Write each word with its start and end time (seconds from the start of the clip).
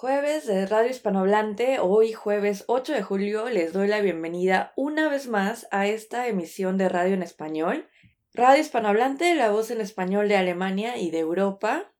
Jueves 0.00 0.46
de 0.46 0.64
Radio 0.64 0.88
Hispanohablante, 0.88 1.78
hoy 1.78 2.14
jueves 2.14 2.64
8 2.68 2.94
de 2.94 3.02
julio 3.02 3.50
les 3.50 3.74
doy 3.74 3.86
la 3.86 4.00
bienvenida 4.00 4.72
una 4.74 5.10
vez 5.10 5.28
más 5.28 5.68
a 5.72 5.88
esta 5.88 6.26
emisión 6.26 6.78
de 6.78 6.88
radio 6.88 7.12
en 7.12 7.22
español. 7.22 7.86
Radio 8.32 8.62
Hispanohablante, 8.62 9.34
la 9.34 9.50
voz 9.50 9.70
en 9.70 9.82
español 9.82 10.26
de 10.30 10.36
Alemania 10.36 10.96
y 10.96 11.10
de 11.10 11.18
Europa. 11.18 11.92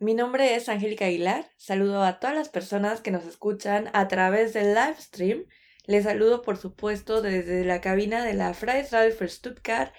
Mi 0.00 0.14
nombre 0.14 0.56
es 0.56 0.68
Angélica 0.68 1.04
Aguilar, 1.04 1.48
saludo 1.56 2.02
a 2.02 2.18
todas 2.18 2.34
las 2.34 2.48
personas 2.48 3.00
que 3.00 3.12
nos 3.12 3.24
escuchan 3.24 3.88
a 3.92 4.08
través 4.08 4.52
del 4.52 4.74
live 4.74 4.96
stream. 4.98 5.44
Les 5.86 6.02
saludo 6.02 6.42
por 6.42 6.56
supuesto 6.56 7.22
desde 7.22 7.64
la 7.64 7.80
cabina 7.80 8.24
de 8.24 8.34
la 8.34 8.52
Freies 8.54 8.90
Radio 8.90 9.14
für 9.14 9.28
Stuttgart, 9.28 9.94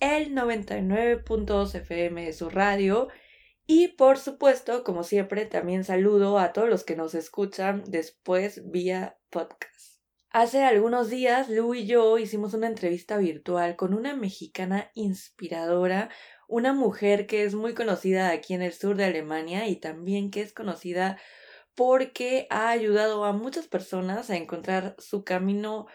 el 0.00 0.34
99.2 0.34 1.76
FM 1.76 2.26
de 2.26 2.32
su 2.34 2.50
radio 2.50 3.08
y 3.72 3.86
por 3.86 4.18
supuesto, 4.18 4.82
como 4.82 5.04
siempre, 5.04 5.46
también 5.46 5.84
saludo 5.84 6.40
a 6.40 6.52
todos 6.52 6.68
los 6.68 6.82
que 6.82 6.96
nos 6.96 7.14
escuchan 7.14 7.84
después 7.86 8.68
vía 8.68 9.16
podcast. 9.30 10.00
Hace 10.30 10.64
algunos 10.64 11.08
días, 11.08 11.48
Lu 11.48 11.76
y 11.76 11.86
yo 11.86 12.18
hicimos 12.18 12.52
una 12.52 12.66
entrevista 12.66 13.16
virtual 13.18 13.76
con 13.76 13.94
una 13.94 14.16
mexicana 14.16 14.90
inspiradora, 14.94 16.10
una 16.48 16.72
mujer 16.72 17.28
que 17.28 17.44
es 17.44 17.54
muy 17.54 17.72
conocida 17.72 18.30
aquí 18.30 18.54
en 18.54 18.62
el 18.62 18.72
sur 18.72 18.96
de 18.96 19.04
Alemania 19.04 19.68
y 19.68 19.76
también 19.76 20.32
que 20.32 20.40
es 20.40 20.52
conocida 20.52 21.20
porque 21.76 22.48
ha 22.50 22.70
ayudado 22.70 23.24
a 23.24 23.32
muchas 23.32 23.68
personas 23.68 24.30
a 24.30 24.36
encontrar 24.36 24.96
su 24.98 25.22
camino 25.22 25.86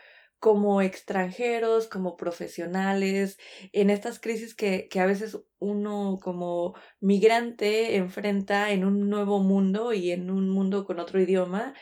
como 0.45 0.79
extranjeros, 0.83 1.87
como 1.87 2.17
profesionales, 2.17 3.39
en 3.73 3.89
estas 3.89 4.19
crisis 4.19 4.53
que, 4.53 4.87
que, 4.89 4.99
a 4.99 5.07
veces 5.07 5.39
uno 5.57 6.19
como 6.21 6.75
migrante 6.99 7.95
enfrenta 7.95 8.69
en 8.69 8.85
un 8.85 9.09
nuevo 9.09 9.39
mundo 9.39 9.91
y 9.91 10.11
en 10.11 10.29
un 10.29 10.51
mundo 10.51 10.85
con 10.85 10.99
otro 10.99 11.19
idioma, 11.19 11.73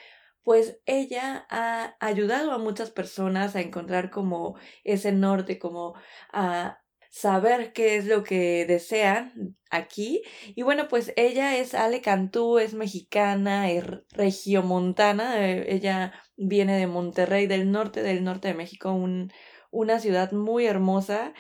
pues 0.44 0.80
ella 0.86 1.46
ha 1.50 1.98
ayudado 2.00 2.54
a 2.54 2.58
muchas 2.58 2.90
personas 2.90 3.58
a 3.58 3.60
encontrar 3.60 4.10
como 4.10 4.56
ese 4.86 5.12
norte, 5.12 5.60
como 5.60 5.96
a 6.32 6.83
saber 7.14 7.74
qué 7.74 7.96
es 7.98 8.08
lo 8.08 8.24
que 8.24 8.66
desean 8.66 9.56
aquí. 9.70 10.24
Y 10.56 10.64
bueno, 10.64 10.88
pues 10.88 11.14
ella 11.16 11.56
es 11.58 11.76
Ale 11.76 12.02
Cantú, 12.02 12.58
es 12.58 12.74
mexicana, 12.74 13.70
es 13.70 13.86
regiomontana, 14.10 15.48
eh, 15.48 15.72
ella 15.76 16.14
viene 16.38 16.76
de 16.76 16.88
Monterrey, 16.88 17.46
del 17.46 17.72
norte 17.72 18.02
del 18.02 18.24
norte 18.24 18.48
de 18.48 18.54
México, 18.56 18.92
un, 18.94 19.32
una 19.70 20.00
ciudad 20.00 20.32
muy 20.32 20.66
hermosa. 20.66 21.34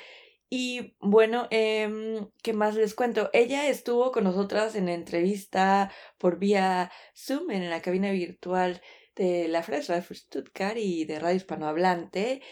Y 0.47 0.95
bueno, 0.99 1.47
eh, 1.49 1.89
¿qué 2.43 2.53
más 2.53 2.75
les 2.75 2.93
cuento? 2.93 3.31
Ella 3.33 3.67
estuvo 3.67 4.11
con 4.11 4.25
nosotras 4.25 4.75
en 4.75 4.89
entrevista 4.89 5.91
por 6.19 6.37
vía 6.37 6.91
Zoom 7.15 7.49
en 7.49 7.71
la 7.71 7.81
cabina 7.81 8.11
virtual 8.11 8.79
de 9.15 9.47
la 9.47 9.63
Fresa 9.63 9.95
de 9.95 10.03
Stuttgart 10.15 10.77
y 10.77 11.05
de 11.05 11.19
Radio 11.19 11.37
Hispanohablante. 11.37 12.43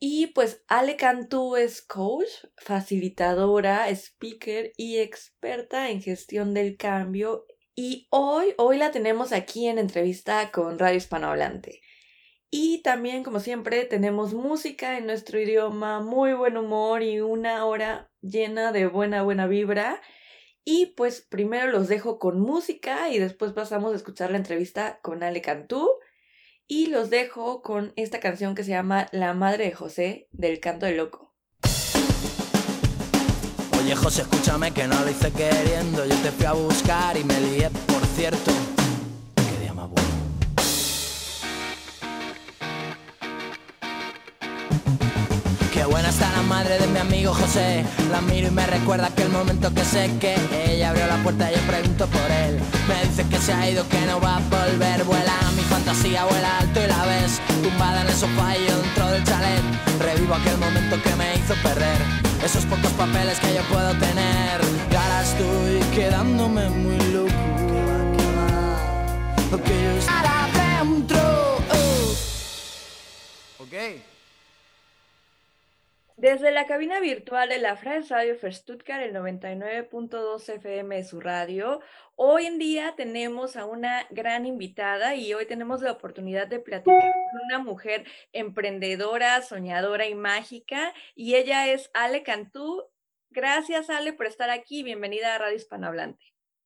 Y 0.00 0.28
pues 0.28 0.62
Ale 0.68 0.96
Cantú 0.96 1.56
es 1.56 1.82
coach, 1.82 2.28
facilitadora, 2.56 3.88
speaker 3.90 4.72
y 4.76 4.98
experta 4.98 5.90
en 5.90 6.00
gestión 6.00 6.54
del 6.54 6.76
cambio. 6.76 7.46
Y 7.74 8.06
hoy, 8.10 8.54
hoy 8.58 8.78
la 8.78 8.92
tenemos 8.92 9.32
aquí 9.32 9.66
en 9.66 9.78
entrevista 9.78 10.50
con 10.52 10.78
Radio 10.78 10.98
Hispanohablante. 10.98 11.80
Y 12.50 12.80
también, 12.82 13.24
como 13.24 13.40
siempre, 13.40 13.84
tenemos 13.84 14.34
música 14.34 14.96
en 14.96 15.06
nuestro 15.06 15.38
idioma, 15.40 16.00
muy 16.00 16.32
buen 16.32 16.56
humor 16.56 17.02
y 17.02 17.20
una 17.20 17.66
hora 17.66 18.10
llena 18.22 18.72
de 18.72 18.86
buena, 18.86 19.22
buena 19.22 19.46
vibra. 19.46 20.00
Y 20.64 20.86
pues 20.96 21.26
primero 21.28 21.66
los 21.70 21.88
dejo 21.88 22.18
con 22.18 22.40
música 22.40 23.10
y 23.10 23.18
después 23.18 23.52
pasamos 23.52 23.92
a 23.92 23.96
escuchar 23.96 24.30
la 24.30 24.38
entrevista 24.38 25.00
con 25.02 25.22
Ale 25.22 25.42
Cantú. 25.42 25.88
Y 26.70 26.88
los 26.88 27.08
dejo 27.08 27.62
con 27.62 27.94
esta 27.96 28.20
canción 28.20 28.54
que 28.54 28.62
se 28.62 28.72
llama 28.72 29.08
La 29.10 29.32
Madre 29.32 29.64
de 29.64 29.72
José 29.72 30.28
del 30.32 30.60
Canto 30.60 30.84
del 30.84 30.98
Loco. 30.98 31.32
Oye 33.80 33.96
José, 33.96 34.20
escúchame 34.20 34.72
que 34.72 34.86
no 34.86 35.00
lo 35.00 35.10
hice 35.10 35.32
queriendo, 35.32 36.04
yo 36.04 36.14
te 36.16 36.30
fui 36.30 36.44
a 36.44 36.52
buscar 36.52 37.16
y 37.16 37.24
me 37.24 37.40
lié, 37.40 37.70
por 37.86 38.04
cierto. 38.04 38.52
Qué 39.34 39.62
día 39.62 39.72
bueno. 39.72 39.94
buena 45.90 46.10
está 46.10 46.30
la 46.32 46.42
madre 46.42 46.78
de 46.78 46.86
mi 46.88 46.98
amigo 46.98 47.32
José. 47.32 47.82
La 48.10 48.20
miro 48.20 48.48
y 48.48 48.50
me 48.50 48.66
recuerda 48.66 49.06
aquel 49.06 49.30
momento 49.30 49.72
que 49.72 49.84
sé 49.86 50.10
que 50.20 50.34
ella 50.66 50.90
abrió 50.90 51.06
la 51.06 51.22
puerta 51.22 51.50
y 51.50 51.54
yo 51.54 51.62
pregunto 51.62 52.06
por 52.08 52.30
él. 52.30 52.60
Me 52.86 53.08
dice 53.08 53.26
que 53.26 53.38
se 53.38 53.54
ha 53.54 53.70
ido, 53.70 53.88
que 53.88 54.00
no 54.02 54.20
va 54.20 54.36
a 54.36 54.40
volver. 54.40 55.04
Vuela 55.04 55.32
fantasía, 55.68 56.24
vuela 56.24 56.58
alto 56.58 56.80
y 56.82 56.86
la 56.86 57.04
ves. 57.06 57.40
Tumbada 57.62 58.02
en 58.02 58.08
el 58.08 58.14
sofá 58.14 58.56
y 58.56 58.66
yo 58.66 58.76
dentro 58.78 59.06
del 59.10 59.24
chalet. 59.24 59.62
Revivo 60.00 60.34
aquel 60.34 60.58
momento 60.58 61.00
que 61.02 61.14
me 61.16 61.36
hizo 61.36 61.54
perder. 61.62 62.00
Esos 62.44 62.64
pocos 62.66 62.90
papeles 62.92 63.38
que 63.40 63.54
yo 63.54 63.62
puedo 63.72 63.92
tener. 63.98 64.60
Y 64.90 64.94
ahora 64.94 65.22
estoy 65.22 65.80
quedándome 65.94 66.68
muy 66.70 66.98
loco. 67.12 67.32
Lo 69.50 69.62
que 69.62 69.74
yo 69.84 69.92
dentro. 70.82 71.56
Ok. 73.58 74.17
Desde 76.18 76.50
la 76.50 76.66
cabina 76.66 76.98
virtual 76.98 77.48
de 77.48 77.58
la 77.58 77.76
France 77.76 78.12
Radio 78.12 78.34
Stuttgart, 78.50 79.04
el 79.04 79.14
99.2 79.14 80.48
FM 80.48 80.96
de 80.96 81.04
su 81.04 81.20
radio, 81.20 81.80
hoy 82.16 82.46
en 82.46 82.58
día 82.58 82.94
tenemos 82.96 83.54
a 83.54 83.66
una 83.66 84.04
gran 84.10 84.44
invitada 84.44 85.14
y 85.14 85.32
hoy 85.32 85.46
tenemos 85.46 85.80
la 85.80 85.92
oportunidad 85.92 86.48
de 86.48 86.58
platicar 86.58 87.12
con 87.12 87.40
una 87.46 87.60
mujer 87.60 88.04
emprendedora, 88.32 89.40
soñadora 89.42 90.08
y 90.08 90.16
mágica, 90.16 90.92
y 91.14 91.36
ella 91.36 91.68
es 91.68 91.88
Ale 91.94 92.24
Cantú. 92.24 92.82
Gracias, 93.30 93.88
Ale, 93.88 94.12
por 94.12 94.26
estar 94.26 94.50
aquí. 94.50 94.82
Bienvenida 94.82 95.36
a 95.36 95.38
Radio 95.38 95.54
Hispanohablante. 95.54 96.24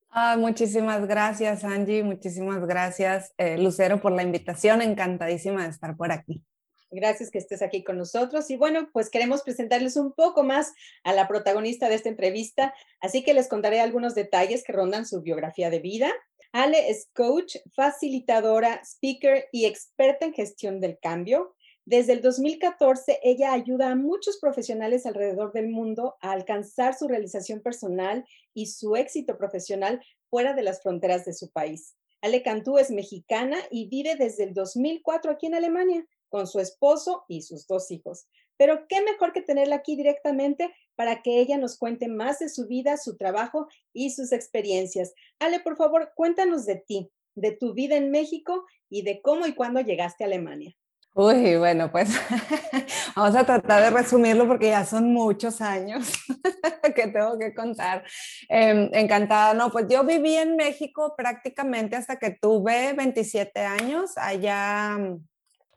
Ah, 0.08 0.36
muchísimas 0.38 1.06
gracias, 1.06 1.62
Angie. 1.62 2.02
Muchísimas 2.02 2.64
gracias, 2.66 3.34
eh, 3.36 3.58
Lucero, 3.58 4.00
por 4.00 4.12
la 4.12 4.22
invitación. 4.22 4.80
Encantadísima 4.80 5.64
de 5.64 5.68
estar 5.68 5.94
por 5.94 6.10
aquí. 6.10 6.42
Gracias 6.94 7.30
que 7.30 7.38
estés 7.38 7.62
aquí 7.62 7.82
con 7.82 7.96
nosotros. 7.96 8.50
Y 8.50 8.56
bueno, 8.56 8.90
pues 8.92 9.08
queremos 9.08 9.42
presentarles 9.42 9.96
un 9.96 10.12
poco 10.12 10.42
más 10.42 10.74
a 11.04 11.14
la 11.14 11.26
protagonista 11.26 11.88
de 11.88 11.94
esta 11.94 12.10
entrevista, 12.10 12.74
así 13.00 13.24
que 13.24 13.32
les 13.32 13.48
contaré 13.48 13.80
algunos 13.80 14.14
detalles 14.14 14.62
que 14.62 14.74
rondan 14.74 15.06
su 15.06 15.22
biografía 15.22 15.70
de 15.70 15.78
vida. 15.78 16.12
Ale 16.52 16.90
es 16.90 17.08
coach, 17.14 17.56
facilitadora, 17.74 18.82
speaker 18.84 19.46
y 19.52 19.64
experta 19.64 20.26
en 20.26 20.34
gestión 20.34 20.80
del 20.80 20.98
cambio. 20.98 21.54
Desde 21.86 22.12
el 22.12 22.20
2014, 22.20 23.20
ella 23.22 23.54
ayuda 23.54 23.90
a 23.90 23.96
muchos 23.96 24.38
profesionales 24.38 25.06
alrededor 25.06 25.54
del 25.54 25.68
mundo 25.68 26.16
a 26.20 26.32
alcanzar 26.32 26.94
su 26.94 27.08
realización 27.08 27.62
personal 27.62 28.26
y 28.52 28.66
su 28.66 28.96
éxito 28.96 29.38
profesional 29.38 30.04
fuera 30.28 30.52
de 30.52 30.62
las 30.62 30.82
fronteras 30.82 31.24
de 31.24 31.32
su 31.32 31.50
país. 31.50 31.96
Ale 32.20 32.42
Cantú 32.42 32.76
es 32.76 32.90
mexicana 32.90 33.56
y 33.70 33.88
vive 33.88 34.14
desde 34.14 34.44
el 34.44 34.52
2004 34.52 35.32
aquí 35.32 35.46
en 35.46 35.54
Alemania 35.54 36.06
con 36.32 36.46
su 36.46 36.58
esposo 36.58 37.24
y 37.28 37.42
sus 37.42 37.66
dos 37.66 37.90
hijos. 37.90 38.26
Pero 38.56 38.86
qué 38.88 39.02
mejor 39.02 39.32
que 39.32 39.42
tenerla 39.42 39.76
aquí 39.76 39.96
directamente 39.96 40.74
para 40.96 41.22
que 41.22 41.38
ella 41.40 41.58
nos 41.58 41.76
cuente 41.76 42.08
más 42.08 42.38
de 42.38 42.48
su 42.48 42.66
vida, 42.66 42.96
su 42.96 43.16
trabajo 43.16 43.68
y 43.92 44.10
sus 44.10 44.32
experiencias. 44.32 45.12
Ale, 45.38 45.60
por 45.60 45.76
favor, 45.76 46.12
cuéntanos 46.16 46.64
de 46.64 46.76
ti, 46.76 47.10
de 47.34 47.52
tu 47.52 47.74
vida 47.74 47.96
en 47.96 48.10
México 48.10 48.64
y 48.88 49.02
de 49.02 49.20
cómo 49.20 49.46
y 49.46 49.54
cuándo 49.54 49.80
llegaste 49.80 50.24
a 50.24 50.26
Alemania. 50.26 50.74
Uy, 51.14 51.56
bueno, 51.56 51.92
pues 51.92 52.08
vamos 53.16 53.36
a 53.36 53.44
tratar 53.44 53.82
de 53.82 53.90
resumirlo 53.90 54.48
porque 54.48 54.68
ya 54.68 54.86
son 54.86 55.12
muchos 55.12 55.60
años 55.60 56.10
que 56.96 57.08
tengo 57.08 57.38
que 57.38 57.54
contar. 57.54 58.02
Em, 58.48 58.88
encantada, 58.94 59.52
no, 59.52 59.70
pues 59.70 59.86
yo 59.90 60.04
viví 60.04 60.36
en 60.36 60.56
México 60.56 61.12
prácticamente 61.14 61.96
hasta 61.96 62.16
que 62.16 62.30
tuve 62.30 62.94
27 62.94 63.60
años. 63.60 64.12
Allá 64.16 64.98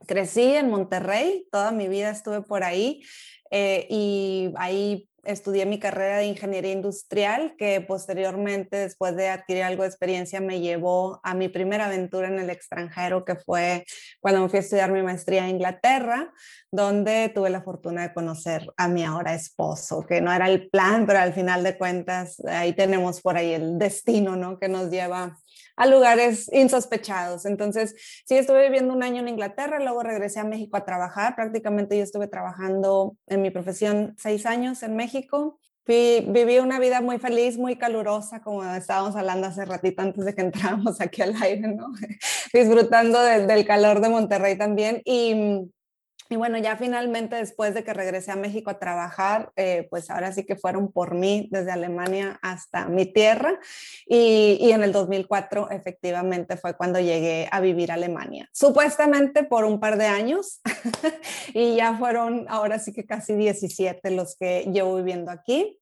crecí 0.06 0.56
en 0.56 0.70
Monterrey, 0.70 1.48
toda 1.52 1.72
mi 1.72 1.88
vida 1.88 2.10
estuve 2.10 2.42
por 2.42 2.64
ahí 2.64 3.04
eh, 3.52 3.88
y 3.90 4.54
ahí 4.58 5.10
estudié 5.26 5.66
mi 5.66 5.80
carrera 5.80 6.18
de 6.18 6.28
ingeniería 6.28 6.72
industrial, 6.72 7.56
que 7.58 7.82
posteriormente, 7.82 8.78
después 8.78 9.16
de 9.16 9.30
adquirir 9.30 9.64
algo 9.64 9.82
de 9.82 9.90
experiencia, 9.90 10.40
me 10.40 10.62
llevó 10.62 11.20
a 11.24 11.34
mi 11.34 11.50
primera 11.50 11.86
aventura 11.86 12.28
en 12.28 12.40
el 12.40 12.50
extranjero, 12.50 13.26
que 13.26 13.36
fue 13.36 13.86
cuando 14.22 14.42
me 14.42 14.50
fui 14.50 14.58
a 14.58 14.62
estudiar 14.62 14.92
mi 14.92 15.02
maestría 15.02 15.44
en 15.44 15.56
Inglaterra, 15.56 16.32
donde 16.72 17.32
tuve 17.34 17.50
la 17.50 17.62
fortuna 17.62 18.04
de 18.04 18.14
conocer 18.14 18.72
a 18.78 18.88
mi 18.88 19.04
ahora 19.04 19.34
esposo, 19.34 20.06
que 20.06 20.22
no 20.22 20.32
era 20.32 20.48
el 20.48 20.70
plan, 20.70 21.06
pero 21.06 21.20
al 21.20 21.34
final 21.34 21.64
de 21.64 21.78
cuentas, 21.78 22.40
ahí 22.46 22.74
tenemos 22.74 23.22
por 23.22 23.38
ahí 23.38 23.54
el 23.54 23.78
destino, 23.78 24.36
¿no? 24.36 24.60
Que 24.60 24.70
nos 24.70 24.90
lleva 24.90 25.38
a 25.76 25.86
lugares 25.88 26.50
insospechados. 26.54 27.46
Entonces, 27.46 27.96
sí, 28.26 28.38
estuve 28.38 28.64
viviendo 28.64 28.94
un 28.94 29.04
año 29.04 29.22
en 29.22 29.28
Inglaterra, 29.28 29.80
luego 29.80 30.04
regresé 30.04 30.40
a 30.40 30.44
México 30.44 30.78
a 30.78 30.86
trabajar. 30.86 31.36
Prácticamente 31.36 31.98
yo 31.98 32.04
estuve 32.04 32.28
trabajando 32.28 33.18
en 33.28 33.42
mi 33.42 33.52
profesión 33.52 34.16
seis 34.18 34.46
años 34.46 34.84
en 34.84 34.96
México 34.96 35.60
viví 35.88 36.58
una 36.60 36.80
vida 36.80 37.02
muy 37.02 37.20
feliz, 37.20 37.58
muy 37.58 37.78
calurosa, 37.78 38.42
como 38.42 38.64
estábamos 38.64 39.16
hablando 39.16 39.48
hace 39.48 39.66
ratito 39.66 40.02
antes 40.02 40.26
de 40.26 40.34
que 40.34 40.42
entráramos 40.42 41.00
aquí 41.00 41.22
al 41.22 41.36
aire, 41.42 41.68
¿no? 41.68 41.88
Disfrutando 42.54 43.22
del 43.22 43.66
calor 43.66 44.02
de 44.02 44.10
Monterrey 44.10 44.58
también. 44.58 45.02
Y, 45.06 45.72
y 46.30 46.38
bueno, 46.38 46.58
ya 46.58 46.76
finalmente 46.76 47.36
después 47.36 47.74
de 47.74 47.84
que 47.84 47.94
regresé 47.94 48.32
a 48.32 48.36
México 48.36 48.72
a 48.72 48.80
trabajar, 48.80 49.52
eh, 49.56 49.88
pues 49.90 50.10
ahora 50.10 50.32
sí 50.32 50.44
que 50.44 50.56
fueron 50.56 50.92
por 50.92 51.14
mí 51.14 51.48
desde 51.52 51.72
Alemania 51.72 52.40
hasta 52.42 52.88
mi 52.88 53.06
tierra. 53.06 53.60
Y, 54.08 54.58
y, 54.60 54.72
en 54.72 54.84
el 54.84 54.92
2004 54.92 55.70
efectivamente 55.70 56.58
fue 56.58 56.76
cuando 56.76 57.00
llegué 57.00 57.48
a 57.52 57.60
vivir 57.60 57.92
a 57.92 57.96
Alemania. 57.96 58.50
Supuestamente 58.54 59.44
por 59.44 59.66
un 59.66 59.80
par 59.80 59.98
de 59.98 60.08
años. 60.08 60.62
y 61.54 61.76
ya 61.76 61.96
fueron 61.98 62.46
ahora 62.50 62.80
sí 62.80 62.92
que 62.92 63.06
casi 63.06 63.36
17 63.36 64.10
los 64.12 64.36
que 64.36 64.70
llevo 64.74 64.96
viviendo 64.96 65.30
aquí. 65.32 65.80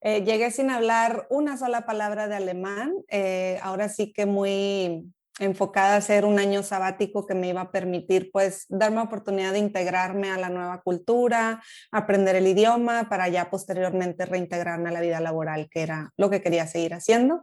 Eh, 0.00 0.24
llegué 0.24 0.50
sin 0.50 0.70
hablar 0.70 1.26
una 1.30 1.56
sola 1.56 1.86
palabra 1.86 2.28
de 2.28 2.34
alemán. 2.34 2.92
Eh, 3.08 3.58
ahora 3.62 3.88
sí 3.88 4.12
que 4.12 4.26
muy 4.26 5.04
enfocada 5.38 5.96
a 5.96 6.00
ser 6.00 6.24
un 6.24 6.38
año 6.38 6.62
sabático 6.62 7.26
que 7.26 7.34
me 7.34 7.48
iba 7.48 7.62
a 7.62 7.70
permitir 7.70 8.30
pues 8.32 8.66
darme 8.68 9.00
oportunidad 9.00 9.52
de 9.52 9.58
integrarme 9.58 10.30
a 10.30 10.38
la 10.38 10.50
nueva 10.50 10.82
cultura, 10.82 11.62
aprender 11.90 12.36
el 12.36 12.46
idioma 12.46 13.08
para 13.08 13.28
ya 13.28 13.50
posteriormente 13.50 14.26
reintegrarme 14.26 14.90
a 14.90 14.92
la 14.92 15.00
vida 15.00 15.20
laboral, 15.20 15.68
que 15.70 15.82
era 15.82 16.12
lo 16.16 16.28
que 16.28 16.42
quería 16.42 16.66
seguir 16.66 16.94
haciendo. 16.94 17.42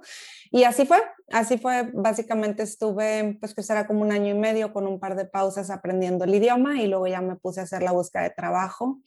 Y 0.52 0.64
así 0.64 0.86
fue, 0.86 1.02
así 1.32 1.58
fue, 1.58 1.90
básicamente 1.94 2.64
estuve 2.64 3.38
pues 3.40 3.56
que 3.56 3.64
será 3.64 3.88
como 3.88 4.02
un 4.02 4.12
año 4.12 4.36
y 4.36 4.38
medio 4.38 4.72
con 4.72 4.88
un 4.88 5.00
par 5.00 5.16
de 5.16 5.26
pausas 5.26 5.70
aprendiendo 5.70 6.26
el 6.26 6.36
idioma 6.36 6.82
y 6.82 6.88
luego 6.88 7.08
ya 7.08 7.22
me 7.22 7.36
puse 7.36 7.60
a 7.60 7.64
hacer 7.64 7.82
la 7.82 7.92
búsqueda 7.92 8.24
de 8.24 8.32
trabajo 8.32 9.00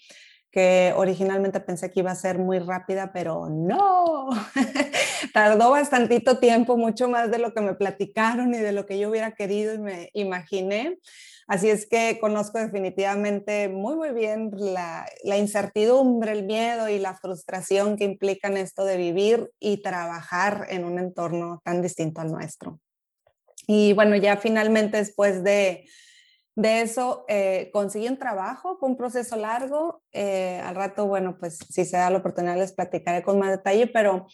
que 0.52 0.93
originalmente 0.96 1.60
pensé 1.60 1.90
que 1.90 2.00
iba 2.00 2.10
a 2.10 2.14
ser 2.14 2.38
muy 2.38 2.58
rápida, 2.58 3.10
pero 3.12 3.49
no, 3.49 4.28
tardó 5.32 5.70
bastantito 5.70 6.38
tiempo, 6.38 6.76
mucho 6.76 7.08
más 7.08 7.31
de 7.31 7.38
lo 7.38 7.54
que 7.54 7.62
me 7.62 7.75
platicaron 7.75 8.54
y 8.54 8.58
de 8.58 8.72
lo 8.72 8.84
que 8.84 8.99
yo 8.99 9.08
hubiera 9.08 9.32
querido 9.32 9.72
y 9.72 9.78
me 9.78 10.10
imaginé. 10.12 10.99
Así 11.49 11.70
es 11.70 11.87
que 11.87 12.19
conozco 12.20 12.58
definitivamente 12.58 13.69
muy, 13.70 13.96
muy 13.96 14.10
bien 14.10 14.50
la, 14.54 15.06
la 15.25 15.38
incertidumbre, 15.38 16.32
el 16.32 16.44
miedo 16.44 16.88
y 16.90 16.99
la 16.99 17.14
frustración 17.14 17.96
que 17.96 18.04
implican 18.04 18.58
esto 18.58 18.84
de 18.84 18.99
vivir 18.99 19.50
y 19.58 19.78
trabajar 19.78 20.66
en 20.69 20.84
un 20.84 20.99
entorno 20.99 21.62
tan 21.64 21.81
distinto 21.81 22.20
al 22.20 22.31
nuestro. 22.31 22.78
Y 23.66 23.94
bueno, 23.94 24.16
ya 24.16 24.37
finalmente 24.37 24.99
después 24.99 25.43
de 25.43 25.87
de 26.54 26.82
eso 26.82 27.25
eh, 27.28 27.70
conseguí 27.72 28.08
un 28.08 28.19
trabajo, 28.19 28.76
fue 28.78 28.88
un 28.88 28.96
proceso 28.96 29.37
largo. 29.37 30.02
Eh, 30.12 30.60
al 30.64 30.75
rato, 30.75 31.06
bueno, 31.06 31.37
pues 31.38 31.58
si 31.69 31.84
se 31.84 31.96
da 31.96 32.10
la 32.10 32.19
oportunidad 32.19 32.56
les 32.56 32.72
platicaré 32.72 33.22
con 33.22 33.38
más 33.38 33.50
detalle, 33.50 33.87
pero 33.87 34.26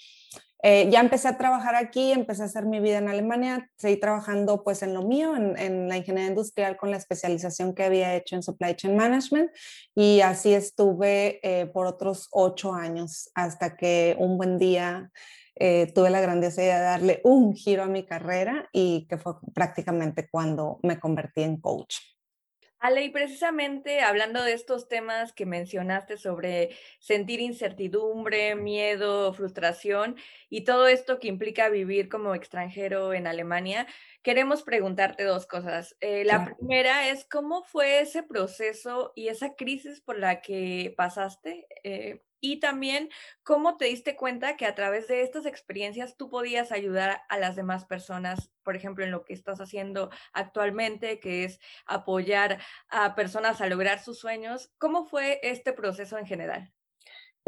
eh, 0.63 0.89
ya 0.91 1.01
empecé 1.01 1.29
a 1.29 1.39
trabajar 1.39 1.75
aquí, 1.75 2.13
empecé 2.13 2.43
a 2.43 2.47
hacer 2.47 2.67
mi 2.67 2.81
vida 2.81 2.99
en 2.99 3.09
Alemania, 3.09 3.71
seguí 3.77 3.97
trabajando 3.97 4.65
pues 4.65 4.83
en 4.83 4.95
lo 4.95 5.03
mío, 5.03 5.37
en, 5.37 5.89
la 5.89 5.97
ingeniería 5.97 6.31
industrial 6.31 6.77
con 6.77 6.91
la 6.91 6.97
especialización 6.97 7.75
que 7.75 7.85
había 7.85 8.15
hecho 8.15 8.37
en 8.37 8.43
supply 8.43 8.75
chain 8.75 8.97
management 8.97 9.51
y 9.95 10.21
así 10.21 10.55
estuve 10.55 11.41
por 11.73 11.87
otros 11.87 12.29
ocho 12.33 12.75
años 12.75 13.31
hasta 13.35 13.77
que 13.77 14.17
un 14.19 14.37
buen 14.37 14.59
día 14.59 15.11
eh, 15.61 15.91
tuve 15.93 16.11
la 16.11 16.21
grandiosidad 16.21 16.79
de 16.79 16.85
darle 16.85 17.21
un 17.25 17.53
giro 17.53 17.83
a 17.83 17.89
mi 17.89 18.07
carrera 18.07 18.69
y 18.73 19.07
que 19.09 19.19
fue 19.19 19.35
prácticamente 19.53 20.29
cuando 20.31 20.79
me 20.85 21.01
convertí 21.01 21.43
en 21.43 21.61
coach. 21.61 21.97
Ale, 22.81 23.05
y 23.05 23.11
precisamente 23.11 24.01
hablando 24.01 24.43
de 24.43 24.53
estos 24.53 24.87
temas 24.87 25.33
que 25.33 25.47
mencionaste 25.47 26.17
sobre 26.17 26.77
sentir 27.01 27.41
incertidumbre, 27.41 28.55
miedo, 28.55 29.33
frustración 29.33 30.17
y 30.49 30.63
todo 30.63 30.87
esto 30.87 31.19
que 31.19 31.27
implica 31.27 31.69
vivir 31.71 32.09
como 32.09 32.35
extranjero 32.35 33.15
en 33.15 33.27
Alemania, 33.27 33.87
queremos 34.23 34.63
preguntarte 34.63 35.25
dos 35.25 35.47
cosas. 35.47 35.97
Eh, 36.01 36.25
la 36.25 36.45
primera 36.45 37.09
es, 37.09 37.25
¿cómo 37.25 37.65
fue 37.65 38.01
ese 38.01 38.23
proceso 38.23 39.13
y 39.17 39.29
esa 39.29 39.55
crisis 39.57 40.01
por 40.01 40.19
la 40.19 40.41
que 40.41 40.95
pasaste? 40.97 41.67
Eh, 41.83 42.23
y 42.41 42.61
también 42.61 43.09
cómo 43.43 43.77
te 43.77 43.87
diste 43.87 44.17
cuenta 44.17 44.57
que 44.57 44.67
a 44.67 44.75
través 44.75 45.09
de 45.09 45.23
estas 45.23 45.47
experiencias 45.47 46.17
tú 46.17 46.31
podías 46.31 46.73
ayudar 46.73 47.23
a 47.29 47.39
las 47.39 47.57
demás 47.57 47.85
personas, 47.85 48.51
por 48.63 48.77
ejemplo, 48.77 49.05
en 49.05 49.11
lo 49.11 49.25
que 49.25 49.35
estás 49.35 49.61
haciendo 49.61 50.11
actualmente, 50.33 51.21
que 51.21 51.45
es 51.45 51.61
apoyar 51.87 52.61
a 52.89 53.15
personas 53.15 53.61
a 53.61 53.67
lograr 53.69 54.01
sus 54.01 54.19
sueños. 54.19 54.73
¿Cómo 54.79 55.05
fue 55.07 55.41
este 55.43 55.73
proceso 55.73 56.19
en 56.19 56.27
general? 56.27 56.73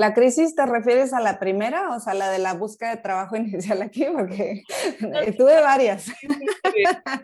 ¿La 0.00 0.14
crisis 0.14 0.54
te 0.54 0.64
refieres 0.64 1.12
a 1.12 1.20
la 1.20 1.38
primera, 1.38 1.94
o 1.94 2.00
sea, 2.00 2.14
la 2.14 2.30
de 2.30 2.38
la 2.38 2.54
búsqueda 2.54 2.96
de 2.96 3.02
trabajo 3.02 3.36
inicial 3.36 3.82
aquí? 3.82 4.06
Porque 4.06 4.64
tuve 5.36 5.60
varias. 5.60 6.06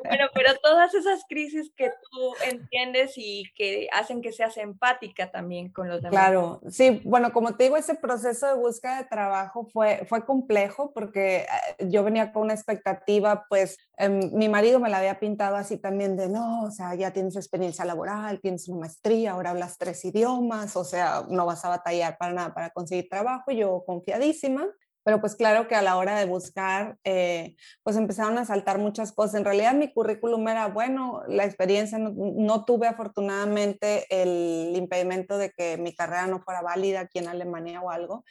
Bueno, 0.04 0.26
pero 0.34 0.54
todas 0.62 0.92
esas 0.92 1.24
crisis 1.26 1.72
que 1.74 1.88
tú 1.88 2.34
entiendes 2.44 3.14
y 3.16 3.44
que 3.54 3.88
hacen 3.92 4.20
que 4.20 4.32
seas 4.32 4.58
empática 4.58 5.30
también 5.30 5.70
con 5.70 5.88
los 5.88 6.02
demás. 6.02 6.20
Claro, 6.20 6.60
sí, 6.68 7.00
bueno, 7.04 7.32
como 7.32 7.56
te 7.56 7.64
digo, 7.64 7.78
ese 7.78 7.94
proceso 7.94 8.46
de 8.46 8.54
búsqueda 8.54 8.98
de 8.98 9.08
trabajo 9.08 9.66
fue, 9.72 10.04
fue 10.06 10.26
complejo 10.26 10.92
porque 10.92 11.46
eh, 11.78 11.88
yo 11.88 12.04
venía 12.04 12.30
con 12.30 12.42
una 12.42 12.54
expectativa, 12.54 13.46
pues 13.48 13.78
em, 13.96 14.30
mi 14.32 14.48
marido 14.48 14.80
me 14.80 14.90
la 14.90 14.98
había 14.98 15.18
pintado 15.18 15.56
así 15.56 15.78
también 15.78 16.16
de, 16.16 16.28
no, 16.28 16.64
o 16.64 16.70
sea, 16.70 16.94
ya 16.94 17.12
tienes 17.12 17.36
experiencia 17.36 17.84
laboral, 17.84 18.40
tienes 18.40 18.68
una 18.68 18.80
maestría, 18.80 19.32
ahora 19.32 19.50
hablas 19.50 19.78
tres 19.78 20.04
idiomas, 20.04 20.76
o 20.76 20.84
sea, 20.84 21.24
no 21.28 21.46
vas 21.46 21.64
a 21.64 21.70
batallar 21.70 22.18
para 22.18 22.32
nada 22.32 22.54
para 22.54 22.70
conseguir 22.70 23.08
trabajo, 23.08 23.50
yo 23.50 23.84
confiadísima, 23.86 24.66
pero 25.06 25.20
pues 25.20 25.36
claro 25.36 25.68
que 25.68 25.76
a 25.76 25.82
la 25.82 25.98
hora 25.98 26.18
de 26.18 26.24
buscar, 26.24 26.98
eh, 27.04 27.54
pues 27.84 27.96
empezaron 27.96 28.38
a 28.38 28.44
saltar 28.44 28.78
muchas 28.78 29.12
cosas. 29.12 29.36
En 29.36 29.44
realidad 29.44 29.72
mi 29.72 29.92
currículum 29.92 30.48
era 30.48 30.66
bueno, 30.66 31.22
la 31.28 31.44
experiencia, 31.44 31.96
no, 31.98 32.64
tuve 32.64 32.88
afortunadamente 32.88 34.04
el 34.10 34.72
impedimento 34.74 35.38
de 35.38 35.52
que 35.52 35.78
mi 35.78 35.94
carrera 35.94 36.26
no 36.26 36.40
fuera 36.40 36.60
válida 36.60 37.02
aquí 37.02 37.20
en 37.20 37.28
Alemania 37.28 37.80
o 37.82 37.90
algo, 37.90 38.24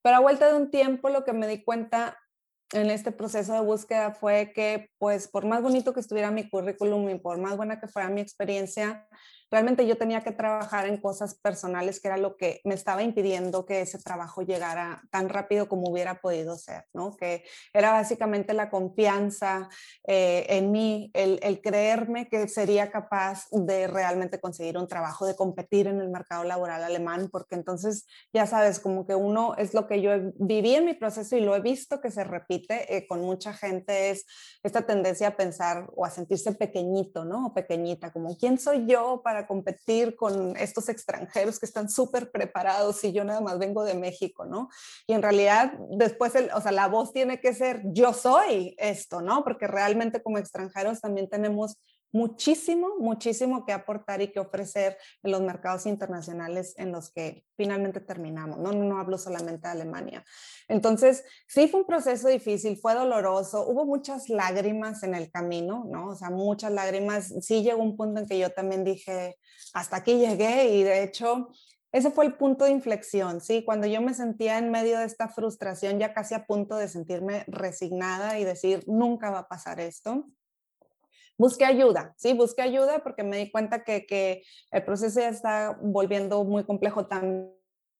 pero 0.00 0.16
a 0.16 0.20
vuelta 0.20 0.48
de 0.48 0.54
un 0.54 0.70
tiempo 0.70 1.10
lo 1.10 1.24
que 1.24 1.34
me 1.34 1.46
di 1.46 1.62
cuenta 1.62 2.16
en 2.74 2.90
este 2.90 3.12
proceso 3.12 3.54
de 3.54 3.60
búsqueda 3.60 4.12
fue 4.12 4.52
que, 4.52 4.90
pues, 4.98 5.28
por 5.28 5.46
más 5.46 5.62
bonito 5.62 5.94
que 5.94 6.00
estuviera 6.00 6.30
mi 6.30 6.48
currículum 6.48 7.08
y 7.08 7.18
por 7.18 7.38
más 7.38 7.56
buena 7.56 7.80
que 7.80 7.88
fuera 7.88 8.08
mi 8.08 8.20
experiencia, 8.20 9.06
realmente 9.50 9.86
yo 9.86 9.96
tenía 9.96 10.22
que 10.22 10.32
trabajar 10.32 10.86
en 10.86 10.96
cosas 10.96 11.34
personales 11.34 12.00
que 12.00 12.08
era 12.08 12.16
lo 12.16 12.36
que 12.36 12.60
me 12.64 12.74
estaba 12.74 13.02
impidiendo 13.02 13.66
que 13.66 13.82
ese 13.82 13.98
trabajo 13.98 14.42
llegara 14.42 15.02
tan 15.10 15.28
rápido 15.28 15.68
como 15.68 15.90
hubiera 15.90 16.20
podido 16.20 16.56
ser, 16.56 16.84
¿no? 16.92 17.16
Que 17.16 17.44
era 17.72 17.92
básicamente 17.92 18.54
la 18.54 18.70
confianza 18.70 19.68
eh, 20.06 20.46
en 20.48 20.72
mí, 20.72 21.10
el, 21.14 21.38
el, 21.42 21.60
creerme 21.60 22.28
que 22.28 22.48
sería 22.48 22.90
capaz 22.90 23.46
de 23.50 23.86
realmente 23.86 24.40
conseguir 24.40 24.78
un 24.78 24.88
trabajo, 24.88 25.26
de 25.26 25.36
competir 25.36 25.86
en 25.86 26.00
el 26.00 26.10
mercado 26.10 26.44
laboral 26.44 26.82
alemán, 26.82 27.28
porque 27.30 27.54
entonces, 27.54 28.06
ya 28.32 28.46
sabes, 28.46 28.80
como 28.80 29.06
que 29.06 29.14
uno 29.14 29.54
es 29.56 29.74
lo 29.74 29.86
que 29.86 30.00
yo 30.00 30.10
viví 30.36 30.74
en 30.74 30.84
mi 30.84 30.94
proceso 30.94 31.36
y 31.36 31.40
lo 31.40 31.54
he 31.54 31.60
visto 31.60 32.00
que 32.00 32.10
se 32.10 32.24
repite 32.24 32.96
eh, 32.96 33.06
con 33.06 33.20
mucha 33.20 33.52
gente, 33.52 34.10
es 34.10 34.26
esta 34.62 34.82
tendencia 34.82 35.28
a 35.28 35.36
pensar 35.36 35.90
o 35.94 36.04
a 36.04 36.10
sentirse 36.10 36.52
pequeñito, 36.52 37.24
¿no? 37.24 37.46
O 37.46 37.54
pequeñita, 37.54 38.12
como, 38.12 38.36
¿quién 38.36 38.58
soy 38.58 38.86
yo 38.86 39.22
para 39.22 39.33
competir 39.46 40.16
con 40.16 40.56
estos 40.56 40.88
extranjeros 40.88 41.58
que 41.58 41.66
están 41.66 41.90
súper 41.90 42.30
preparados 42.30 43.02
y 43.04 43.12
yo 43.12 43.24
nada 43.24 43.40
más 43.40 43.58
vengo 43.58 43.84
de 43.84 43.94
México, 43.94 44.44
¿no? 44.44 44.68
Y 45.06 45.12
en 45.12 45.22
realidad 45.22 45.72
después, 45.90 46.34
el, 46.34 46.50
o 46.54 46.60
sea, 46.60 46.72
la 46.72 46.88
voz 46.88 47.12
tiene 47.12 47.40
que 47.40 47.54
ser 47.54 47.82
yo 47.86 48.12
soy 48.12 48.74
esto, 48.78 49.20
¿no? 49.20 49.44
Porque 49.44 49.66
realmente 49.66 50.22
como 50.22 50.38
extranjeros 50.38 51.00
también 51.00 51.28
tenemos 51.28 51.76
muchísimo, 52.14 52.90
muchísimo 53.00 53.66
que 53.66 53.72
aportar 53.72 54.22
y 54.22 54.28
que 54.28 54.38
ofrecer 54.38 54.96
en 55.24 55.32
los 55.32 55.42
mercados 55.42 55.84
internacionales 55.84 56.72
en 56.78 56.92
los 56.92 57.10
que 57.10 57.44
finalmente 57.56 58.00
terminamos. 58.00 58.60
No, 58.60 58.70
no, 58.72 59.00
hablo 59.00 59.18
solamente 59.18 59.66
de 59.66 59.72
Alemania. 59.72 60.24
Entonces, 60.68 61.24
sí 61.48 61.66
fue 61.66 61.80
un 61.80 61.86
proceso 61.86 62.28
difícil, 62.28 62.78
fue 62.78 62.94
doloroso, 62.94 63.66
hubo 63.66 63.84
muchas 63.84 64.28
lágrimas 64.28 65.02
en 65.02 65.16
el 65.16 65.28
camino, 65.28 65.84
¿no? 65.90 66.10
O 66.10 66.14
sea, 66.14 66.30
muchas 66.30 66.70
lágrimas. 66.70 67.34
Sí 67.40 67.64
llegó 67.64 67.82
un 67.82 67.96
punto 67.96 68.20
en 68.20 68.28
que 68.28 68.38
yo 68.38 68.50
también 68.50 68.84
dije, 68.84 69.36
hasta 69.74 69.96
aquí 69.96 70.16
llegué 70.16 70.68
y 70.68 70.84
de 70.84 71.02
hecho... 71.02 71.50
Ese 71.90 72.10
fue 72.10 72.24
el 72.24 72.34
punto 72.34 72.64
de 72.64 72.72
inflexión, 72.72 73.40
¿sí? 73.40 73.62
Cuando 73.64 73.86
yo 73.86 74.02
me 74.02 74.14
sentía 74.14 74.58
en 74.58 74.72
medio 74.72 74.98
de 74.98 75.04
esta 75.04 75.28
frustración, 75.28 76.00
ya 76.00 76.12
casi 76.12 76.34
a 76.34 76.44
punto 76.44 76.74
de 76.74 76.88
sentirme 76.88 77.44
resignada 77.46 78.40
y 78.40 78.42
decir, 78.42 78.82
nunca 78.88 79.30
va 79.30 79.38
a 79.38 79.48
pasar 79.48 79.78
esto 79.78 80.26
busqué 81.38 81.64
ayuda, 81.64 82.14
¿sí? 82.16 82.32
Busqué 82.34 82.62
ayuda 82.62 83.02
porque 83.02 83.22
me 83.22 83.38
di 83.38 83.50
cuenta 83.50 83.84
que, 83.84 84.06
que 84.06 84.42
el 84.70 84.84
proceso 84.84 85.20
ya 85.20 85.28
está 85.28 85.78
volviendo 85.80 86.44
muy 86.44 86.64
complejo 86.64 87.06
también 87.06 87.52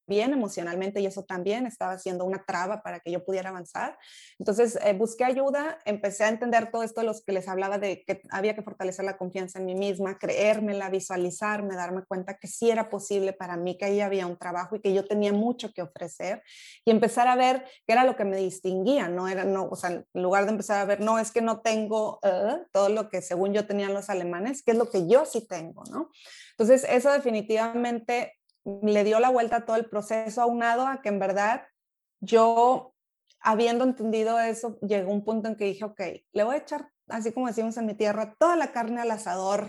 bien 0.07 0.33
emocionalmente 0.33 1.01
y 1.01 1.07
eso 1.07 1.25
también 1.25 1.67
estaba 1.67 1.99
siendo 1.99 2.25
una 2.25 2.45
traba 2.45 2.83
para 2.83 3.01
que 3.01 3.11
yo 3.11 3.25
pudiera 3.25 3.51
avanzar. 3.51 3.99
Entonces 4.39 4.79
eh, 4.85 4.93
busqué 4.93 5.25
ayuda, 5.25 5.79
empecé 5.85 6.25
a 6.25 6.29
entender 6.29 6.71
todo 6.71 6.83
esto 6.83 7.01
de 7.01 7.07
los 7.07 7.23
que 7.25 7.33
les 7.33 7.49
hablaba 7.49 7.79
de 7.79 8.05
que 8.05 8.23
había 8.31 8.55
que 8.55 8.63
fortalecer 8.63 9.05
la 9.05 9.17
confianza 9.17 9.59
en 9.59 9.67
mí 9.67 9.75
misma, 9.75 10.19
creérmela, 10.19 10.91
visualizarme, 10.91 11.77
darme 11.77 12.05
cuenta 12.05 12.39
que 12.39 12.49
sí 12.49 12.71
era 12.71 12.89
posible 12.89 13.33
para 13.33 13.57
mí, 13.57 13.77
que 13.77 13.87
ahí 13.87 14.01
había 14.01 14.27
un 14.27 14.37
trabajo 14.37 14.77
y 14.77 14.81
que 14.81 14.93
yo 14.93 15.05
tenía 15.05 15.33
mucho 15.33 15.73
que 15.73 15.83
ofrecer 15.83 16.43
y 16.85 16.91
empezar 16.91 17.29
a 17.29 17.37
ver 17.37 17.65
qué 17.87 17.93
era 17.93 18.05
lo 18.05 18.17
que 18.17 18.25
me 18.25 18.37
distinguía, 18.37 19.09
no 19.09 19.29
era, 19.29 19.45
no, 19.45 19.69
o 19.71 19.77
sea, 19.77 19.91
en 19.91 20.23
lugar 20.23 20.45
de 20.45 20.53
empezar 20.53 20.81
a 20.81 20.85
ver, 20.85 21.01
no, 21.01 21.19
es 21.19 21.31
que 21.31 21.41
no 21.41 21.61
tengo 21.61 22.19
uh, 22.23 22.65
todo 22.73 22.89
lo 22.89 23.09
que 23.09 23.23
según 23.23 23.53
yo 23.53 23.67
tenían 23.67 23.95
los 23.95 24.11
alemanes, 24.11 24.63
qué 24.63 24.73
es 24.73 24.79
lo 24.79 24.91
que 24.91 25.07
yo 25.07 25.25
sí 25.25 25.47
tengo, 25.47 25.83
¿no? 25.91 26.11
Entonces, 26.57 26.87
eso 26.89 27.11
definitivamente 27.13 28.35
le 28.65 29.05
dio 29.05 29.21
la 29.21 29.31
vuelta 29.31 29.57
a 29.57 29.65
todo 29.65 29.77
el 29.77 29.89
proceso 29.89 30.43
aunado 30.43 30.87
a 30.87 31.03
que 31.03 31.09
en 31.09 31.19
verdad 31.19 31.63
yo, 32.21 32.95
habiendo 33.41 33.85
entendido 33.85 34.39
eso, 34.41 34.79
llegó 34.81 35.13
un 35.13 35.25
punto 35.25 35.49
en 35.49 35.57
que 35.57 35.67
dije, 35.67 35.85
ok, 35.85 36.01
le 36.33 36.45
voy 36.45 36.57
a 36.57 36.59
echar, 36.59 36.89
así 37.09 37.33
como 37.33 37.47
decimos 37.47 37.77
en 37.77 37.87
mi 37.87 37.95
tierra, 37.95 38.35
toda 38.39 38.57
la 38.57 38.73
carne 38.73 39.01
al 39.01 39.11
asador. 39.11 39.69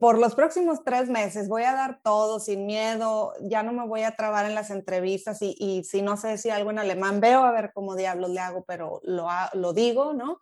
Por 0.00 0.18
los 0.18 0.34
próximos 0.34 0.82
tres 0.82 1.10
meses 1.10 1.46
voy 1.46 1.64
a 1.64 1.74
dar 1.74 2.00
todo 2.02 2.40
sin 2.40 2.64
miedo, 2.64 3.34
ya 3.42 3.62
no 3.62 3.72
me 3.72 3.86
voy 3.86 4.02
a 4.02 4.16
trabar 4.16 4.46
en 4.46 4.54
las 4.54 4.70
entrevistas 4.70 5.38
y, 5.42 5.84
si 5.84 6.00
no 6.00 6.16
sé 6.16 6.28
decir 6.28 6.52
algo 6.52 6.70
en 6.70 6.78
alemán, 6.78 7.20
veo 7.20 7.44
a 7.44 7.52
ver 7.52 7.70
cómo 7.74 7.94
diablos 7.94 8.30
le 8.30 8.40
hago, 8.40 8.64
pero 8.64 9.00
lo, 9.02 9.28
lo 9.52 9.72
digo, 9.74 10.14
¿no? 10.14 10.38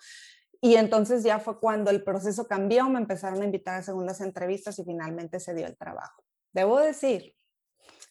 Y 0.60 0.76
entonces 0.76 1.24
ya 1.24 1.40
fue 1.40 1.58
cuando 1.58 1.90
el 1.90 2.04
proceso 2.04 2.46
cambió, 2.46 2.88
me 2.88 3.00
empezaron 3.00 3.42
a 3.42 3.44
invitar 3.44 3.80
a 3.80 3.82
segundas 3.82 4.20
entrevistas 4.20 4.78
y 4.78 4.84
finalmente 4.84 5.40
se 5.40 5.54
dio 5.54 5.66
el 5.66 5.76
trabajo. 5.76 6.21
Debo 6.52 6.78
decir 6.80 7.34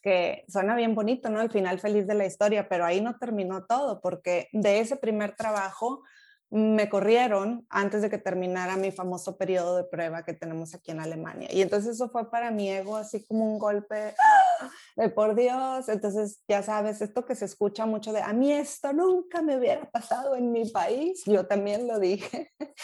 que 0.01 0.45
suena 0.47 0.75
bien 0.75 0.95
bonito, 0.95 1.29
¿no? 1.29 1.41
El 1.41 1.51
final 1.51 1.79
feliz 1.79 2.07
de 2.07 2.15
la 2.15 2.25
historia, 2.25 2.67
pero 2.67 2.85
ahí 2.85 3.01
no 3.01 3.17
terminó 3.17 3.65
todo, 3.65 4.01
porque 4.01 4.49
de 4.51 4.79
ese 4.79 4.95
primer 4.95 5.35
trabajo 5.35 6.01
me 6.51 6.89
corrieron 6.89 7.65
antes 7.69 8.01
de 8.01 8.09
que 8.09 8.17
terminara 8.17 8.75
mi 8.75 8.91
famoso 8.91 9.37
periodo 9.37 9.77
de 9.77 9.85
prueba 9.85 10.23
que 10.23 10.33
tenemos 10.33 10.75
aquí 10.75 10.91
en 10.91 10.99
Alemania. 10.99 11.47
Y 11.49 11.61
entonces 11.61 11.95
eso 11.95 12.09
fue 12.09 12.29
para 12.29 12.51
mi 12.51 12.69
ego 12.69 12.97
así 12.97 13.25
como 13.25 13.49
un 13.49 13.57
golpe 13.57 14.13
de 14.97 15.09
por 15.09 15.33
Dios. 15.35 15.87
Entonces, 15.87 16.43
ya 16.49 16.61
sabes, 16.61 17.01
esto 17.01 17.25
que 17.25 17.35
se 17.35 17.45
escucha 17.45 17.85
mucho 17.85 18.11
de, 18.11 18.21
a 18.21 18.33
mí 18.33 18.51
esto 18.51 18.91
nunca 18.91 19.41
me 19.41 19.57
hubiera 19.57 19.89
pasado 19.89 20.35
en 20.35 20.51
mi 20.51 20.69
país, 20.69 21.23
yo 21.25 21.47
también 21.47 21.87
lo 21.87 21.99
dije. 21.99 22.51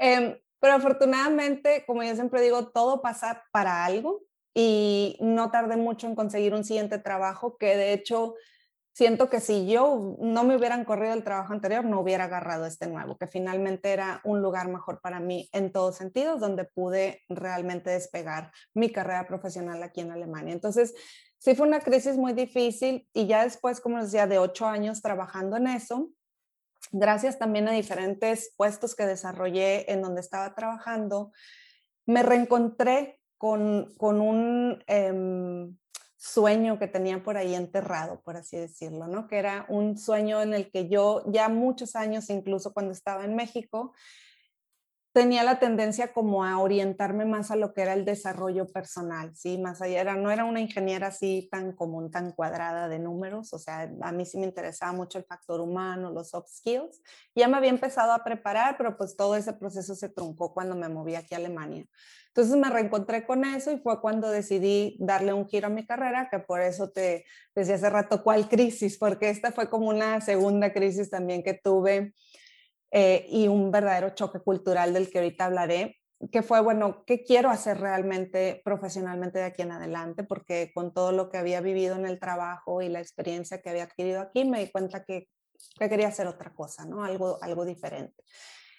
eh, 0.00 0.40
pero 0.60 0.74
afortunadamente, 0.74 1.84
como 1.86 2.04
yo 2.04 2.14
siempre 2.14 2.40
digo, 2.40 2.68
todo 2.68 3.02
pasa 3.02 3.44
para 3.50 3.84
algo 3.84 4.27
y 4.54 5.16
no 5.20 5.50
tardé 5.50 5.76
mucho 5.76 6.06
en 6.06 6.14
conseguir 6.14 6.54
un 6.54 6.64
siguiente 6.64 6.98
trabajo 6.98 7.56
que 7.56 7.76
de 7.76 7.92
hecho 7.92 8.34
siento 8.98 9.30
que 9.30 9.38
si 9.38 9.68
yo 9.68 10.16
no 10.18 10.42
me 10.42 10.56
hubieran 10.56 10.84
corrido 10.84 11.14
el 11.14 11.22
trabajo 11.22 11.52
anterior, 11.52 11.84
no 11.84 12.00
hubiera 12.00 12.24
agarrado 12.24 12.66
este 12.66 12.88
nuevo, 12.88 13.16
que 13.16 13.28
finalmente 13.28 13.92
era 13.92 14.20
un 14.24 14.42
lugar 14.42 14.66
mejor 14.66 15.00
para 15.00 15.20
mí 15.20 15.48
en 15.52 15.70
todos 15.70 15.94
sentidos, 15.94 16.40
donde 16.40 16.64
pude 16.64 17.22
realmente 17.28 17.90
despegar 17.90 18.50
mi 18.74 18.90
carrera 18.90 19.28
profesional 19.28 19.84
aquí 19.84 20.00
en 20.00 20.10
Alemania. 20.10 20.52
Entonces, 20.52 20.94
sí 21.38 21.54
fue 21.54 21.68
una 21.68 21.78
crisis 21.78 22.16
muy 22.16 22.32
difícil 22.32 23.08
y 23.12 23.28
ya 23.28 23.44
después, 23.44 23.80
como 23.80 24.02
decía, 24.02 24.26
de 24.26 24.40
ocho 24.40 24.66
años 24.66 25.00
trabajando 25.00 25.56
en 25.56 25.68
eso, 25.68 26.10
gracias 26.90 27.38
también 27.38 27.68
a 27.68 27.72
diferentes 27.72 28.52
puestos 28.56 28.96
que 28.96 29.06
desarrollé 29.06 29.92
en 29.92 30.02
donde 30.02 30.22
estaba 30.22 30.56
trabajando, 30.56 31.30
me 32.04 32.24
reencontré 32.24 33.17
con, 33.38 33.94
con 33.96 34.20
un 34.20 34.84
eh, 34.86 35.70
sueño 36.16 36.78
que 36.78 36.88
tenía 36.88 37.22
por 37.22 37.36
ahí 37.36 37.54
enterrado, 37.54 38.20
por 38.22 38.36
así 38.36 38.56
decirlo, 38.56 39.06
¿no? 39.06 39.28
Que 39.28 39.38
era 39.38 39.64
un 39.68 39.96
sueño 39.96 40.42
en 40.42 40.52
el 40.52 40.70
que 40.70 40.88
yo 40.88 41.22
ya 41.26 41.48
muchos 41.48 41.94
años, 41.94 42.28
incluso 42.28 42.74
cuando 42.74 42.92
estaba 42.92 43.24
en 43.24 43.36
México, 43.36 43.94
tenía 45.12 45.42
la 45.42 45.58
tendencia 45.58 46.12
como 46.12 46.44
a 46.44 46.58
orientarme 46.58 47.24
más 47.24 47.50
a 47.50 47.56
lo 47.56 47.72
que 47.72 47.82
era 47.82 47.94
el 47.94 48.04
desarrollo 48.04 48.66
personal, 48.66 49.34
¿sí? 49.34 49.58
Más 49.58 49.80
allá, 49.80 50.00
era, 50.00 50.16
no 50.16 50.30
era 50.30 50.44
una 50.44 50.60
ingeniera 50.60 51.08
así 51.08 51.48
tan 51.50 51.72
común, 51.72 52.10
tan 52.10 52.32
cuadrada 52.32 52.88
de 52.88 52.98
números, 52.98 53.52
o 53.52 53.58
sea, 53.58 53.90
a 54.02 54.12
mí 54.12 54.24
sí 54.24 54.38
me 54.38 54.46
interesaba 54.46 54.92
mucho 54.92 55.18
el 55.18 55.24
factor 55.24 55.60
humano, 55.60 56.10
los 56.10 56.30
soft 56.30 56.48
skills. 56.48 57.02
Ya 57.34 57.48
me 57.48 57.56
había 57.56 57.70
empezado 57.70 58.12
a 58.12 58.22
preparar, 58.22 58.76
pero 58.76 58.96
pues 58.96 59.16
todo 59.16 59.34
ese 59.36 59.52
proceso 59.54 59.94
se 59.94 60.08
truncó 60.08 60.52
cuando 60.52 60.76
me 60.76 60.88
moví 60.88 61.14
aquí 61.14 61.34
a 61.34 61.38
Alemania. 61.38 61.84
Entonces 62.28 62.56
me 62.56 62.70
reencontré 62.70 63.26
con 63.26 63.44
eso 63.44 63.72
y 63.72 63.78
fue 63.78 64.00
cuando 64.00 64.30
decidí 64.30 64.96
darle 65.00 65.32
un 65.32 65.48
giro 65.48 65.66
a 65.66 65.70
mi 65.70 65.84
carrera, 65.84 66.28
que 66.30 66.38
por 66.38 66.60
eso 66.60 66.90
te 66.90 67.24
decía 67.54 67.74
hace 67.74 67.90
rato 67.90 68.22
cuál 68.22 68.48
crisis, 68.48 68.98
porque 68.98 69.30
esta 69.30 69.50
fue 69.50 69.68
como 69.68 69.88
una 69.88 70.20
segunda 70.20 70.72
crisis 70.72 71.10
también 71.10 71.42
que 71.42 71.54
tuve 71.54 72.14
eh, 72.90 73.26
y 73.28 73.48
un 73.48 73.70
verdadero 73.70 74.10
choque 74.10 74.40
cultural 74.40 74.92
del 74.92 75.10
que 75.10 75.18
ahorita 75.18 75.46
hablaré, 75.46 75.98
que 76.32 76.42
fue, 76.42 76.60
bueno, 76.60 77.04
¿qué 77.06 77.22
quiero 77.22 77.48
hacer 77.50 77.78
realmente 77.78 78.60
profesionalmente 78.64 79.38
de 79.38 79.44
aquí 79.44 79.62
en 79.62 79.72
adelante? 79.72 80.24
Porque 80.24 80.72
con 80.74 80.92
todo 80.92 81.12
lo 81.12 81.30
que 81.30 81.38
había 81.38 81.60
vivido 81.60 81.94
en 81.94 82.06
el 82.06 82.18
trabajo 82.18 82.82
y 82.82 82.88
la 82.88 83.00
experiencia 83.00 83.60
que 83.60 83.70
había 83.70 83.84
adquirido 83.84 84.20
aquí, 84.20 84.44
me 84.44 84.60
di 84.60 84.70
cuenta 84.70 85.04
que, 85.04 85.28
que 85.78 85.88
quería 85.88 86.08
hacer 86.08 86.26
otra 86.26 86.52
cosa, 86.54 86.84
¿no? 86.86 87.04
Algo, 87.04 87.38
algo 87.40 87.64
diferente. 87.64 88.24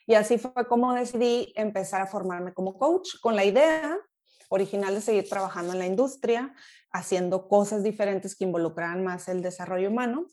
Y 0.06 0.16
así 0.16 0.38
fue 0.38 0.68
como 0.68 0.94
decidí 0.94 1.54
empezar 1.56 2.02
a 2.02 2.08
formarme 2.08 2.54
como 2.54 2.78
coach 2.78 3.20
con 3.22 3.36
la 3.36 3.46
idea 3.46 3.98
original 4.50 4.96
de 4.96 5.02
seguir 5.02 5.30
trabajando 5.30 5.74
en 5.74 5.80
la 5.80 5.86
industria, 5.86 6.54
haciendo 6.92 7.48
cosas 7.48 7.84
diferentes 7.84 8.36
que 8.36 8.46
involucraran 8.46 9.04
más 9.04 9.30
el 9.30 9.42
desarrollo 9.42 9.90
humano, 9.90 10.26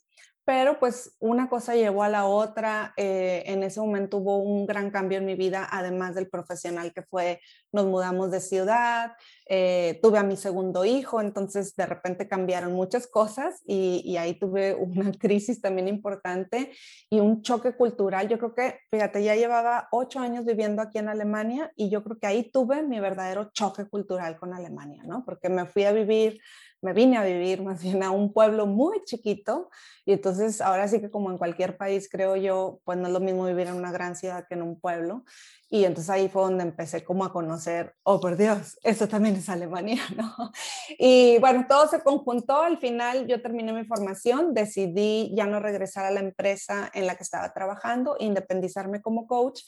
pero 0.47 0.79
pues 0.79 1.17
una 1.19 1.49
cosa 1.49 1.75
llevó 1.75 2.05
a 2.05 2.09
la 2.09 2.27
otra. 2.27 2.95
Eh, 2.97 3.43
en 3.47 3.65
ese 3.65 3.81
momento 3.81 4.19
hubo 4.19 4.39
un 4.39 4.65
gran 4.65 4.93
cambio 4.93 5.19
en 5.19 5.27
mi 5.27 5.35
vida, 5.35 5.69
además 5.69 6.15
del 6.15 6.29
profesional 6.29 6.93
que 6.93 7.03
fue, 7.03 7.41
nos 7.73 7.87
mudamos 7.87 8.31
de 8.31 8.41
ciudad, 8.41 9.15
eh, 9.49 9.99
tuve 10.01 10.19
a 10.19 10.23
mi 10.23 10.37
segundo 10.37 10.85
hijo, 10.85 11.21
entonces 11.21 11.75
de 11.75 11.87
repente 11.87 12.29
cambiaron 12.29 12.75
muchas 12.75 13.09
cosas 13.09 13.61
y, 13.67 14.03
y, 14.05 14.19
ahí 14.19 14.39
tuve 14.39 14.75
una 14.75 15.11
crisis 15.19 15.61
también 15.61 15.89
importante 15.89 16.71
y 17.11 17.19
un 17.19 17.43
choque 17.43 17.75
cultural. 17.75 18.29
Yo 18.29 18.39
creo 18.39 18.55
que, 18.55 18.79
fíjate, 18.89 19.25
ya 19.25 19.35
llevaba 19.35 19.89
ocho 19.91 20.21
años 20.21 20.45
viviendo 20.45 20.81
aquí 20.81 20.99
en 20.99 21.09
Alemania 21.09 21.73
y 21.75 21.91
yo 21.91 22.05
creo 22.05 22.19
que 22.21 22.27
ahí 22.29 22.51
tuve 22.53 22.85
mi 22.85 23.01
verdadero 23.01 23.51
choque 23.53 23.87
cultural 23.87 24.39
con 24.39 24.55
Alemania, 24.55 25.03
¿no? 25.05 25.25
Porque 25.25 25.49
me 25.49 25.67
fui 25.67 25.83
a 25.83 25.93
vivir 25.93 26.41
me 26.87 26.93
vine 26.93 27.17
a 27.17 27.25
vivir 27.25 27.63
más 27.63 27.83
bien 27.83 28.05
a 28.05 28.13
un 28.13 28.33
pueblo 28.33 28.65
muy 28.65 29.03
chiquito 29.03 29.71
y 30.05 30.13
entonces 30.13 30.61
ahora 30.61 30.87
sí 30.87 31.01
que 31.01 31.11
como 31.11 31.33
en 31.33 31.37
cualquier 31.37 31.77
país 31.77 32.09
creo 32.09 32.37
yo, 32.37 32.81
pues 32.85 32.97
no 32.97 33.09
es 33.09 33.13
lo 33.13 33.19
mismo 33.19 33.45
vivir 33.45 33.67
en 33.67 33.75
una 33.75 33.91
gran 33.91 34.15
ciudad 34.15 34.47
que 34.49 34.55
en 34.55 34.63
un 34.63 34.79
pueblo 34.79 35.25
y 35.69 35.85
entonces 35.85 36.11
ahí 36.11 36.29
fue 36.29 36.43
donde 36.43 36.63
empecé 36.63 37.03
como 37.03 37.25
a 37.25 37.33
conocer, 37.33 37.97
oh 38.05 38.21
por 38.21 38.37
Dios, 38.37 38.79
esto 38.85 39.09
también 39.09 39.35
es 39.35 39.49
Alemania, 39.49 40.01
¿no? 40.17 40.53
Y 40.97 41.39
bueno, 41.39 41.67
todo 41.69 41.89
se 41.89 42.05
conjuntó, 42.05 42.63
al 42.63 42.79
final 42.79 43.27
yo 43.27 43.43
terminé 43.43 43.73
mi 43.73 43.85
formación, 43.85 44.55
decidí 44.55 45.35
ya 45.35 45.47
no 45.47 45.59
regresar 45.59 46.05
a 46.05 46.13
la 46.13 46.21
empresa 46.21 46.89
en 46.95 47.09
la 47.09 47.17
que 47.17 47.25
estaba 47.25 47.53
trabajando, 47.53 48.17
independizarme 48.21 49.03
como 49.03 49.27
coach 49.27 49.63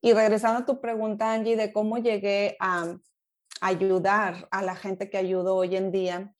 y 0.00 0.12
regresando 0.14 0.58
a 0.58 0.66
tu 0.66 0.80
pregunta 0.80 1.32
Angie 1.32 1.56
de 1.56 1.72
cómo 1.72 1.98
llegué 1.98 2.56
a 2.58 2.96
ayudar 3.60 4.48
a 4.50 4.62
la 4.62 4.76
gente 4.76 5.10
que 5.10 5.18
ayudo 5.18 5.56
hoy 5.56 5.76
en 5.76 5.92
día. 5.92 6.32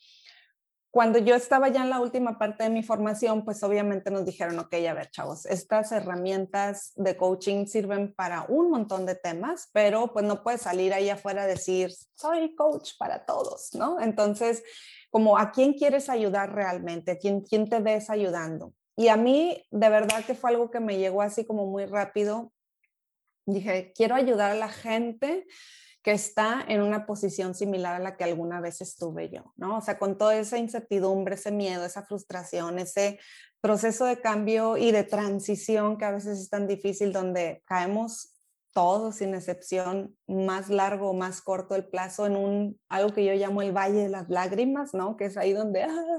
Cuando 0.96 1.18
yo 1.18 1.34
estaba 1.34 1.68
ya 1.68 1.82
en 1.82 1.90
la 1.90 2.00
última 2.00 2.38
parte 2.38 2.64
de 2.64 2.70
mi 2.70 2.82
formación, 2.82 3.44
pues 3.44 3.62
obviamente 3.62 4.10
nos 4.10 4.24
dijeron, 4.24 4.58
ok, 4.58 4.72
a 4.88 4.94
ver, 4.94 5.10
chavos, 5.10 5.44
estas 5.44 5.92
herramientas 5.92 6.92
de 6.96 7.18
coaching 7.18 7.66
sirven 7.66 8.14
para 8.14 8.46
un 8.48 8.70
montón 8.70 9.04
de 9.04 9.14
temas, 9.14 9.68
pero 9.74 10.10
pues 10.14 10.24
no 10.24 10.42
puedes 10.42 10.62
salir 10.62 10.94
ahí 10.94 11.10
afuera 11.10 11.42
a 11.42 11.46
decir, 11.46 11.92
soy 12.14 12.54
coach 12.54 12.92
para 12.98 13.26
todos, 13.26 13.74
¿no? 13.74 14.00
Entonces, 14.00 14.64
como 15.10 15.36
a 15.36 15.52
quién 15.52 15.74
quieres 15.74 16.08
ayudar 16.08 16.54
realmente, 16.54 17.10
a 17.10 17.18
quién, 17.18 17.42
quién 17.42 17.68
te 17.68 17.80
ves 17.80 18.08
ayudando. 18.08 18.72
Y 18.96 19.08
a 19.08 19.18
mí, 19.18 19.66
de 19.70 19.90
verdad 19.90 20.24
que 20.24 20.34
fue 20.34 20.48
algo 20.48 20.70
que 20.70 20.80
me 20.80 20.96
llegó 20.96 21.20
así 21.20 21.44
como 21.44 21.66
muy 21.66 21.84
rápido. 21.84 22.54
Dije, 23.44 23.92
quiero 23.94 24.14
ayudar 24.14 24.52
a 24.52 24.54
la 24.54 24.70
gente 24.70 25.46
que 26.06 26.12
está 26.12 26.64
en 26.68 26.82
una 26.82 27.04
posición 27.04 27.56
similar 27.56 27.96
a 27.96 27.98
la 27.98 28.16
que 28.16 28.22
alguna 28.22 28.60
vez 28.60 28.80
estuve 28.80 29.28
yo, 29.28 29.52
¿no? 29.56 29.78
O 29.78 29.80
sea, 29.80 29.98
con 29.98 30.16
toda 30.16 30.36
esa 30.36 30.56
incertidumbre, 30.56 31.34
ese 31.34 31.50
miedo, 31.50 31.84
esa 31.84 32.04
frustración, 32.04 32.78
ese 32.78 33.18
proceso 33.60 34.04
de 34.04 34.20
cambio 34.20 34.76
y 34.76 34.92
de 34.92 35.02
transición 35.02 35.98
que 35.98 36.04
a 36.04 36.12
veces 36.12 36.38
es 36.38 36.48
tan 36.48 36.68
difícil, 36.68 37.12
donde 37.12 37.64
caemos 37.66 38.36
todos, 38.72 39.16
sin 39.16 39.34
excepción, 39.34 40.16
más 40.28 40.68
largo 40.68 41.10
o 41.10 41.12
más 41.12 41.42
corto 41.42 41.74
el 41.74 41.88
plazo 41.88 42.26
en 42.26 42.36
un, 42.36 42.80
algo 42.88 43.12
que 43.12 43.24
yo 43.24 43.32
llamo 43.34 43.62
el 43.62 43.76
Valle 43.76 44.04
de 44.04 44.08
las 44.08 44.28
Lágrimas, 44.28 44.94
¿no? 44.94 45.16
Que 45.16 45.24
es 45.24 45.36
ahí 45.36 45.54
donde... 45.54 45.82
¡ah! 45.90 46.12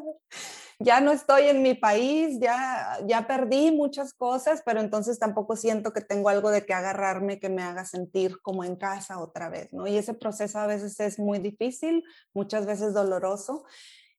Ya 0.80 1.02
no 1.02 1.12
estoy 1.12 1.48
en 1.48 1.64
mi 1.64 1.74
país, 1.74 2.40
ya, 2.40 3.00
ya 3.08 3.26
perdí 3.26 3.72
muchas 3.72 4.14
cosas, 4.14 4.62
pero 4.66 4.80
entonces 4.80 5.18
tampoco 5.18 5.56
siento 5.56 5.92
que 5.92 6.02
tengo 6.02 6.30
algo 6.30 6.52
de 6.52 6.66
que 6.66 6.74
agarrarme 6.74 7.40
que 7.40 7.50
me 7.50 7.64
haga 7.64 7.84
sentir 7.86 8.40
como 8.42 8.64
en 8.64 8.76
casa 8.76 9.20
otra 9.20 9.50
vez, 9.50 9.74
¿no? 9.74 9.88
Y 9.88 9.98
ese 9.98 10.14
proceso 10.14 10.60
a 10.60 10.68
veces 10.68 11.00
es 11.00 11.18
muy 11.18 11.40
difícil, 11.40 12.04
muchas 12.34 12.66
veces 12.66 12.94
doloroso. 12.94 13.66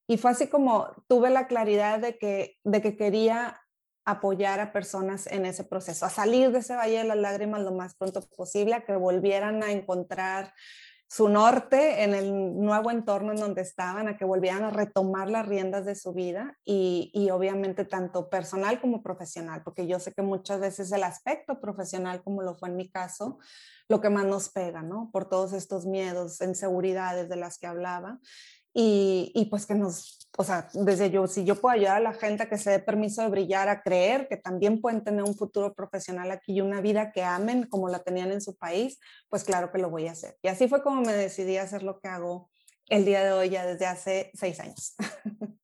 y 0.09 0.17
fue 0.19 0.31
así 0.33 0.49
como 0.49 0.89
tuve 1.07 1.31
la 1.31 1.47
claridad 1.47 1.99
de 2.01 2.19
que, 2.19 2.57
de 2.65 2.81
que 2.83 2.97
quería 2.97 3.61
apoyar 4.07 4.59
a 4.59 4.73
personas 4.73 5.27
en 5.27 5.45
ese 5.45 5.65
proceso, 5.65 6.07
a 6.07 6.11
salir 6.11 6.51
de 6.51 6.61
ese 6.61 6.75
valle 6.75 6.99
de 6.99 7.05
las 7.05 7.19
lágrimas 7.19 7.61
lo 7.61 7.73
más 7.73 7.95
pronto 7.95 8.23
posible, 8.37 8.75
a 8.75 8.87
que 8.87 8.97
volvieran 8.97 9.63
a 9.63 9.71
encontrar 9.71 10.55
su 11.11 11.29
norte 11.31 12.05
en 12.05 12.15
el 12.15 12.61
nuevo 12.61 12.91
entorno 12.91 13.33
en 13.33 13.41
donde 13.41 13.63
estaban, 13.63 14.09
a 14.09 14.19
que 14.19 14.27
volvieran 14.27 14.63
a 14.63 14.71
retomar 14.71 15.31
las 15.31 15.47
riendas 15.47 15.87
de 15.87 15.95
su 15.95 16.13
vida 16.13 16.59
y, 16.67 17.11
y, 17.15 17.31
obviamente 17.31 17.87
tanto 17.87 18.29
personal 18.29 18.79
como 18.79 19.03
profesional, 19.03 19.63
porque 19.65 19.87
yo 19.87 19.99
sé 20.01 20.13
que 20.13 20.21
muchas 20.21 20.61
veces 20.61 20.93
el 20.93 21.03
aspecto 21.03 21.61
profesional, 21.61 22.23
como 22.23 22.43
lo 22.43 22.55
fue 22.55 22.69
en 22.69 22.77
mi 22.77 22.91
caso, 22.91 23.39
lo 23.89 24.03
que 24.03 24.11
más 24.11 24.27
nos 24.27 24.51
pega, 24.51 24.83
¿no? 24.83 25.09
Por 25.11 25.31
todos 25.31 25.55
estos 25.55 25.87
miedos, 25.87 26.43
inseguridades 26.43 27.31
de 27.31 27.37
las 27.37 27.59
que 27.59 27.67
hablaba. 27.67 28.19
Y, 28.75 29.33
y, 29.35 29.47
pues 29.47 29.65
que 29.65 29.75
nos, 29.75 30.18
o 30.37 30.45
sea, 30.45 30.69
desde 30.73 31.11
yo, 31.11 31.27
si 31.27 31.45
yo 31.45 31.61
puedo 31.61 31.75
ayudar 31.75 31.97
a 31.97 32.01
la 32.01 32.13
gente 32.13 32.45
a 32.45 32.49
que 32.49 32.59
se 32.59 32.71
dé 32.71 32.79
permiso 32.79 33.23
de 33.23 33.29
brillar, 33.29 33.69
a 33.69 33.83
creer 33.83 34.29
que 34.29 34.37
también 34.37 34.81
pueden 34.81 35.03
tener 35.03 35.25
un 35.25 35.35
futuro 35.35 35.75
profesional 35.75 36.31
aquí 36.31 36.55
y 36.55 36.61
una 36.61 36.81
vida 36.81 37.13
que 37.13 37.23
amen 37.23 37.65
como 37.65 37.89
la 37.89 38.01
tenían 38.01 38.31
en 38.31 38.41
su 38.41 38.57
país, 38.57 39.01
pues 39.29 39.45
claro 39.45 39.73
que 39.73 39.79
lo 39.79 39.91
voy 39.91 40.07
a 40.07 40.13
hacer. 40.13 40.37
Y 40.43 40.49
así 40.49 40.69
fue 40.69 40.83
como 40.83 41.01
me 41.01 41.13
decidí 41.13 41.57
a 41.57 41.63
hacer 41.63 41.83
lo 41.83 41.99
que 41.99 42.09
hago 42.09 42.51
el 42.89 43.05
día 43.05 43.25
de 43.25 43.33
hoy, 43.33 43.51
ya 43.51 43.67
desde 43.67 43.87
hace 43.87 44.31
seis 44.35 44.61
años. 44.61 44.95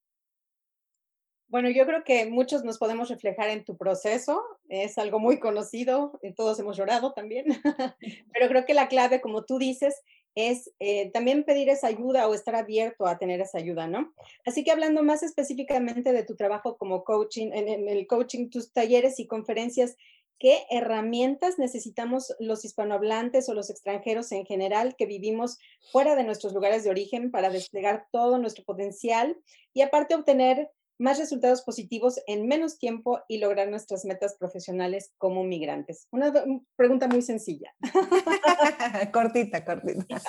Bueno, 1.46 1.70
yo 1.70 1.86
creo 1.86 2.02
que 2.02 2.26
muchos 2.26 2.64
nos 2.64 2.78
podemos 2.78 3.08
reflejar 3.08 3.48
en 3.48 3.62
tu 3.62 3.76
proceso, 3.76 4.42
es 4.68 4.98
algo 4.98 5.20
muy 5.20 5.38
conocido, 5.38 6.18
todos 6.34 6.58
hemos 6.58 6.76
llorado 6.76 7.12
también, 7.12 7.44
pero 8.32 8.48
creo 8.48 8.64
que 8.64 8.74
la 8.74 8.88
clave, 8.88 9.20
como 9.20 9.44
tú 9.44 9.58
dices, 9.58 10.02
es 10.34 10.72
eh, 10.80 11.10
también 11.10 11.44
pedir 11.44 11.68
esa 11.68 11.86
ayuda 11.86 12.28
o 12.28 12.34
estar 12.34 12.56
abierto 12.56 13.06
a 13.06 13.18
tener 13.18 13.40
esa 13.40 13.58
ayuda, 13.58 13.86
¿no? 13.86 14.12
Así 14.44 14.64
que 14.64 14.72
hablando 14.72 15.02
más 15.02 15.22
específicamente 15.22 16.12
de 16.12 16.24
tu 16.24 16.34
trabajo 16.36 16.76
como 16.76 17.04
coaching, 17.04 17.50
en, 17.52 17.88
el 17.88 18.06
coaching, 18.06 18.50
tus 18.50 18.72
talleres 18.72 19.20
y 19.20 19.26
conferencias, 19.26 19.96
¿qué 20.38 20.66
herramientas 20.70 21.58
necesitamos 21.58 22.34
los 22.40 22.64
hispanohablantes 22.64 23.48
o 23.48 23.54
los 23.54 23.70
extranjeros 23.70 24.32
en 24.32 24.44
general 24.44 24.96
que 24.96 25.06
vivimos 25.06 25.58
fuera 25.92 26.16
de 26.16 26.24
nuestros 26.24 26.52
lugares 26.52 26.84
de 26.84 26.90
origen 26.90 27.30
para 27.30 27.50
desplegar 27.50 28.06
todo 28.10 28.38
nuestro 28.38 28.64
potencial 28.64 29.36
y 29.72 29.82
aparte 29.82 30.14
obtener 30.14 30.70
más 30.98 31.18
resultados 31.18 31.62
positivos 31.62 32.20
en 32.26 32.46
menos 32.46 32.78
tiempo 32.78 33.20
y 33.28 33.38
lograr 33.38 33.68
nuestras 33.68 34.04
metas 34.04 34.36
profesionales 34.38 35.12
como 35.18 35.44
migrantes? 35.44 36.06
Una 36.10 36.32
pregunta 36.76 37.08
muy 37.08 37.22
sencilla. 37.22 37.74
cortita, 39.12 39.64
cortita. 39.64 40.20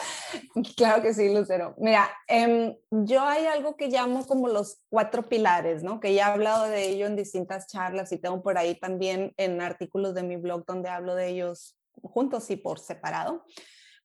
Claro 0.75 1.01
que 1.01 1.13
sí, 1.13 1.33
Lucero. 1.33 1.75
Mira, 1.77 2.09
em, 2.27 2.75
yo 2.89 3.21
hay 3.21 3.45
algo 3.45 3.75
que 3.75 3.89
llamo 3.89 4.25
como 4.25 4.47
los 4.47 4.79
cuatro 4.89 5.27
pilares, 5.29 5.83
¿no? 5.83 5.99
Que 5.99 6.13
ya 6.13 6.29
he 6.29 6.31
hablado 6.31 6.67
de 6.67 6.89
ello 6.89 7.05
en 7.07 7.15
distintas 7.15 7.67
charlas 7.67 8.11
y 8.11 8.17
tengo 8.17 8.41
por 8.41 8.57
ahí 8.57 8.79
también 8.79 9.33
en 9.37 9.61
artículos 9.61 10.13
de 10.13 10.23
mi 10.23 10.37
blog 10.37 10.65
donde 10.65 10.89
hablo 10.89 11.15
de 11.15 11.29
ellos 11.29 11.77
juntos 12.01 12.49
y 12.49 12.55
por 12.55 12.79
separado. 12.79 13.45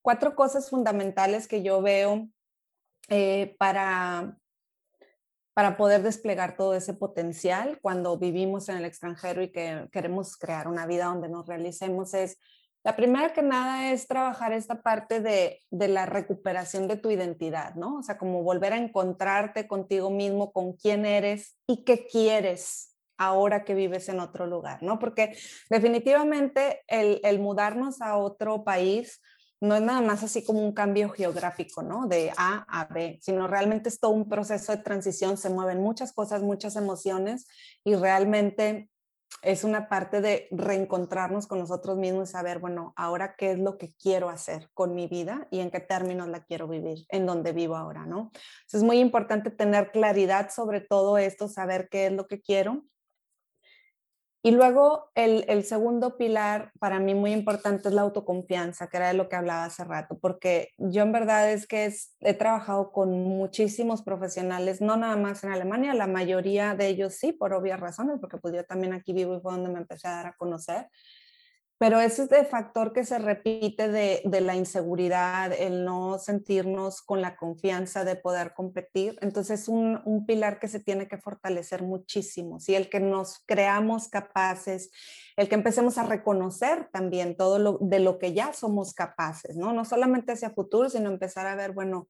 Cuatro 0.02 0.34
cosas 0.34 0.70
fundamentales 0.70 1.46
que 1.46 1.62
yo 1.62 1.82
veo 1.82 2.28
eh, 3.08 3.56
para, 3.58 4.38
para 5.60 5.76
poder 5.76 6.02
desplegar 6.02 6.56
todo 6.56 6.72
ese 6.72 6.94
potencial 6.94 7.78
cuando 7.82 8.16
vivimos 8.16 8.70
en 8.70 8.78
el 8.78 8.86
extranjero 8.86 9.42
y 9.42 9.52
que 9.52 9.88
queremos 9.92 10.38
crear 10.38 10.66
una 10.66 10.86
vida 10.86 11.04
donde 11.04 11.28
nos 11.28 11.46
realicemos 11.46 12.14
es, 12.14 12.38
la 12.82 12.96
primera 12.96 13.34
que 13.34 13.42
nada 13.42 13.92
es 13.92 14.08
trabajar 14.08 14.54
esta 14.54 14.80
parte 14.80 15.20
de, 15.20 15.60
de 15.70 15.88
la 15.88 16.06
recuperación 16.06 16.88
de 16.88 16.96
tu 16.96 17.10
identidad, 17.10 17.74
¿no? 17.74 17.98
O 17.98 18.02
sea, 18.02 18.16
como 18.16 18.42
volver 18.42 18.72
a 18.72 18.78
encontrarte 18.78 19.68
contigo 19.68 20.08
mismo, 20.08 20.50
con 20.50 20.72
quién 20.72 21.04
eres 21.04 21.58
y 21.66 21.84
qué 21.84 22.06
quieres 22.06 22.96
ahora 23.18 23.62
que 23.62 23.74
vives 23.74 24.08
en 24.08 24.20
otro 24.20 24.46
lugar, 24.46 24.82
¿no? 24.82 24.98
Porque 24.98 25.36
definitivamente 25.68 26.80
el, 26.86 27.20
el 27.22 27.38
mudarnos 27.38 28.00
a 28.00 28.16
otro 28.16 28.64
país, 28.64 29.20
no 29.60 29.74
es 29.74 29.82
nada 29.82 30.00
más 30.00 30.22
así 30.22 30.44
como 30.44 30.64
un 30.64 30.72
cambio 30.72 31.10
geográfico, 31.10 31.82
¿no? 31.82 32.06
De 32.06 32.32
A 32.36 32.64
a 32.68 32.86
B, 32.86 33.18
sino 33.22 33.46
realmente 33.46 33.88
es 33.88 34.00
todo 34.00 34.12
un 34.12 34.28
proceso 34.28 34.72
de 34.72 34.82
transición, 34.82 35.36
se 35.36 35.50
mueven 35.50 35.80
muchas 35.80 36.12
cosas, 36.12 36.42
muchas 36.42 36.76
emociones 36.76 37.46
y 37.84 37.94
realmente 37.94 38.88
es 39.42 39.64
una 39.64 39.88
parte 39.88 40.20
de 40.20 40.48
reencontrarnos 40.50 41.46
con 41.46 41.58
nosotros 41.58 41.96
mismos 41.96 42.28
y 42.28 42.32
saber, 42.32 42.58
bueno, 42.58 42.92
ahora 42.96 43.36
qué 43.36 43.52
es 43.52 43.58
lo 43.58 43.78
que 43.78 43.94
quiero 43.94 44.28
hacer 44.28 44.68
con 44.74 44.94
mi 44.94 45.06
vida 45.06 45.46
y 45.50 45.60
en 45.60 45.70
qué 45.70 45.80
términos 45.80 46.28
la 46.28 46.44
quiero 46.44 46.66
vivir, 46.66 47.06
en 47.08 47.26
donde 47.26 47.52
vivo 47.52 47.76
ahora, 47.76 48.06
¿no? 48.06 48.32
Entonces 48.32 48.74
es 48.74 48.82
muy 48.82 48.98
importante 48.98 49.50
tener 49.50 49.92
claridad 49.92 50.50
sobre 50.50 50.80
todo 50.80 51.16
esto, 51.16 51.48
saber 51.48 51.88
qué 51.90 52.06
es 52.06 52.12
lo 52.12 52.26
que 52.26 52.40
quiero 52.40 52.84
y 54.42 54.52
luego 54.52 55.10
el, 55.14 55.64
segundo 55.64 56.16
pilar 56.16 56.72
para 56.78 56.98
mí 56.98 57.14
muy 57.14 57.32
importante 57.32 57.88
es 57.88 57.94
la 57.94 58.02
autoconfianza, 58.02 58.88
que 58.88 58.96
era 58.96 59.08
de 59.08 59.14
lo 59.14 59.28
que 59.28 59.36
hablaba 59.36 59.64
hace 59.64 59.84
rato, 59.84 60.18
porque 60.18 60.70
yo 60.78 61.02
en 61.02 61.12
verdad 61.12 61.52
es 61.52 61.66
que 61.66 61.92
he 62.20 62.34
trabajado 62.34 62.90
con 62.90 63.10
muchísimos 63.10 64.02
profesionales, 64.02 64.80
no 64.80 64.96
nada 64.96 65.16
más 65.16 65.44
en 65.44 65.52
Alemania, 65.52 65.92
la 65.92 66.06
mayoría 66.06 66.74
de 66.74 66.88
ellos 66.88 67.14
sí, 67.16 67.32
por 67.32 67.52
obvias 67.52 67.80
razones, 67.80 68.18
porque 68.18 68.38
pues 68.38 68.54
yo 68.54 68.64
también 68.64 68.94
aquí 68.94 69.12
vivo 69.12 69.36
y 69.36 69.40
fue 69.40 69.52
donde 69.52 69.68
me 69.68 69.80
empecé 69.80 70.08
a 70.08 70.12
dar 70.12 70.26
a 70.28 70.36
conocer, 70.36 70.88
pero 71.80 71.98
ese 71.98 72.24
es 72.24 72.32
el 72.32 72.44
factor 72.44 72.92
que 72.92 73.06
se 73.06 73.18
repite 73.18 73.88
de, 73.88 74.20
de, 74.26 74.42
la 74.42 74.54
inseguridad, 74.54 75.50
el 75.50 75.82
no 75.86 76.18
sentirnos 76.18 77.00
con 77.00 77.22
la 77.22 77.36
confianza 77.36 78.04
de 78.04 78.16
poder 78.16 78.52
competir. 78.52 79.16
Entonces, 79.22 79.66
un, 79.66 79.98
un 80.04 80.26
pilar 80.26 80.58
que 80.58 80.68
se 80.68 80.80
tiene 80.80 81.08
que 81.08 81.16
fortalecer 81.16 81.82
muchísimo. 81.82 82.60
¿sí? 82.60 82.74
El 82.74 82.90
que 82.90 83.00
nos 83.00 83.42
creamos 83.46 84.08
capaces, 84.08 84.90
el 85.38 85.48
que 85.48 85.54
empecemos 85.54 85.96
a 85.96 86.02
reconocer 86.02 86.90
también 86.92 87.34
todo 87.34 87.58
lo, 87.58 87.78
de 87.80 88.00
lo 88.00 88.18
que 88.18 88.34
ya 88.34 88.52
somos 88.52 88.92
capaces, 88.92 89.56
¿no? 89.56 89.72
No 89.72 89.86
solamente 89.86 90.32
hacia 90.32 90.50
futuro, 90.50 90.90
sino 90.90 91.08
empezar 91.08 91.46
a 91.46 91.54
ver, 91.54 91.72
bueno, 91.72 92.08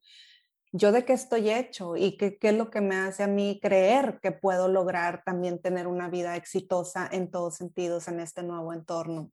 yo 0.72 0.90
de 0.90 1.04
qué 1.04 1.12
estoy 1.12 1.48
hecho 1.48 1.94
y 1.96 2.16
qué, 2.16 2.38
qué, 2.38 2.48
es 2.48 2.56
lo 2.56 2.70
que 2.70 2.80
me 2.80 2.96
hace 2.96 3.22
a 3.22 3.28
mí 3.28 3.60
creer 3.62 4.18
que 4.20 4.32
puedo 4.32 4.66
lograr 4.66 5.22
también 5.24 5.62
tener 5.62 5.86
una 5.86 6.08
vida 6.08 6.34
exitosa 6.34 7.08
en 7.12 7.30
todos 7.30 7.54
sentidos 7.54 8.08
en 8.08 8.18
este 8.18 8.42
nuevo 8.42 8.72
entorno. 8.72 9.30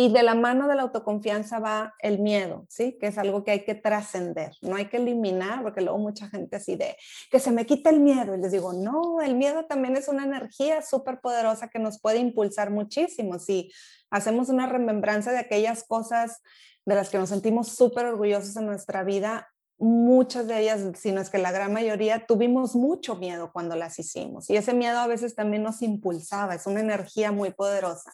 Y 0.00 0.12
de 0.12 0.22
la 0.22 0.36
mano 0.36 0.68
de 0.68 0.76
la 0.76 0.82
autoconfianza 0.82 1.58
va 1.58 1.92
el 1.98 2.20
miedo, 2.20 2.64
¿sí? 2.68 2.96
Que 3.00 3.08
es 3.08 3.18
algo 3.18 3.42
que 3.42 3.50
hay 3.50 3.64
que 3.64 3.74
trascender, 3.74 4.52
no 4.62 4.76
hay 4.76 4.84
que 4.84 4.98
eliminar, 4.98 5.60
porque 5.64 5.80
luego 5.80 5.98
mucha 5.98 6.28
gente 6.28 6.54
así 6.54 6.76
de, 6.76 6.96
que 7.32 7.40
se 7.40 7.50
me 7.50 7.66
quita 7.66 7.90
el 7.90 7.98
miedo. 7.98 8.32
Y 8.32 8.38
les 8.38 8.52
digo, 8.52 8.72
no, 8.72 9.20
el 9.20 9.34
miedo 9.34 9.64
también 9.64 9.96
es 9.96 10.06
una 10.06 10.22
energía 10.22 10.82
súper 10.82 11.18
poderosa 11.20 11.66
que 11.66 11.80
nos 11.80 12.00
puede 12.00 12.18
impulsar 12.18 12.70
muchísimo. 12.70 13.40
Si 13.40 13.72
hacemos 14.08 14.50
una 14.50 14.66
remembranza 14.66 15.32
de 15.32 15.38
aquellas 15.38 15.82
cosas 15.82 16.42
de 16.86 16.94
las 16.94 17.10
que 17.10 17.18
nos 17.18 17.30
sentimos 17.30 17.70
súper 17.74 18.06
orgullosos 18.06 18.54
en 18.54 18.66
nuestra 18.66 19.02
vida, 19.02 19.48
muchas 19.78 20.46
de 20.46 20.60
ellas, 20.60 20.80
si 20.94 21.10
no 21.10 21.20
es 21.20 21.28
que 21.28 21.38
la 21.38 21.50
gran 21.50 21.72
mayoría, 21.72 22.24
tuvimos 22.24 22.76
mucho 22.76 23.16
miedo 23.16 23.50
cuando 23.52 23.74
las 23.74 23.98
hicimos. 23.98 24.48
Y 24.48 24.56
ese 24.56 24.74
miedo 24.74 24.98
a 24.98 25.08
veces 25.08 25.34
también 25.34 25.64
nos 25.64 25.82
impulsaba, 25.82 26.54
es 26.54 26.68
una 26.68 26.78
energía 26.78 27.32
muy 27.32 27.50
poderosa. 27.50 28.12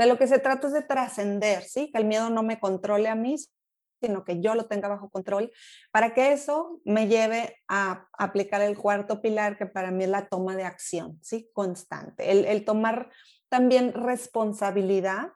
De 0.00 0.06
lo 0.06 0.16
que 0.16 0.26
se 0.26 0.38
trata 0.38 0.66
es 0.66 0.72
de 0.72 0.80
trascender, 0.80 1.62
¿sí? 1.62 1.90
Que 1.92 1.98
el 1.98 2.06
miedo 2.06 2.30
no 2.30 2.42
me 2.42 2.58
controle 2.58 3.10
a 3.10 3.14
mí, 3.14 3.36
sino 4.00 4.24
que 4.24 4.40
yo 4.40 4.54
lo 4.54 4.64
tenga 4.64 4.88
bajo 4.88 5.10
control, 5.10 5.52
para 5.90 6.14
que 6.14 6.32
eso 6.32 6.80
me 6.86 7.06
lleve 7.06 7.58
a 7.68 8.08
aplicar 8.16 8.62
el 8.62 8.78
cuarto 8.78 9.20
pilar, 9.20 9.58
que 9.58 9.66
para 9.66 9.90
mí 9.90 10.04
es 10.04 10.08
la 10.08 10.26
toma 10.26 10.56
de 10.56 10.64
acción, 10.64 11.18
¿sí? 11.20 11.50
Constante. 11.52 12.30
El, 12.30 12.46
el 12.46 12.64
tomar 12.64 13.10
también 13.50 13.92
responsabilidad 13.92 15.32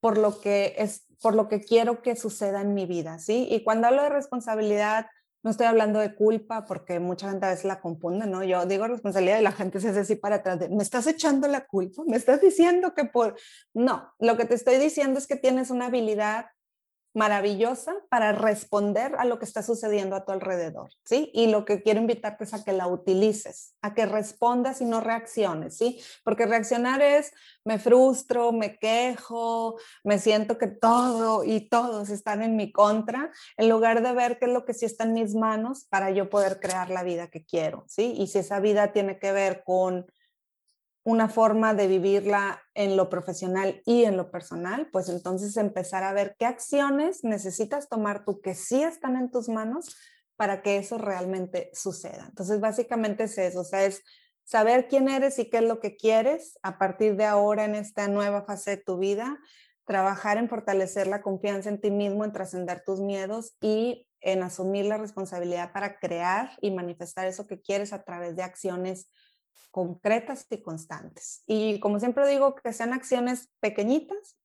por 0.00 0.16
lo 0.16 0.40
que 0.40 0.74
es, 0.78 1.04
por 1.20 1.34
lo 1.34 1.48
que 1.48 1.60
quiero 1.60 2.00
que 2.00 2.16
suceda 2.16 2.62
en 2.62 2.72
mi 2.72 2.86
vida, 2.86 3.18
¿sí? 3.18 3.46
Y 3.50 3.62
cuando 3.62 3.88
hablo 3.88 4.04
de 4.04 4.08
responsabilidad, 4.08 5.04
no 5.42 5.50
estoy 5.50 5.66
hablando 5.66 5.98
de 5.98 6.14
culpa 6.14 6.64
porque 6.64 7.00
mucha 7.00 7.30
gente 7.30 7.46
a 7.46 7.50
veces 7.50 7.64
la 7.64 7.80
confunde, 7.80 8.26
¿no? 8.26 8.44
Yo 8.44 8.64
digo 8.66 8.86
responsabilidad 8.86 9.40
y 9.40 9.42
la 9.42 9.52
gente 9.52 9.80
se 9.80 9.88
hace 9.88 10.00
así 10.00 10.16
para 10.16 10.36
atrás 10.36 10.60
de, 10.60 10.68
¿me 10.68 10.82
estás 10.82 11.06
echando 11.06 11.48
la 11.48 11.66
culpa? 11.66 12.02
¿Me 12.06 12.16
estás 12.16 12.40
diciendo 12.40 12.94
que 12.94 13.04
por...? 13.04 13.36
No, 13.74 14.12
lo 14.20 14.36
que 14.36 14.44
te 14.44 14.54
estoy 14.54 14.78
diciendo 14.78 15.18
es 15.18 15.26
que 15.26 15.36
tienes 15.36 15.70
una 15.70 15.86
habilidad 15.86 16.46
maravillosa 17.14 17.94
para 18.08 18.32
responder 18.32 19.14
a 19.18 19.24
lo 19.24 19.38
que 19.38 19.44
está 19.44 19.62
sucediendo 19.62 20.16
a 20.16 20.24
tu 20.24 20.32
alrededor, 20.32 20.90
¿sí? 21.04 21.30
Y 21.34 21.48
lo 21.48 21.64
que 21.64 21.82
quiero 21.82 22.00
invitarte 22.00 22.44
es 22.44 22.54
a 22.54 22.64
que 22.64 22.72
la 22.72 22.86
utilices, 22.86 23.74
a 23.82 23.94
que 23.94 24.06
respondas 24.06 24.80
y 24.80 24.86
no 24.86 25.00
reacciones, 25.00 25.76
¿sí? 25.76 26.00
Porque 26.24 26.46
reaccionar 26.46 27.02
es, 27.02 27.32
me 27.64 27.78
frustro, 27.78 28.52
me 28.52 28.78
quejo, 28.78 29.76
me 30.04 30.18
siento 30.18 30.56
que 30.56 30.68
todo 30.68 31.44
y 31.44 31.68
todos 31.68 32.08
están 32.08 32.42
en 32.42 32.56
mi 32.56 32.72
contra, 32.72 33.30
en 33.56 33.68
lugar 33.68 34.02
de 34.02 34.12
ver 34.12 34.38
qué 34.38 34.46
es 34.46 34.52
lo 34.52 34.64
que 34.64 34.74
sí 34.74 34.86
está 34.86 35.04
en 35.04 35.12
mis 35.12 35.34
manos 35.34 35.86
para 35.90 36.10
yo 36.10 36.30
poder 36.30 36.60
crear 36.60 36.88
la 36.88 37.02
vida 37.02 37.28
que 37.28 37.44
quiero, 37.44 37.84
¿sí? 37.88 38.14
Y 38.16 38.28
si 38.28 38.38
esa 38.38 38.58
vida 38.60 38.92
tiene 38.92 39.18
que 39.18 39.32
ver 39.32 39.64
con 39.64 40.06
una 41.04 41.28
forma 41.28 41.74
de 41.74 41.88
vivirla 41.88 42.62
en 42.74 42.96
lo 42.96 43.08
profesional 43.08 43.82
y 43.84 44.04
en 44.04 44.16
lo 44.16 44.30
personal, 44.30 44.88
pues 44.92 45.08
entonces 45.08 45.56
empezar 45.56 46.04
a 46.04 46.12
ver 46.12 46.36
qué 46.38 46.46
acciones 46.46 47.24
necesitas 47.24 47.88
tomar 47.88 48.24
tú 48.24 48.40
que 48.40 48.54
sí 48.54 48.82
están 48.82 49.16
en 49.16 49.30
tus 49.30 49.48
manos 49.48 49.96
para 50.36 50.62
que 50.62 50.76
eso 50.76 50.98
realmente 50.98 51.70
suceda. 51.72 52.26
Entonces, 52.28 52.60
básicamente 52.60 53.24
es 53.24 53.36
eso, 53.38 53.60
o 53.60 53.64
sea, 53.64 53.84
es 53.84 54.02
saber 54.44 54.88
quién 54.88 55.08
eres 55.08 55.38
y 55.38 55.50
qué 55.50 55.58
es 55.58 55.64
lo 55.64 55.80
que 55.80 55.96
quieres 55.96 56.58
a 56.62 56.78
partir 56.78 57.16
de 57.16 57.24
ahora 57.24 57.64
en 57.64 57.74
esta 57.74 58.06
nueva 58.08 58.44
fase 58.44 58.72
de 58.72 58.76
tu 58.76 58.98
vida, 58.98 59.38
trabajar 59.84 60.38
en 60.38 60.48
fortalecer 60.48 61.08
la 61.08 61.22
confianza 61.22 61.68
en 61.68 61.80
ti 61.80 61.90
mismo, 61.90 62.24
en 62.24 62.32
trascender 62.32 62.82
tus 62.84 63.00
miedos 63.00 63.56
y 63.60 64.08
en 64.20 64.42
asumir 64.42 64.84
la 64.84 64.98
responsabilidad 64.98 65.72
para 65.72 65.98
crear 65.98 66.50
y 66.60 66.70
manifestar 66.70 67.26
eso 67.26 67.46
que 67.48 67.60
quieres 67.60 67.92
a 67.92 68.04
través 68.04 68.36
de 68.36 68.44
acciones 68.44 69.10
concretas 69.70 70.46
y 70.50 70.62
constantes. 70.62 71.42
Y 71.46 71.80
como 71.80 71.98
siempre 71.98 72.28
digo, 72.28 72.54
que 72.54 72.72
sean 72.72 72.92
acciones 72.92 73.48
pequeñitas, 73.60 74.36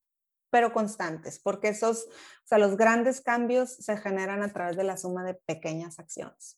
pero 0.50 0.72
constantes, 0.72 1.39
porque 1.39 1.70
esos, 1.70 2.06
o 2.06 2.48
sea, 2.48 2.58
los 2.58 2.78
grandes 2.78 3.22
cambios 3.22 3.70
se 3.70 3.98
generan 3.98 4.41
a 4.41 4.54
través 4.54 4.78
de 4.78 4.86
la 4.86 4.98
suma 4.98 5.26
de 5.26 5.34
pequeñas 5.34 6.00
acciones. 6.00 6.58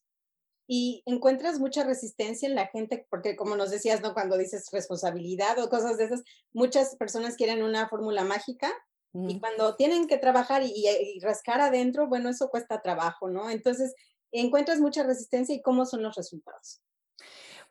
Y 0.68 1.02
encuentras 1.08 1.60
mucha 1.60 1.84
resistencia 1.84 2.48
en 2.48 2.54
la 2.54 2.68
gente, 2.68 3.08
porque 3.10 3.36
como 3.36 3.56
nos 3.56 3.72
decías, 3.72 4.02
¿no? 4.02 4.14
Cuando 4.14 4.38
dices 4.38 4.70
responsabilidad 4.72 5.58
o 5.58 5.68
cosas 5.68 5.98
de 5.98 6.06
esas, 6.06 6.24
muchas 6.54 6.96
personas 6.96 7.36
quieren 7.36 7.64
una 7.64 7.90
fórmula 7.90 8.24
mágica 8.24 8.72
y 9.12 9.40
cuando 9.40 9.76
tienen 9.76 10.06
que 10.06 10.20
trabajar 10.20 10.62
y, 10.62 10.72
y, 10.72 11.20
rascar 11.22 11.60
adentro, 11.62 12.08
bueno, 12.08 12.30
eso 12.30 12.50
cuesta 12.52 12.84
trabajo, 12.84 13.28
¿no? 13.28 13.50
Entonces, 13.50 13.96
encuentras 14.32 14.80
mucha 14.80 15.02
resistencia 15.02 15.56
y 15.56 15.64
cómo 15.64 15.88
son 15.88 16.04
los 16.04 16.16
resultados. 16.16 16.84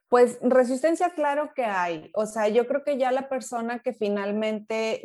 Pues 0.08 0.38
resistencia, 0.40 1.10
claro 1.10 1.52
que 1.54 1.64
hay. 1.64 2.10
O 2.14 2.24
sea, 2.24 2.48
yo 2.48 2.66
creo 2.66 2.82
que 2.82 2.96
ya 2.96 3.12
la 3.12 3.28
persona 3.28 3.80
que 3.80 3.92
finalmente 3.92 5.02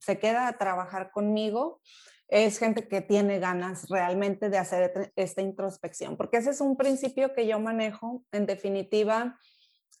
se 0.00 0.18
queda 0.18 0.46
a 0.46 0.58
trabajar 0.58 1.10
conmigo 1.10 1.80
es 2.28 2.58
gente 2.58 2.88
que 2.88 3.00
tiene 3.00 3.38
ganas 3.38 3.88
realmente 3.88 4.50
de 4.50 4.58
hacer 4.58 5.12
esta 5.16 5.42
introspección, 5.42 6.16
porque 6.16 6.38
ese 6.38 6.50
es 6.50 6.60
un 6.60 6.76
principio 6.76 7.34
que 7.34 7.46
yo 7.46 7.58
manejo. 7.58 8.24
En 8.32 8.46
definitiva, 8.46 9.38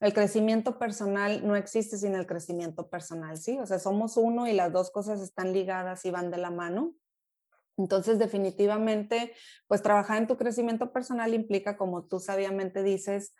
el 0.00 0.12
crecimiento 0.12 0.78
personal 0.78 1.46
no 1.46 1.56
existe 1.56 1.98
sin 1.98 2.14
el 2.14 2.26
crecimiento 2.26 2.88
personal, 2.88 3.36
¿sí? 3.36 3.58
O 3.58 3.66
sea, 3.66 3.78
somos 3.78 4.16
uno 4.16 4.46
y 4.46 4.52
las 4.52 4.72
dos 4.72 4.90
cosas 4.90 5.20
están 5.20 5.52
ligadas 5.52 6.04
y 6.04 6.10
van 6.10 6.30
de 6.30 6.38
la 6.38 6.50
mano. 6.50 6.94
Entonces, 7.76 8.18
definitivamente, 8.18 9.32
pues 9.66 9.82
trabajar 9.82 10.18
en 10.18 10.28
tu 10.28 10.36
crecimiento 10.36 10.92
personal 10.92 11.34
implica, 11.34 11.76
como 11.76 12.06
tú 12.06 12.20
sabiamente 12.20 12.82
dices, 12.82 13.34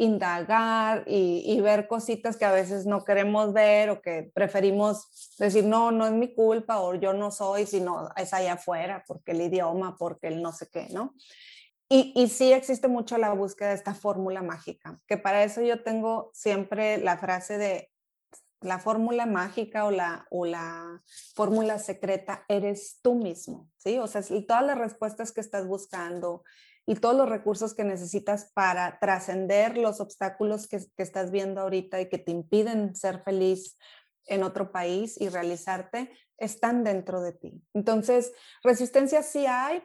indagar 0.00 1.04
y, 1.06 1.60
ver 1.60 1.86
cositas 1.86 2.38
que 2.38 2.46
a 2.46 2.52
veces 2.52 2.86
no 2.86 3.04
queremos 3.04 3.52
ver 3.52 3.90
o 3.90 4.00
que 4.00 4.30
preferimos 4.34 5.36
decir, 5.38 5.64
no, 5.64 5.92
no 5.92 6.06
es 6.06 6.12
mi 6.12 6.34
culpa 6.34 6.80
o 6.80 6.94
yo 6.94 7.12
no 7.12 7.30
soy, 7.30 7.66
sino 7.66 8.08
es 8.16 8.32
allá 8.32 8.54
afuera, 8.54 9.04
porque 9.06 9.32
el 9.32 9.42
idioma, 9.42 9.96
porque 9.98 10.28
el 10.28 10.40
no 10.40 10.52
sé 10.52 10.68
qué, 10.72 10.88
¿no? 10.90 11.14
Y, 11.90 12.14
y 12.16 12.28
sí 12.28 12.50
existe 12.50 12.88
mucho 12.88 13.18
la 13.18 13.34
búsqueda 13.34 13.68
de 13.68 13.74
esta 13.74 13.94
fórmula 13.94 14.40
mágica, 14.40 14.98
que 15.06 15.18
para 15.18 15.44
eso 15.44 15.60
yo 15.60 15.82
tengo 15.82 16.30
siempre 16.32 16.96
la 16.96 17.18
frase 17.18 17.58
de 17.58 17.90
la 18.60 18.78
fórmula 18.78 19.26
mágica 19.26 19.84
o 19.84 19.90
la, 19.90 20.26
o 20.30 20.44
la 20.44 21.02
fórmula 21.34 21.78
secreta 21.78 22.44
eres 22.48 22.98
tú 23.02 23.14
mismo, 23.14 23.70
¿sí? 23.76 23.98
O 23.98 24.06
sea, 24.06 24.22
todas 24.46 24.64
las 24.64 24.78
respuestas 24.78 25.32
que 25.32 25.40
estás 25.40 25.66
buscando, 25.66 26.42
y 26.90 26.96
todos 26.96 27.14
los 27.16 27.28
recursos 27.28 27.72
que 27.72 27.84
necesitas 27.84 28.50
para 28.52 28.98
trascender 28.98 29.78
los 29.78 30.00
obstáculos 30.00 30.66
que, 30.66 30.80
estás 30.96 31.30
viendo 31.30 31.60
ahorita 31.60 32.00
y 32.00 32.08
que 32.08 32.18
te 32.18 32.32
impiden 32.32 32.96
ser 32.96 33.22
feliz 33.22 33.78
en 34.26 34.42
otro 34.42 34.72
país 34.72 35.20
y 35.20 35.28
realizarte, 35.28 36.10
están 36.36 36.82
dentro 36.82 37.20
de 37.20 37.32
ti. 37.32 37.62
Entonces, 37.74 38.32
resistencia 38.64 39.22
sí 39.22 39.46
hay, 39.46 39.82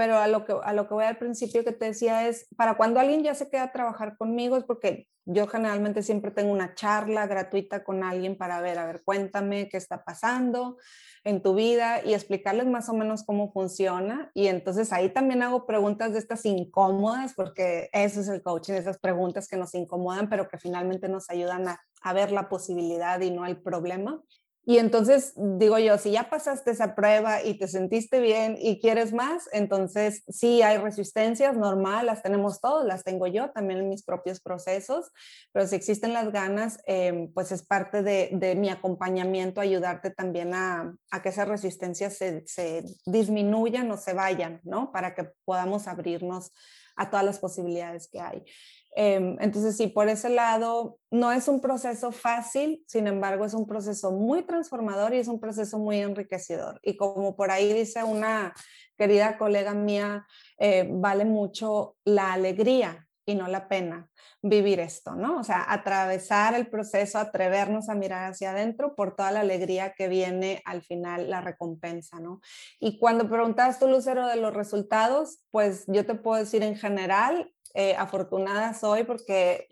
pero 0.00 0.16
a 0.16 0.28
lo 0.28 0.46
que, 0.46 0.54
a 0.64 0.72
lo 0.72 0.88
que 0.88 0.94
voy 0.94 1.04
al 1.04 1.18
principio 1.18 1.62
que 1.62 1.72
te 1.72 1.84
decía 1.84 2.26
es, 2.26 2.46
para 2.56 2.78
cuando 2.78 3.00
alguien 3.00 3.22
ya 3.22 3.34
se 3.34 3.50
queda 3.50 3.64
a 3.64 3.72
trabajar 3.72 4.16
conmigo 4.16 4.56
es 4.56 4.64
porque 4.64 5.08
yo 5.26 5.46
generalmente 5.46 6.02
siempre 6.02 6.30
tengo 6.30 6.50
una 6.52 6.74
charla 6.74 7.26
gratuita 7.26 7.84
con 7.84 8.02
alguien 8.02 8.38
para 8.38 8.62
ver, 8.62 8.78
a 8.78 8.86
ver, 8.86 9.02
cuéntame 9.04 9.68
qué 9.68 9.76
está 9.76 10.02
pasando 10.02 10.78
en 11.22 11.42
tu 11.42 11.54
vida 11.54 12.02
y 12.02 12.14
explicarles 12.14 12.66
más 12.66 12.88
o 12.88 12.94
menos 12.94 13.24
cómo 13.24 13.52
funciona. 13.52 14.30
Y 14.32 14.46
entonces 14.46 14.90
ahí 14.90 15.10
también 15.10 15.42
hago 15.42 15.66
preguntas 15.66 16.14
de 16.14 16.18
estas 16.18 16.46
incómodas, 16.46 17.34
porque 17.34 17.90
eso 17.92 18.22
es 18.22 18.28
el 18.28 18.42
coaching, 18.42 18.72
esas 18.72 18.98
preguntas 18.98 19.48
que 19.48 19.58
nos 19.58 19.74
incomodan, 19.74 20.30
pero 20.30 20.48
que 20.48 20.56
finalmente 20.56 21.10
nos 21.10 21.28
ayudan 21.28 21.68
a, 21.68 21.78
a 22.00 22.12
ver 22.14 22.32
la 22.32 22.48
posibilidad 22.48 23.20
y 23.20 23.30
no 23.30 23.44
el 23.44 23.60
problema. 23.60 24.18
Y 24.66 24.76
entonces 24.78 25.32
digo 25.36 25.78
yo, 25.78 25.96
si 25.96 26.12
ya 26.12 26.28
pasaste 26.28 26.70
esa 26.70 26.94
prueba 26.94 27.42
y 27.42 27.54
te 27.54 27.66
sentiste 27.66 28.20
bien 28.20 28.56
y 28.60 28.78
quieres 28.78 29.12
más, 29.12 29.48
entonces 29.52 30.22
sí 30.28 30.60
hay 30.60 30.76
resistencias, 30.76 31.56
normal, 31.56 32.06
las 32.06 32.22
tenemos 32.22 32.60
todos, 32.60 32.84
las 32.84 33.02
tengo 33.02 33.26
yo 33.26 33.50
también 33.50 33.80
en 33.80 33.88
mis 33.88 34.04
propios 34.04 34.40
procesos, 34.40 35.10
pero 35.52 35.66
si 35.66 35.76
existen 35.76 36.12
las 36.12 36.30
ganas, 36.30 36.78
em, 36.86 37.32
pues 37.32 37.52
es 37.52 37.66
parte 37.66 38.02
de, 38.02 38.30
mi 38.56 38.68
acompañamiento, 38.68 39.60
ayudarte 39.60 40.10
también 40.10 40.52
a, 40.54 40.94
a 41.10 41.22
que 41.22 41.30
esas 41.30 41.48
resistencias 41.48 42.16
se, 42.16 42.42
se 42.46 42.84
disminuyan 43.06 43.90
o 43.90 43.96
se 43.96 44.12
vayan, 44.12 44.60
¿no? 44.64 44.92
Para 44.92 45.14
que 45.14 45.30
podamos 45.44 45.88
abrirnos 45.88 46.52
a 46.96 47.08
todas 47.08 47.24
las 47.24 47.38
posibilidades 47.38 48.08
que 48.08 48.20
hay. 48.20 48.44
Em, 48.92 49.36
entonces, 49.40 49.76
sí, 49.76 49.86
por 49.86 50.08
ese 50.08 50.28
lado, 50.30 50.98
no 51.10 51.32
es 51.32 51.48
un 51.48 51.60
proceso 51.60 52.10
fácil, 52.12 52.84
sin 52.86 53.06
embargo, 53.06 53.44
es 53.44 53.54
un 53.54 53.66
proceso 53.66 54.10
muy 54.12 54.42
transformador 54.42 55.14
y 55.14 55.18
es 55.18 55.28
un 55.28 55.40
proceso 55.40 55.78
muy 55.78 56.00
enriquecedor. 56.00 56.80
Y 56.82 56.96
como 56.96 57.36
por 57.36 57.50
ahí 57.50 57.72
dice 57.72 58.02
una 58.02 58.54
querida 58.96 59.38
colega 59.38 59.74
mía, 59.74 60.26
eh, 60.58 60.88
vale 60.90 61.24
mucho 61.24 61.96
la 62.04 62.32
alegría 62.32 63.06
y 63.24 63.34
no 63.34 63.48
la 63.48 63.68
pena 63.68 64.08
vivir 64.42 64.80
esto, 64.80 65.14
¿no? 65.14 65.38
O 65.38 65.44
sea, 65.44 65.64
atravesar 65.68 66.54
el 66.54 66.68
proceso, 66.68 67.18
atrevernos 67.18 67.88
a 67.88 67.94
mirar 67.94 68.30
hacia 68.30 68.50
adentro 68.50 68.94
por 68.94 69.14
toda 69.14 69.30
la 69.30 69.40
alegría 69.40 69.92
que 69.92 70.08
viene 70.08 70.62
al 70.64 70.82
final 70.82 71.30
la 71.30 71.40
recompensa, 71.40 72.18
¿no? 72.18 72.40
Y 72.80 72.98
cuando 72.98 73.28
preguntas 73.28 73.78
tú, 73.78 73.88
Lucero, 73.88 74.26
de 74.26 74.36
los 74.36 74.54
resultados, 74.54 75.44
pues 75.50 75.84
yo 75.86 76.04
te 76.06 76.14
puedo 76.14 76.40
decir 76.40 76.62
en 76.62 76.76
general, 76.76 77.52
eh, 77.74 77.94
afortunada 77.96 78.74
soy 78.74 79.04
porque 79.04 79.68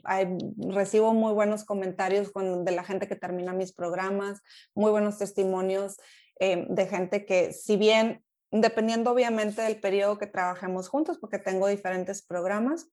recibo 0.56 1.14
muy 1.14 1.32
buenos 1.32 1.64
comentarios 1.64 2.32
de 2.32 2.72
la 2.72 2.84
gente 2.84 3.08
que 3.08 3.16
termina 3.16 3.52
mis 3.52 3.72
programas, 3.72 4.40
muy 4.74 4.90
buenos 4.90 5.18
testimonios 5.18 5.96
eh, 6.38 6.66
de 6.68 6.86
gente 6.86 7.26
que 7.26 7.52
si 7.52 7.76
bien, 7.76 8.22
dependiendo 8.52 9.10
obviamente 9.10 9.62
del 9.62 9.80
periodo 9.80 10.18
que 10.18 10.26
trabajemos 10.26 10.88
juntos, 10.88 11.18
porque 11.18 11.38
tengo 11.38 11.66
diferentes 11.66 12.22
programas, 12.24 12.88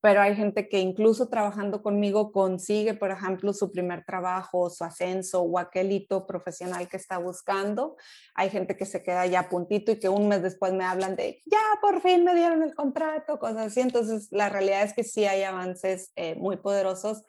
pero 0.00 0.20
hay 0.20 0.36
gente 0.36 0.68
que 0.68 0.78
incluso 0.78 1.28
trabajando 1.28 1.82
conmigo 1.82 2.30
consigue, 2.30 2.94
por 2.94 3.10
ejemplo, 3.10 3.52
su 3.52 3.72
primer 3.72 4.04
trabajo, 4.04 4.70
su 4.70 4.84
ascenso 4.84 5.42
o 5.42 5.58
aquel 5.58 5.90
hito 5.90 6.26
profesional 6.26 6.88
que 6.88 6.96
está 6.96 7.18
buscando. 7.18 7.96
Hay 8.34 8.50
gente 8.50 8.76
que 8.76 8.86
se 8.86 9.02
queda 9.02 9.26
ya 9.26 9.48
puntito 9.48 9.92
y 9.92 9.98
que 9.98 10.08
un 10.08 10.28
mes 10.28 10.42
después 10.42 10.72
me 10.72 10.84
hablan 10.84 11.16
de, 11.16 11.42
ya 11.46 11.60
por 11.80 12.00
fin 12.00 12.24
me 12.24 12.34
dieron 12.34 12.62
el 12.62 12.74
contrato, 12.74 13.38
cosas 13.38 13.68
así. 13.68 13.80
Entonces, 13.80 14.28
la 14.30 14.48
realidad 14.48 14.82
es 14.82 14.92
que 14.92 15.04
sí 15.04 15.24
hay 15.24 15.42
avances 15.42 16.12
eh, 16.16 16.34
muy 16.36 16.56
poderosos, 16.56 17.22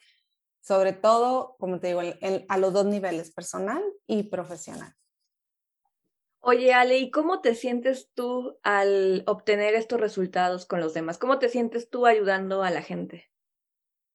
sobre 0.61 0.93
todo, 0.93 1.55
como 1.59 1.79
te 1.79 1.87
digo, 1.87 2.01
a 2.49 2.57
los 2.57 2.73
dos 2.73 2.85
niveles, 2.85 3.31
personal 3.31 3.81
y 4.05 4.23
profesional. 4.23 4.93
Oye, 6.49 6.73
Ale, 6.73 6.97
¿y 6.97 7.11
cómo 7.11 7.41
te 7.41 7.55
sientes 7.55 8.09
tú 8.13 8.57
al 8.63 9.23
obtener 9.27 9.73
estos 9.73 9.99
resultados 9.99 10.65
con 10.65 10.79
los 10.79 10.93
demás? 10.93 11.17
¿Cómo 11.17 11.39
te 11.39 11.49
sientes 11.49 11.89
tú 11.89 12.05
ayudando 12.05 12.63
a 12.63 12.69
la 12.69 12.81
gente? 12.81 13.29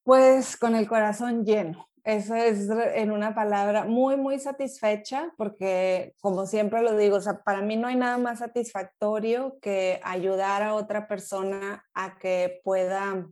Pues 0.03 0.57
con 0.57 0.75
el 0.75 0.89
corazón 0.89 1.45
lleno. 1.45 1.91
Eso 2.05 2.35
es 2.35 2.71
en 2.95 3.11
una 3.11 3.35
palabra 3.35 3.85
muy, 3.85 4.17
muy 4.17 4.39
satisfecha 4.39 5.35
porque, 5.37 6.15
como 6.23 6.47
siempre 6.47 6.81
lo 6.81 6.97
digo, 6.97 7.19
para 7.45 7.61
mí 7.61 7.77
no 7.77 7.87
hay 7.87 7.97
nada 7.97 8.17
más 8.17 8.39
satisfactorio 8.39 9.59
que 9.61 10.01
ayudar 10.03 10.63
a 10.63 10.73
otra 10.73 11.09
persona 11.09 11.85
a 11.93 12.19
que 12.19 12.63
pueda 12.65 13.29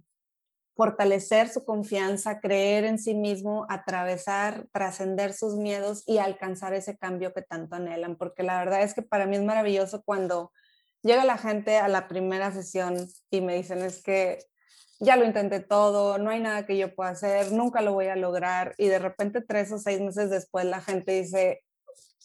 fortalecer 0.81 1.51
su 1.51 1.63
confianza, 1.67 2.41
creer 2.41 2.87
en 2.87 2.99
sí 2.99 3.13
mismo, 3.13 3.67
atravesar, 3.69 4.67
trascender 4.73 5.35
sus 5.35 5.57
miedos 5.57 6.03
y 6.07 6.17
alcanzar 6.17 6.73
ese 6.73 6.97
cambio 6.97 7.35
que 7.35 7.43
tanto 7.43 7.77
anhelan. 7.77 8.17
Porque 8.17 8.43
la 8.43 8.59
verdad 8.61 8.81
es 8.81 8.95
que 8.95 9.03
para 9.03 9.27
mí 9.27 9.37
es 9.37 9.43
maravilloso 9.43 10.03
cuando 10.03 10.53
llega 11.03 11.27
la 11.27 11.37
gente 11.37 11.77
a 11.77 11.89
la 11.89 12.09
primera 12.09 12.51
sesión 12.51 12.97
y 13.31 13.43
me 13.43 13.57
dicen 13.57 13.83
es 13.83 14.03
que 14.03 14.39
ya 15.01 15.17
lo 15.17 15.27
intenté 15.27 15.61
todo, 15.61 16.17
no 16.17 16.31
hay 16.31 16.41
nada 16.41 16.65
que 16.65 16.79
yo 16.79 16.95
pueda 16.95 17.11
hacer, 17.11 17.53
nunca 17.53 17.83
lo 17.83 17.93
voy 17.93 18.07
a 18.07 18.17
lograr 18.17 18.75
y 18.79 18.89
de 18.89 19.01
repente 19.01 19.43
tres 19.43 19.71
o 19.73 19.79
seis 19.79 20.01
meses 20.01 20.31
después 20.31 20.65
la 20.65 20.81
gente 20.81 21.13
dice, 21.13 21.63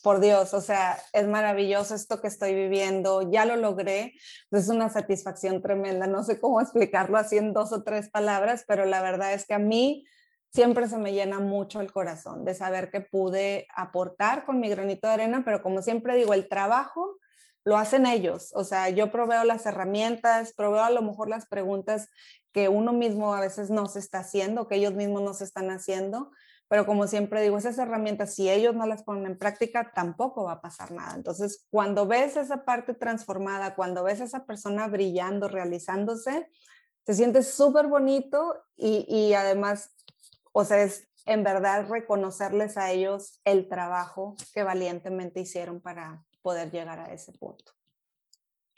por 0.05 0.19
Dios, 0.19 0.53
o 0.53 0.61
sea, 0.61 0.99
es 1.13 1.27
maravilloso 1.27 1.95
esto 1.95 2.21
que 2.21 2.27
estoy 2.27 2.53
viviendo, 2.53 3.23
ya 3.31 3.43
lo 3.43 3.55
logré, 3.55 4.13
es 4.51 4.69
una 4.69 4.87
satisfacción 4.87 5.63
tremenda, 5.63 6.05
no 6.05 6.23
sé 6.23 6.39
cómo 6.39 6.61
explicarlo 6.61 7.17
así 7.17 7.39
en 7.39 7.53
dos 7.53 7.73
o 7.73 7.81
tres 7.81 8.11
palabras, 8.11 8.65
pero 8.67 8.85
la 8.85 9.01
verdad 9.01 9.33
es 9.33 9.47
que 9.47 9.55
a 9.55 9.59
mí 9.59 10.05
siempre 10.53 10.87
se 10.87 10.99
me 10.99 11.11
llena 11.11 11.39
mucho 11.39 11.81
el 11.81 11.91
corazón 11.91 12.45
de 12.45 12.53
saber 12.53 12.91
que 12.91 13.01
pude 13.01 13.65
aportar 13.75 14.45
con 14.45 14.59
mi 14.59 14.69
granito 14.69 15.07
de 15.07 15.15
arena, 15.15 15.41
pero 15.43 15.63
como 15.63 15.81
siempre 15.81 16.15
digo, 16.15 16.35
el 16.35 16.47
trabajo 16.47 17.17
lo 17.63 17.75
hacen 17.75 18.05
ellos. 18.05 18.51
O 18.53 18.63
sea, 18.63 18.89
yo 18.89 19.11
proveo 19.11 19.43
las 19.43 19.65
herramientas, 19.65 20.53
proveo 20.55 20.83
a 20.83 20.91
lo 20.91 21.01
mejor 21.01 21.29
las 21.29 21.47
preguntas 21.47 22.09
que 22.53 22.69
uno 22.69 22.93
mismo 22.93 23.33
a 23.33 23.41
veces 23.41 23.71
no 23.71 23.87
se 23.87 23.97
está 23.97 24.19
haciendo, 24.19 24.67
que 24.67 24.75
ellos 24.75 24.93
mismos 24.93 25.23
no 25.23 25.33
se 25.33 25.45
están 25.45 25.71
haciendo, 25.71 26.29
pero 26.67 26.85
como 26.85 27.07
siempre 27.07 27.41
digo, 27.41 27.57
esas 27.57 27.77
herramientas, 27.77 28.33
si 28.33 28.49
ellos 28.49 28.75
no 28.75 28.87
las 28.87 29.03
ponen 29.03 29.25
en 29.25 29.37
práctica, 29.37 29.91
tampoco 29.93 30.45
va 30.45 30.53
a 30.53 30.61
pasar 30.61 30.91
nada. 30.91 31.15
Entonces, 31.15 31.67
cuando 31.69 32.07
ves 32.07 32.37
esa 32.37 32.65
parte 32.65 32.93
transformada, 32.93 33.75
cuando 33.75 34.03
ves 34.03 34.21
a 34.21 34.25
esa 34.25 34.45
persona 34.45 34.87
brillando, 34.87 35.47
realizándose, 35.47 36.49
se 37.05 37.13
siente 37.13 37.43
súper 37.43 37.87
bonito 37.87 38.63
y, 38.75 39.05
y 39.07 39.33
además, 39.35 39.95
o 40.53 40.65
sea, 40.65 40.81
es 40.81 41.07
en 41.25 41.43
verdad 41.43 41.87
reconocerles 41.87 42.77
a 42.77 42.91
ellos 42.91 43.41
el 43.43 43.67
trabajo 43.67 44.35
que 44.53 44.63
valientemente 44.63 45.41
hicieron 45.41 45.81
para 45.81 46.23
poder 46.41 46.71
llegar 46.71 46.99
a 46.99 47.13
ese 47.13 47.31
punto. 47.33 47.74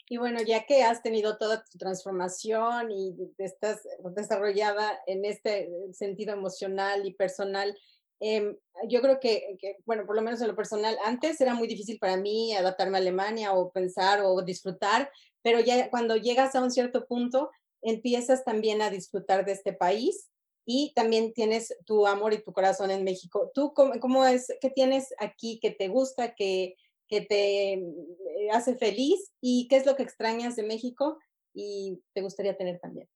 Y 0.08 0.16
bueno, 0.16 0.40
ya 0.42 0.64
que 0.64 0.82
has 0.82 1.02
tenido 1.02 1.36
toda 1.36 1.62
tu 1.70 1.76
transformación 1.76 2.90
y 2.90 3.14
estás 3.36 3.82
desarrollada 4.16 4.98
en 5.06 5.24
este 5.24 5.68
sentido 5.92 6.32
emocional 6.32 7.06
y 7.06 7.12
personal, 7.12 7.76
em, 8.20 8.56
yo 8.88 9.02
creo 9.02 9.20
que, 9.20 9.58
bueno, 9.84 10.06
por 10.06 10.16
lo 10.16 10.22
menos 10.22 10.40
en 10.40 10.48
lo 10.48 10.56
personal, 10.56 10.96
antes 11.04 11.40
era 11.40 11.54
muy 11.54 11.68
difícil 11.68 11.98
para 11.98 12.16
mí 12.16 12.54
adaptarme 12.56 12.96
a 12.96 13.00
Alemania 13.00 13.52
o 13.52 13.70
pensar 13.70 14.22
o 14.24 14.40
disfrutar, 14.42 15.10
pero 15.42 15.60
ya 15.60 15.90
cuando 15.90 16.16
llegas 16.16 16.54
a 16.54 16.62
un 16.62 16.70
cierto 16.70 17.06
punto, 17.06 17.50
empiezas 17.82 18.44
también 18.44 18.80
a 18.80 18.90
disfrutar 18.90 19.44
de 19.44 19.52
este 19.52 19.74
país 19.74 20.30
y 20.64 20.92
también 20.94 21.32
tienes 21.34 21.76
tu 21.84 22.06
amor 22.06 22.32
y 22.32 22.42
tu 22.42 22.52
corazón 22.52 22.90
en 22.90 23.04
México. 23.04 23.50
¿Tú 23.54 23.72
cómo, 23.74 23.92
cómo 24.00 24.24
es, 24.24 24.48
qué 24.60 24.70
tienes 24.70 25.14
aquí 25.18 25.60
que 25.60 25.70
te 25.70 25.88
gusta, 25.88 26.34
que, 26.34 26.76
que 27.08 27.22
te 27.22 27.72
eh, 27.74 28.50
hace 28.52 28.76
feliz 28.76 29.32
y 29.40 29.68
qué 29.68 29.76
es 29.76 29.86
lo 29.86 29.96
que 29.96 30.02
extrañas 30.02 30.56
de 30.56 30.62
México 30.62 31.18
y 31.54 32.00
te 32.14 32.22
gustaría 32.22 32.56
tener 32.56 32.78
también? 32.78 33.08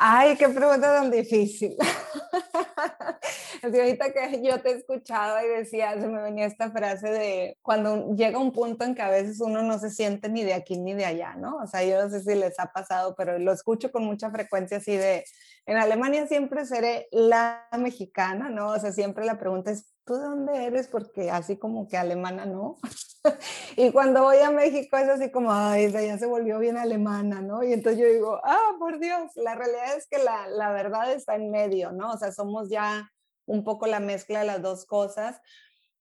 Ay, 0.00 0.36
qué 0.36 0.48
pregunta 0.48 1.00
tan 1.00 1.10
difícil. 1.10 1.76
Así 3.62 3.80
ahorita 3.80 4.12
que 4.12 4.40
yo 4.44 4.60
te 4.62 4.70
escuchaba 4.70 5.44
y 5.44 5.48
decía, 5.48 6.00
se 6.00 6.06
me 6.06 6.22
venía 6.22 6.46
esta 6.46 6.70
frase 6.70 7.10
de 7.10 7.58
cuando 7.62 8.14
llega 8.14 8.38
un 8.38 8.52
punto 8.52 8.84
en 8.84 8.94
que 8.94 9.02
a 9.02 9.10
veces 9.10 9.40
uno 9.40 9.62
no 9.62 9.78
se 9.80 9.90
siente 9.90 10.28
ni 10.28 10.44
de 10.44 10.54
aquí 10.54 10.78
ni 10.78 10.94
de 10.94 11.04
allá, 11.04 11.34
¿no? 11.34 11.56
O 11.56 11.66
sea, 11.66 11.82
yo 11.82 12.00
no 12.00 12.10
sé 12.10 12.22
si 12.22 12.36
les 12.36 12.60
ha 12.60 12.66
pasado, 12.66 13.16
pero 13.16 13.40
lo 13.40 13.52
escucho 13.52 13.90
con 13.90 14.04
mucha 14.04 14.30
frecuencia 14.30 14.76
así 14.76 14.96
de, 14.96 15.24
en 15.66 15.76
Alemania 15.76 16.28
siempre 16.28 16.64
seré 16.64 17.08
la 17.10 17.66
mexicana, 17.76 18.50
¿no? 18.50 18.68
O 18.68 18.78
sea, 18.78 18.92
siempre 18.92 19.24
la 19.24 19.38
pregunta 19.38 19.72
es, 19.72 19.92
¿tú 20.08 20.14
de 20.14 20.24
dónde 20.24 20.64
eres? 20.64 20.88
Porque 20.88 21.30
así 21.30 21.58
como 21.58 21.86
que 21.86 21.98
alemana, 21.98 22.46
¿no? 22.46 22.78
y 23.76 23.92
cuando 23.92 24.22
voy 24.22 24.38
a 24.38 24.50
México 24.50 24.96
es 24.96 25.08
así 25.08 25.30
como, 25.30 25.52
ay, 25.52 25.92
ya 25.92 26.16
se 26.16 26.26
volvió 26.26 26.58
bien 26.58 26.78
alemana, 26.78 27.42
¿no? 27.42 27.62
Y 27.62 27.72
entonces 27.74 28.00
yo 28.00 28.08
digo, 28.08 28.40
ah, 28.42 28.76
por 28.78 28.98
Dios, 28.98 29.30
la 29.36 29.54
realidad 29.54 29.96
es 29.96 30.08
que 30.08 30.18
la, 30.18 30.48
la 30.48 30.72
verdad 30.72 31.12
está 31.12 31.34
en 31.34 31.50
medio, 31.50 31.92
¿no? 31.92 32.12
O 32.12 32.16
sea, 32.16 32.32
somos 32.32 32.70
ya 32.70 33.12
un 33.46 33.62
poco 33.62 33.86
la 33.86 34.00
mezcla 34.00 34.40
de 34.40 34.46
las 34.46 34.62
dos 34.62 34.86
cosas. 34.86 35.40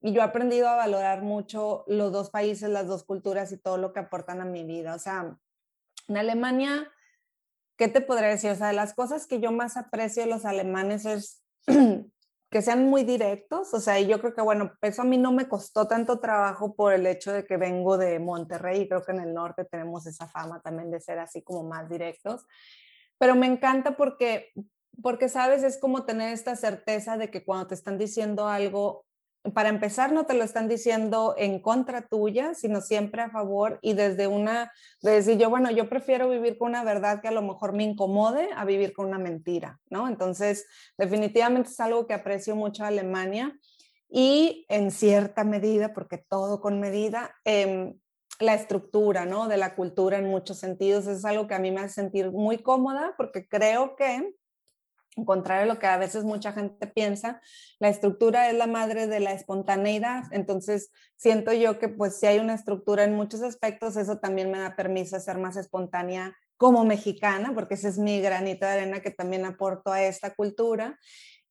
Y 0.01 0.13
yo 0.13 0.21
he 0.21 0.23
aprendido 0.23 0.69
a 0.69 0.77
valorar 0.77 1.21
mucho 1.21 1.83
los 1.87 2.13
dos 2.13 2.29
países, 2.29 2.69
las 2.69 2.87
dos 2.87 3.03
culturas 3.03 3.51
y 3.51 3.57
todo 3.57 3.77
lo 3.77 3.91
que 3.91 3.99
aportan 3.99 4.39
a 4.39 4.45
mi 4.45 4.63
vida. 4.63 4.95
O 4.95 4.99
sea, 4.99 5.37
en 6.07 6.17
Alemania 6.17 6.89
¿qué 7.77 7.87
te 7.87 8.01
podría 8.01 8.29
decir? 8.29 8.51
O 8.51 8.55
sea, 8.55 8.73
las 8.73 8.93
cosas 8.93 9.27
que 9.27 9.39
yo 9.39 9.51
más 9.51 9.77
aprecio 9.77 10.23
de 10.23 10.29
los 10.29 10.45
alemanes 10.45 11.05
es 11.05 11.43
que 12.49 12.61
sean 12.61 12.89
muy 12.89 13.03
directos, 13.03 13.73
o 13.73 13.79
sea, 13.79 13.99
y 13.99 14.07
yo 14.07 14.19
creo 14.19 14.33
que, 14.33 14.41
bueno, 14.41 14.71
eso 14.81 15.01
a 15.01 15.05
mí 15.05 15.17
no 15.17 15.33
me 15.33 15.49
costó 15.49 15.87
tanto 15.87 16.19
trabajo 16.19 16.75
por 16.75 16.93
el 16.93 17.05
hecho 17.05 17.33
de 17.33 17.45
que 17.45 17.57
vengo 17.57 17.97
de 17.97 18.19
Monterrey 18.19 18.81
y 18.81 18.87
creo 18.87 19.03
que 19.03 19.11
en 19.11 19.19
el 19.19 19.33
norte 19.33 19.65
tenemos 19.65 20.07
esa 20.07 20.27
fama 20.27 20.61
también 20.61 20.89
de 20.89 21.01
ser 21.01 21.19
así 21.19 21.41
como 21.41 21.63
más 21.63 21.89
directos, 21.89 22.45
pero 23.17 23.35
me 23.35 23.47
encanta 23.47 23.97
porque, 23.97 24.53
porque, 25.01 25.27
sabes, 25.27 25.63
es 25.63 25.77
como 25.77 26.05
tener 26.05 26.31
esta 26.31 26.55
certeza 26.55 27.17
de 27.17 27.29
que 27.29 27.43
cuando 27.43 27.67
te 27.67 27.75
están 27.75 27.97
diciendo 27.97 28.47
algo, 28.47 29.05
para 29.53 29.69
empezar, 29.69 30.11
no 30.11 30.25
te 30.25 30.33
lo 30.33 30.43
están 30.43 30.67
diciendo 30.67 31.35
en 31.37 31.61
contra 31.61 32.07
tuya, 32.07 32.53
sino 32.53 32.81
siempre 32.81 33.21
a 33.21 33.29
favor 33.29 33.79
y 33.81 33.93
desde 33.93 34.27
una, 34.27 34.71
de 35.01 35.11
decir 35.11 35.37
yo, 35.37 35.49
bueno, 35.49 35.71
yo 35.71 35.89
prefiero 35.89 36.29
vivir 36.29 36.57
con 36.57 36.69
una 36.69 36.83
verdad 36.83 37.21
que 37.21 37.27
a 37.27 37.31
lo 37.31 37.41
mejor 37.41 37.73
me 37.73 37.83
incomode 37.83 38.49
a 38.55 38.65
vivir 38.65 38.93
con 38.93 39.07
una 39.07 39.19
mentira, 39.19 39.79
¿no? 39.89 40.07
Entonces, 40.07 40.65
definitivamente 40.97 41.69
es 41.69 41.79
algo 41.79 42.07
que 42.07 42.13
aprecio 42.13 42.55
mucho 42.55 42.83
a 42.83 42.87
Alemania 42.87 43.57
y 44.09 44.65
en 44.69 44.91
cierta 44.91 45.43
medida, 45.43 45.93
porque 45.93 46.17
todo 46.17 46.59
con 46.59 46.79
medida, 46.79 47.35
em, 47.43 47.97
la 48.39 48.53
estructura, 48.53 49.25
¿no? 49.25 49.47
De 49.47 49.57
la 49.57 49.75
cultura 49.75 50.17
en 50.19 50.25
muchos 50.25 50.59
sentidos 50.59 51.07
es 51.07 51.25
algo 51.25 51.47
que 51.47 51.55
a 51.55 51.59
mí 51.59 51.71
me 51.71 51.81
hace 51.81 51.95
sentir 51.95 52.31
muy 52.31 52.59
cómoda 52.59 53.15
porque 53.17 53.47
creo 53.47 53.95
que 53.95 54.33
contrario 55.25 55.63
a 55.63 55.73
lo 55.73 55.79
que 55.79 55.87
a 55.87 55.97
veces 55.97 56.23
mucha 56.23 56.53
gente 56.53 56.87
piensa, 56.87 57.41
la 57.79 57.89
estructura 57.89 58.49
es 58.49 58.55
la 58.55 58.67
madre 58.67 59.07
de 59.07 59.19
la 59.19 59.31
espontaneidad. 59.31 60.23
Entonces, 60.31 60.91
siento 61.15 61.53
yo 61.53 61.79
que 61.79 61.89
pues 61.89 62.19
si 62.19 62.25
hay 62.27 62.39
una 62.39 62.53
estructura 62.53 63.03
en 63.03 63.15
muchos 63.15 63.41
aspectos, 63.41 63.97
eso 63.97 64.19
también 64.19 64.51
me 64.51 64.59
da 64.59 64.75
permiso 64.75 65.15
a 65.15 65.19
ser 65.19 65.37
más 65.37 65.57
espontánea 65.57 66.35
como 66.57 66.85
mexicana, 66.85 67.51
porque 67.53 67.75
ese 67.75 67.89
es 67.89 67.97
mi 67.97 68.19
granito 68.19 68.65
de 68.65 68.71
arena 68.71 69.01
que 69.01 69.11
también 69.11 69.45
aporto 69.45 69.91
a 69.91 70.03
esta 70.03 70.33
cultura. 70.33 70.97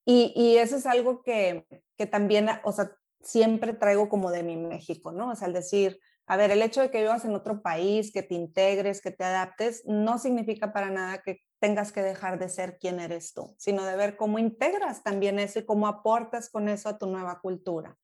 Y, 0.05 0.33
y 0.37 0.59
eso 0.59 0.77
es 0.77 0.87
algo 0.87 1.23
que, 1.23 1.67
que 1.97 2.07
también, 2.07 2.49
o 2.65 2.73
sea, 2.73 2.93
siempre 3.23 3.73
traigo 3.73 4.09
como 4.09 4.31
de 4.31 4.43
mi 4.43 4.57
México, 4.57 5.13
¿no? 5.13 5.31
O 5.31 5.35
sea, 5.35 5.49
al 5.49 5.53
decir, 5.53 5.99
a 6.27 6.37
ver, 6.37 6.51
el 6.51 6.63
hecho 6.63 6.81
de 6.81 6.91
que 6.91 7.01
vivas 7.01 7.25
en 7.25 7.35
otro 7.35 7.63
país, 7.63 8.13
que 8.13 8.23
te 8.23 8.35
integres, 8.35 9.01
que 9.01 9.11
te 9.13 9.25
adaptes, 9.25 9.83
no 9.87 10.19
significa 10.19 10.73
para 10.73 10.91
nada 10.91 11.23
que 11.23 11.41
tengas 11.59 11.92
que 11.92 12.03
dejar 12.03 12.38
de 12.38 12.49
ser 12.49 12.79
quien 12.79 13.01
eres 13.01 13.33
tú, 13.33 13.55
sino 13.59 13.85
de 13.85 13.97
ver 13.97 14.16
cómo 14.16 14.38
integras 14.38 15.03
también 15.03 15.38
eso 15.38 15.59
y 15.59 15.66
cómo 15.66 15.87
aportas 15.87 16.51
con 16.51 16.69
eso 16.69 16.88
a 16.88 16.99
tu 16.99 17.07
nueva 17.07 17.40
cultura. 17.40 17.97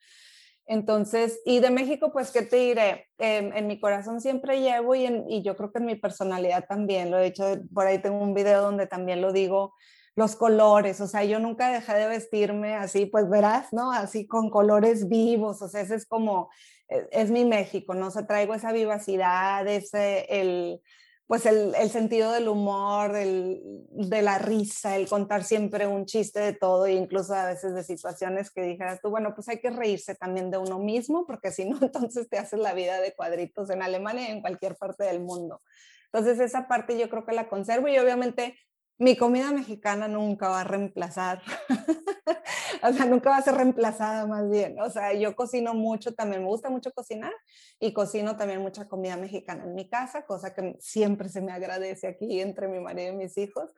Entonces, 0.65 1.41
y 1.45 1.61
de 1.61 1.71
México, 1.71 2.13
pues, 2.13 2.31
¿qué 2.31 2.43
te 2.43 2.57
diré? 2.57 3.09
en 3.19 3.67
mi 3.67 3.81
corazón 3.81 4.21
siempre 4.21 4.61
llevo 4.61 4.95
y, 4.95 5.07
y 5.29 5.43
yo 5.43 5.57
creo 5.57 5.73
que 5.73 5.79
en 5.79 5.87
mi 5.87 5.97
personalidad 5.97 6.67
también, 6.67 7.11
lo 7.11 7.19
he 7.19 7.25
dicho, 7.25 7.45
por 7.75 7.87
ahí 7.87 8.01
tengo 8.01 8.19
un 8.19 8.35
video 8.35 8.63
donde 8.63 8.87
también 8.87 9.21
lo 9.21 9.33
digo, 9.33 9.75
los 10.15 10.37
colores, 10.37 11.01
o 11.01 11.07
sea, 11.07 11.25
yo 11.25 11.39
nunca 11.39 11.71
dejé 11.71 11.95
de 11.95 12.07
vestirme 12.07 12.75
así, 12.75 13.07
pues 13.07 13.29
verás, 13.31 13.73
¿no? 13.73 13.93
Así 13.93 14.27
con 14.27 14.51
colores 14.51 15.09
vivos, 15.09 15.63
o 15.63 15.69
sea, 15.69 15.81
ese 15.81 15.95
es 15.95 16.07
como, 16.07 16.51
e, 16.89 17.09
es, 17.13 17.31
mi 17.31 17.45
México, 17.45 17.95
¿no? 17.95 18.09
O 18.09 18.11
sea, 18.11 18.27
traigo 18.27 18.55
esa 18.55 18.73
vivacidad, 18.73 19.67
ese, 19.67 20.27
el, 20.29 20.83
pues 21.33 21.47
el, 21.47 21.75
el 21.77 21.89
sentido 21.89 22.31
del 22.31 22.47
humor, 22.47 23.11
del, 23.11 23.63
de 23.89 24.21
la 24.21 24.39
risa, 24.39 24.97
el 24.97 25.09
contar 25.09 25.45
siempre 25.45 25.87
un 25.87 26.05
chiste 26.05 26.41
de 26.41 26.53
todo 26.53 26.85
e 26.85 26.93
incluso 26.93 27.33
a 27.33 27.47
veces 27.47 27.75
de 27.75 27.83
situaciones 27.85 28.51
que 28.51 28.61
dijeras 28.61 29.01
tú, 29.01 29.09
bueno, 29.09 29.35
pues 29.35 29.49
hay 29.49 29.59
que 29.59 29.71
reírse 29.71 30.15
también 30.15 30.51
de 30.51 30.59
uno 30.59 30.79
mismo, 30.79 31.25
porque 31.27 31.51
si 31.51 31.65
no, 31.65 31.79
entonces 31.81 32.29
te 32.29 32.37
haces 32.37 32.61
la 32.61 32.75
vida 32.75 33.01
de 33.01 33.15
cuadritos 33.15 33.71
en 33.71 33.81
Alemania 33.81 34.29
y 34.29 34.33
en 34.33 34.43
cualquier 34.43 34.77
parte 34.77 35.05
del 35.05 35.21
mundo. 35.21 35.63
Entonces 36.13 36.39
esa 36.39 36.69
parte 36.69 36.99
yo 36.99 37.09
creo 37.09 37.25
que 37.25 37.33
la 37.33 37.49
conservo 37.49 37.89
y 37.89 37.97
obviamente 37.97 38.59
mi 38.99 39.17
comida 39.17 39.51
mexicana 39.53 40.09
nunca 40.09 40.49
va 40.49 40.61
a 40.61 40.65
reemplazar, 40.65 41.43
o 42.83 42.93
sea, 42.93 43.07
nunca 43.07 43.31
va 43.31 43.39
a 43.39 43.43
ser 43.43 43.55
reemplazada 43.55 44.27
más 44.27 44.49
bien. 44.49 44.81
O 44.81 44.91
sea, 44.91 45.13
yo 45.13 45.35
cocino 45.35 45.75
mucho, 45.75 46.15
también 46.15 46.43
me 46.43 46.49
gusta 46.49 46.71
mucho 46.71 46.93
cocinar 46.93 47.33
y 47.81 47.93
cocino 47.93 48.37
también 48.37 48.61
mucha 48.61 48.89
comida 48.89 49.17
mexicana 49.17 49.65
en 49.65 49.75
mi 49.75 49.89
casa, 49.89 50.25
cosa 50.25 50.55
que 50.55 50.77
siempre 50.81 51.29
se 51.29 51.41
me 51.41 51.53
agradece 51.53 52.07
aquí 52.07 52.41
entre 52.41 52.69
mi 52.69 52.81
marido 52.81 53.13
y 53.13 53.17
mis 53.17 53.37
hijos. 53.39 53.71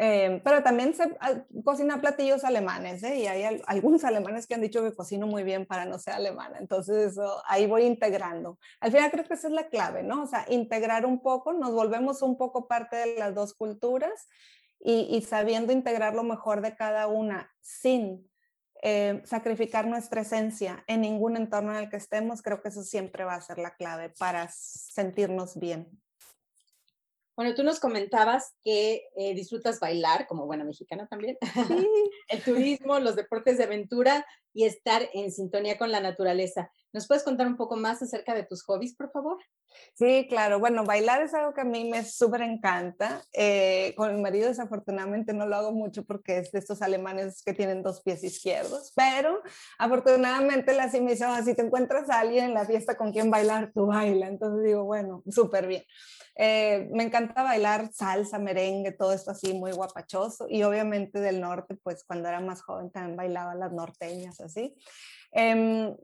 Em, 0.00 0.40
pero 0.44 0.62
también 0.62 0.94
se 0.94 1.16
ah, 1.18 1.42
cocina 1.64 2.00
platillos 2.00 2.44
alemanes, 2.44 3.02
¿eh? 3.02 3.16
Y 3.18 3.26
hay 3.26 3.60
algunos 3.66 4.04
alemanes 4.04 4.46
que 4.46 4.54
han 4.54 4.60
dicho 4.60 4.80
que 4.82 4.94
cocino 4.94 5.26
muy 5.26 5.42
bien 5.42 5.66
para 5.66 5.86
no 5.86 5.98
ser 5.98 6.14
alemana. 6.14 6.58
Entonces, 6.60 7.12
eso, 7.12 7.42
ahí 7.48 7.66
voy 7.66 7.82
integrando. 7.82 8.58
Al 8.78 8.92
final 8.92 9.10
creo 9.10 9.24
que 9.24 9.34
esa 9.34 9.48
es 9.48 9.52
la 9.52 9.68
clave, 9.68 10.04
¿no? 10.04 10.22
O 10.22 10.26
sea, 10.26 10.44
integrar 10.48 11.04
un 11.04 11.20
poco, 11.20 11.52
nos 11.52 11.72
volvemos 11.72 12.22
un 12.22 12.38
poco 12.38 12.68
parte 12.68 12.96
de 12.96 13.16
las 13.16 13.34
dos 13.34 13.54
culturas 13.54 14.28
y, 14.80 15.20
sabiendo 15.22 15.72
integrar 15.72 16.14
lo 16.14 16.22
mejor 16.22 16.60
de 16.60 16.76
cada 16.76 17.08
una 17.08 17.50
sin 17.60 18.30
eh, 18.82 19.20
sacrificar 19.24 19.88
nuestra 19.88 20.20
esencia 20.20 20.84
en 20.86 21.00
ningún 21.00 21.36
entorno 21.36 21.72
en 21.72 21.78
el 21.78 21.90
que 21.90 21.96
estemos, 21.96 22.42
creo 22.42 22.62
que 22.62 22.68
eso 22.68 22.84
siempre 22.84 23.24
va 23.24 23.34
a 23.34 23.40
ser 23.40 23.58
la 23.58 23.74
clave 23.74 24.10
para 24.10 24.48
sentirnos 24.48 25.58
bien. 25.58 26.00
Bueno, 27.38 27.54
tú 27.54 27.62
nos 27.62 27.78
comentabas 27.78 28.56
que 28.64 29.04
eh, 29.16 29.32
disfrutas 29.32 29.78
bailar, 29.78 30.26
como 30.26 30.46
buena 30.46 30.64
mexicana 30.64 31.06
también, 31.06 31.38
el 32.30 32.42
turismo, 32.42 32.98
los 32.98 33.14
deportes 33.14 33.58
de 33.58 33.62
aventura 33.62 34.26
y 34.52 34.64
estar 34.64 35.08
en 35.14 35.30
sintonía 35.30 35.78
con 35.78 35.92
la 35.92 36.00
naturaleza. 36.00 36.68
¿Nos 36.92 37.06
puedes 37.06 37.22
contar 37.22 37.46
un 37.46 37.56
poco 37.56 37.76
más 37.76 38.02
acerca 38.02 38.34
de 38.34 38.42
tus 38.42 38.64
hobbies, 38.64 38.96
por 38.96 39.12
favor? 39.12 39.38
Sí, 39.94 40.26
claro. 40.28 40.58
Bueno, 40.58 40.82
bailar 40.82 41.22
es 41.22 41.32
algo 41.32 41.54
que 41.54 41.60
a 41.60 41.64
mí 41.64 41.88
me 41.88 42.04
súper 42.04 42.42
encanta. 42.42 43.22
Eh, 43.32 43.94
con 43.96 44.16
mi 44.16 44.20
marido 44.20 44.48
desafortunadamente 44.48 45.32
no 45.32 45.46
lo 45.46 45.54
hago 45.54 45.70
mucho 45.70 46.04
porque 46.04 46.38
es 46.38 46.50
de 46.50 46.58
estos 46.58 46.82
alemanes 46.82 47.44
que 47.44 47.54
tienen 47.54 47.84
dos 47.84 48.02
pies 48.02 48.24
izquierdos, 48.24 48.92
pero 48.96 49.42
afortunadamente 49.78 50.74
la 50.74 50.90
sí 50.90 51.00
me 51.00 51.12
dice, 51.12 51.24
si 51.44 51.54
te 51.54 51.62
encuentras 51.62 52.10
a 52.10 52.18
alguien 52.18 52.46
en 52.46 52.54
la 52.54 52.64
fiesta 52.64 52.96
con 52.96 53.12
quien 53.12 53.30
bailar, 53.30 53.70
tú 53.72 53.86
baila. 53.86 54.26
Entonces 54.26 54.64
digo, 54.64 54.82
bueno, 54.82 55.22
súper 55.28 55.68
bien. 55.68 55.84
Eh, 56.40 56.88
me 56.92 57.02
encanta 57.02 57.42
bailar 57.42 57.92
salsa, 57.92 58.38
merengue, 58.38 58.92
todo 58.92 59.12
esto 59.12 59.32
así 59.32 59.52
muy 59.52 59.72
guapachoso. 59.72 60.46
Y 60.48 60.62
obviamente 60.62 61.20
del 61.20 61.40
norte, 61.40 61.74
pues 61.82 62.04
cuando 62.04 62.28
era 62.28 62.40
más 62.40 62.62
joven 62.62 62.90
también 62.90 63.16
bailaba 63.16 63.54
las 63.56 63.72
norteñas 63.72 64.40
así. 64.40 64.76
Eh, 65.32 65.94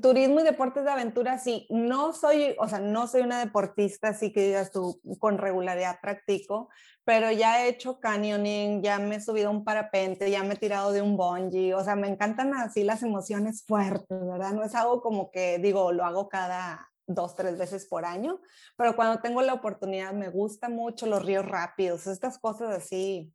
turismo 0.00 0.40
y 0.40 0.44
deportes 0.44 0.84
de 0.84 0.90
aventura, 0.90 1.38
sí, 1.38 1.66
no 1.70 2.12
soy, 2.12 2.54
o 2.58 2.68
sea, 2.68 2.78
no 2.78 3.06
soy 3.06 3.22
una 3.22 3.40
deportista, 3.40 4.08
así 4.08 4.32
que 4.32 4.46
digas 4.46 4.70
tú, 4.70 5.00
con 5.18 5.38
regularidad 5.38 6.00
practico, 6.00 6.68
pero 7.04 7.30
ya 7.32 7.64
he 7.64 7.68
hecho 7.68 7.98
canyoning, 7.98 8.82
ya 8.82 8.98
me 8.98 9.16
he 9.16 9.20
subido 9.20 9.48
a 9.48 9.50
un 9.50 9.64
parapente, 9.64 10.30
ya 10.30 10.44
me 10.44 10.54
he 10.54 10.56
tirado 10.56 10.92
de 10.92 11.02
un 11.02 11.16
bungee, 11.16 11.74
o 11.74 11.82
sea, 11.82 11.96
me 11.96 12.08
encantan 12.08 12.54
así 12.54 12.84
las 12.84 13.02
emociones 13.02 13.64
fuertes, 13.66 14.20
¿verdad? 14.26 14.52
No 14.52 14.62
es 14.62 14.74
algo 14.74 15.02
como 15.02 15.30
que 15.30 15.58
digo, 15.58 15.92
lo 15.92 16.04
hago 16.04 16.28
cada 16.28 16.91
dos, 17.06 17.34
tres 17.34 17.58
veces 17.58 17.86
por 17.86 18.04
año, 18.04 18.40
pero 18.76 18.96
cuando 18.96 19.20
tengo 19.20 19.42
la 19.42 19.54
oportunidad 19.54 20.12
me 20.12 20.28
gusta 20.28 20.68
mucho 20.68 21.06
los 21.06 21.24
ríos 21.24 21.46
rápidos, 21.46 22.06
estas 22.06 22.38
cosas 22.38 22.70
así 22.70 23.34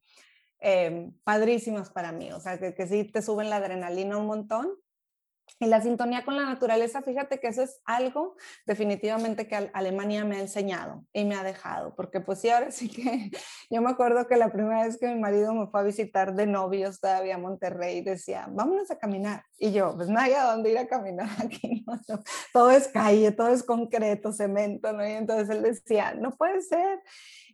eh, 0.59 1.11
padrísimas 1.23 1.89
para 1.89 2.11
mí, 2.11 2.31
o 2.31 2.39
sea, 2.39 2.57
que, 2.57 2.73
que 2.73 2.87
sí 2.87 3.03
te 3.03 3.21
suben 3.21 3.49
la 3.49 3.57
adrenalina 3.57 4.17
un 4.17 4.27
montón 4.27 4.69
y 5.59 5.65
la 5.65 5.81
sintonía 5.81 6.23
con 6.23 6.35
la 6.35 6.45
naturaleza, 6.45 7.01
fíjate 7.01 7.39
que 7.39 7.47
eso 7.47 7.63
es 7.63 7.81
algo 7.85 8.35
definitivamente 8.65 9.47
que 9.47 9.55
Alemania 9.73 10.23
me 10.23 10.37
ha 10.37 10.41
enseñado 10.41 11.03
y 11.13 11.25
me 11.25 11.35
ha 11.35 11.43
dejado, 11.43 11.95
porque 11.95 12.19
pues 12.21 12.39
sí, 12.39 12.49
ahora 12.49 12.71
sí 12.71 12.89
que 12.89 13.31
yo 13.69 13.81
me 13.81 13.89
acuerdo 13.89 14.27
que 14.27 14.37
la 14.37 14.51
primera 14.51 14.85
vez 14.85 14.97
que 14.97 15.07
mi 15.07 15.19
marido 15.19 15.53
me 15.53 15.67
fue 15.67 15.79
a 15.79 15.83
visitar 15.83 16.35
de 16.35 16.45
novios 16.45 16.99
todavía 16.99 17.35
a 17.35 17.39
Monterrey, 17.39 18.01
decía, 18.01 18.47
vámonos 18.49 18.91
a 18.91 18.97
caminar. 18.97 19.43
Y 19.57 19.71
yo, 19.71 19.95
pues 19.95 20.09
no 20.09 20.19
hay 20.19 20.33
a 20.33 20.43
dónde 20.43 20.71
ir 20.71 20.77
a 20.77 20.87
caminar 20.87 21.29
aquí, 21.43 21.85
todo 22.53 22.71
es 22.71 22.87
calle, 22.87 23.31
todo 23.31 23.49
es 23.49 23.63
concreto, 23.63 24.31
cemento, 24.31 24.93
¿no? 24.93 25.07
Y 25.07 25.11
entonces 25.11 25.49
él 25.49 25.63
decía, 25.63 26.13
no 26.13 26.35
puede 26.35 26.61
ser. 26.61 26.99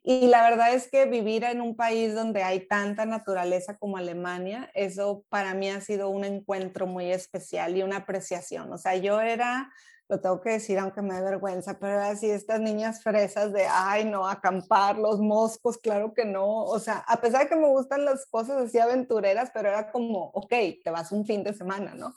Y 0.05 0.27
la 0.27 0.43
verdad 0.49 0.73
es 0.73 0.89
que 0.89 1.05
vivir 1.05 1.45
en 1.45 1.61
un 1.61 1.77
país 1.77 2.13
donde 2.13 2.43
hay 2.43 2.67
tanta 2.67 3.05
naturaleza 3.05 3.77
como 3.77 3.95
Alemania, 3.95 4.69
eso 4.73 5.23
para 5.29 5.53
mí 5.53 5.69
ha 5.69 5.79
sido 5.79 6.09
un 6.09 6.25
encuentro 6.25 6.85
muy 6.87 7.09
especial 7.09 7.77
y 7.77 7.83
una 7.83 7.97
apreciación. 7.97 8.71
O 8.73 8.77
sea, 8.77 8.97
yo 8.97 9.21
era, 9.21 9.71
lo 10.09 10.19
tengo 10.19 10.41
que 10.41 10.51
decir 10.51 10.77
aunque 10.77 11.01
me 11.01 11.15
dé 11.15 11.21
vergüenza, 11.21 11.79
pero 11.79 11.93
era 11.93 12.09
así 12.09 12.29
estas 12.29 12.59
niñas 12.59 13.01
fresas 13.01 13.53
de, 13.53 13.65
ay, 13.65 14.03
no, 14.03 14.27
acampar, 14.27 14.97
los 14.97 15.21
moscos, 15.21 15.77
claro 15.77 16.13
que 16.13 16.25
no. 16.25 16.65
O 16.65 16.79
sea, 16.79 16.97
a 17.07 17.21
pesar 17.21 17.43
de 17.43 17.47
que 17.47 17.55
me 17.55 17.69
gustan 17.69 18.03
las 18.03 18.25
cosas 18.25 18.61
así 18.61 18.79
aventureras, 18.79 19.51
pero 19.53 19.69
era 19.69 19.89
como, 19.89 20.31
ok, 20.33 20.53
te 20.83 20.91
vas 20.91 21.13
un 21.13 21.25
fin 21.25 21.45
de 21.45 21.53
semana, 21.53 21.93
¿no? 21.95 22.13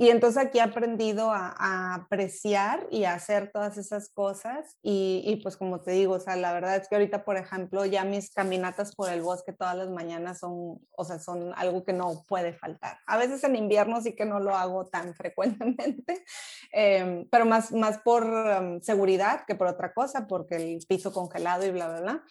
Y 0.00 0.10
entonces 0.10 0.40
aquí 0.40 0.58
he 0.58 0.62
aprendido 0.62 1.32
a, 1.32 1.94
apreciar 1.94 2.86
y 2.88 3.02
a 3.02 3.14
hacer 3.14 3.50
todas 3.50 3.76
esas 3.78 4.08
cosas. 4.08 4.78
Y, 4.80 5.24
y, 5.26 5.42
pues 5.42 5.56
como 5.56 5.80
te 5.80 5.90
digo, 5.90 6.14
o 6.14 6.20
sea, 6.20 6.36
la 6.36 6.52
verdad 6.52 6.76
es 6.76 6.88
que 6.88 6.94
ahorita, 6.94 7.24
por 7.24 7.36
ejemplo, 7.36 7.84
ya 7.84 8.04
mis 8.04 8.30
caminatas 8.30 8.94
por 8.94 9.10
el 9.10 9.22
bosque 9.22 9.52
todas 9.52 9.76
las 9.76 9.90
mañanas 9.90 10.38
son, 10.38 10.78
o 10.92 11.04
sea, 11.04 11.18
son 11.18 11.52
algo 11.56 11.84
que 11.84 11.92
no 11.92 12.22
puede 12.28 12.52
faltar. 12.52 12.98
A 13.08 13.16
veces 13.16 13.42
en 13.42 13.56
invierno 13.56 14.00
sí 14.00 14.14
que 14.14 14.24
no 14.24 14.38
lo 14.38 14.54
hago 14.54 14.86
tan 14.86 15.14
frecuentemente, 15.16 16.24
eh, 16.72 17.26
pero 17.32 17.44
más, 17.44 17.72
más 17.72 17.98
por 17.98 18.22
um, 18.24 18.80
seguridad 18.80 19.46
que 19.48 19.56
por 19.56 19.66
otra 19.66 19.92
cosa, 19.92 20.28
porque 20.28 20.54
el 20.54 20.78
piso 20.86 21.12
congelado 21.12 21.66
y 21.66 21.72
bla, 21.72 21.88
bla, 21.88 22.00
bla. 22.02 22.24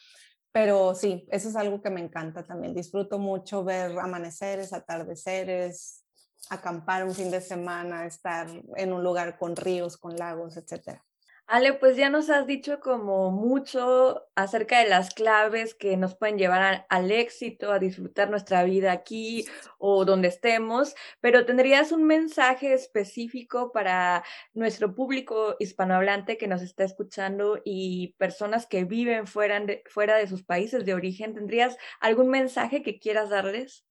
Pero 0.54 0.96
sí, 0.96 1.28
eso 1.32 1.50
es 1.50 1.58
algo 1.58 1.82
que 1.82 1.90
me 1.90 2.00
encanta 2.00 2.44
también. 2.44 2.74
Disfruto 2.74 3.20
mucho 3.20 3.66
ver 3.66 4.00
amaneceres, 4.00 4.72
atardeceres, 4.72 6.07
acampar 6.50 7.04
un 7.04 7.14
fin 7.14 7.32
de 7.32 7.42
semana, 7.42 8.06
estar 8.06 8.48
en 8.76 8.94
un 8.94 9.04
lugar 9.04 9.38
con 9.38 9.56
ríos, 9.56 9.98
con 9.98 10.16
lagos, 10.16 10.58
etcétera. 10.58 11.04
Ale, 11.50 11.74
pues 11.76 11.96
ya 11.96 12.10
nos 12.10 12.30
has 12.30 12.46
dicho 12.46 12.82
como 12.82 13.32
mucho 13.32 14.28
acerca 14.36 14.80
de 14.80 14.90
las 14.90 15.14
claves 15.14 15.74
que 15.76 15.96
nos 15.96 16.14
pueden 16.14 16.38
llevar 16.38 16.86
al 16.90 17.10
éxito, 17.10 17.72
a 17.72 17.80
disfrutar 17.80 18.30
nuestra 18.30 18.66
vida 18.66 18.92
aquí 18.92 19.46
o 19.78 20.04
donde 20.04 20.28
estemos, 20.28 20.94
pero 21.22 21.46
¿tendrías 21.46 21.94
un 21.94 22.04
mensaje 22.04 22.74
específico 22.74 23.72
para 23.72 24.26
nuestro 24.54 24.94
público 24.94 25.56
hispanohablante 25.58 26.38
que 26.38 26.48
nos 26.50 26.62
está 26.62 26.84
escuchando 26.84 27.62
y 27.64 28.14
personas 28.18 28.66
que 28.68 28.84
viven 28.84 29.26
fuera 29.26 29.58
de, 29.62 29.84
fuera 29.90 30.18
de 30.18 30.28
sus 30.28 30.44
países 30.44 30.84
de 30.86 30.96
origen? 30.96 31.34
¿Tendrías 31.34 31.78
algún 32.02 32.28
mensaje 32.28 32.84
que 32.84 33.00
quieras 33.00 33.30
darles? 33.30 33.86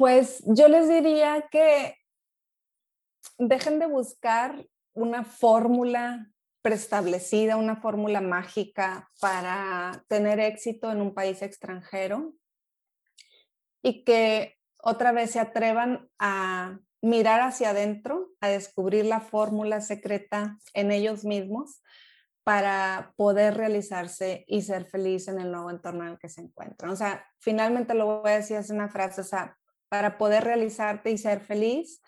Pues 0.00 0.42
yo 0.46 0.68
les 0.68 0.88
diría 0.88 1.46
que 1.50 1.94
dejen 3.36 3.78
de 3.78 3.84
buscar 3.84 4.66
una 4.94 5.24
fórmula 5.24 6.32
preestablecida, 6.62 7.58
una 7.58 7.76
fórmula 7.76 8.22
mágica 8.22 9.10
para 9.20 10.02
tener 10.08 10.40
éxito 10.40 10.90
en 10.90 11.02
un 11.02 11.12
país 11.12 11.42
extranjero 11.42 12.32
y 13.82 14.02
que 14.04 14.56
otra 14.78 15.12
vez 15.12 15.32
se 15.32 15.38
atrevan 15.38 16.08
a 16.18 16.78
mirar 17.02 17.42
hacia 17.42 17.68
adentro, 17.68 18.30
a 18.40 18.48
descubrir 18.48 19.04
la 19.04 19.20
fórmula 19.20 19.82
secreta 19.82 20.56
en 20.72 20.92
ellos 20.92 21.26
mismos 21.26 21.82
para 22.42 23.12
poder 23.18 23.58
realizarse 23.58 24.46
y 24.48 24.62
ser 24.62 24.86
feliz 24.86 25.28
en 25.28 25.38
el 25.38 25.52
nuevo 25.52 25.68
entorno 25.68 26.04
en 26.04 26.12
el 26.12 26.18
que 26.18 26.30
se 26.30 26.40
encuentran. 26.40 26.90
O 26.90 26.96
sea, 26.96 27.22
finalmente 27.38 27.92
lo 27.92 28.22
voy 28.22 28.30
a 28.30 28.36
decir, 28.36 28.56
es 28.56 28.70
una 28.70 28.88
frase, 28.88 29.20
o 29.20 29.24
sea, 29.24 29.58
para 29.90 30.16
poder 30.16 30.44
realizarte 30.44 31.10
y 31.10 31.18
ser 31.18 31.40
feliz, 31.40 32.00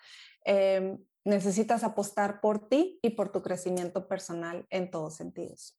em, 0.45 0.97
necesitas 1.25 1.83
apostar 1.83 2.41
por 2.41 2.67
ti 2.69 2.99
y 3.03 3.11
por 3.11 3.31
tu 3.31 3.43
crecimiento 3.43 4.07
personal 4.07 4.65
en 4.71 4.89
todos 4.89 5.15
sentidos. 5.17 5.77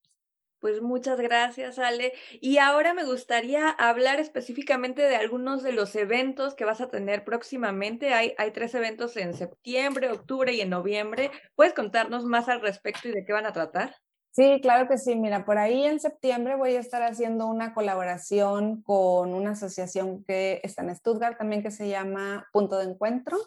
Pues 0.60 0.80
muchas 0.80 1.20
gracias, 1.20 1.78
Ale. 1.78 2.14
Y 2.40 2.58
ahora 2.58 2.94
me 2.94 3.04
gustaría 3.04 3.68
hablar 3.68 4.18
específicamente 4.20 5.02
de 5.02 5.16
algunos 5.16 5.62
de 5.62 5.72
los 5.72 5.94
eventos 5.94 6.54
que 6.54 6.64
vas 6.64 6.80
a 6.80 6.88
tener 6.90 7.24
próximamente. 7.24 8.14
Hay, 8.14 8.34
hay 8.38 8.50
tres 8.52 8.74
eventos 8.74 9.16
en 9.18 9.34
septiembre, 9.34 10.10
octubre 10.10 10.54
y 10.54 10.62
en 10.62 10.70
noviembre. 10.70 11.30
¿Puedes 11.54 11.74
contarnos 11.74 12.24
más 12.24 12.48
al 12.48 12.62
respecto 12.62 13.08
y 13.08 13.12
de 13.12 13.24
qué 13.26 13.34
van 13.34 13.46
a 13.46 13.52
tratar? 13.52 14.03
Sí, 14.36 14.58
claro 14.60 14.88
que 14.88 14.98
sí. 14.98 15.14
Mira, 15.14 15.44
por 15.44 15.58
ahí 15.58 15.84
en 15.84 16.00
septiembre 16.00 16.56
voy 16.56 16.74
a 16.74 16.80
estar 16.80 17.04
haciendo 17.04 17.46
una 17.46 17.72
colaboración 17.72 18.82
con 18.82 19.32
una 19.32 19.52
asociación 19.52 20.24
que 20.24 20.60
está 20.64 20.82
en 20.82 20.92
Stuttgart 20.96 21.38
también 21.38 21.62
que 21.62 21.70
se 21.70 21.88
llama 21.88 22.48
Punto 22.52 22.78
de 22.78 22.86
Encuentro 22.90 23.38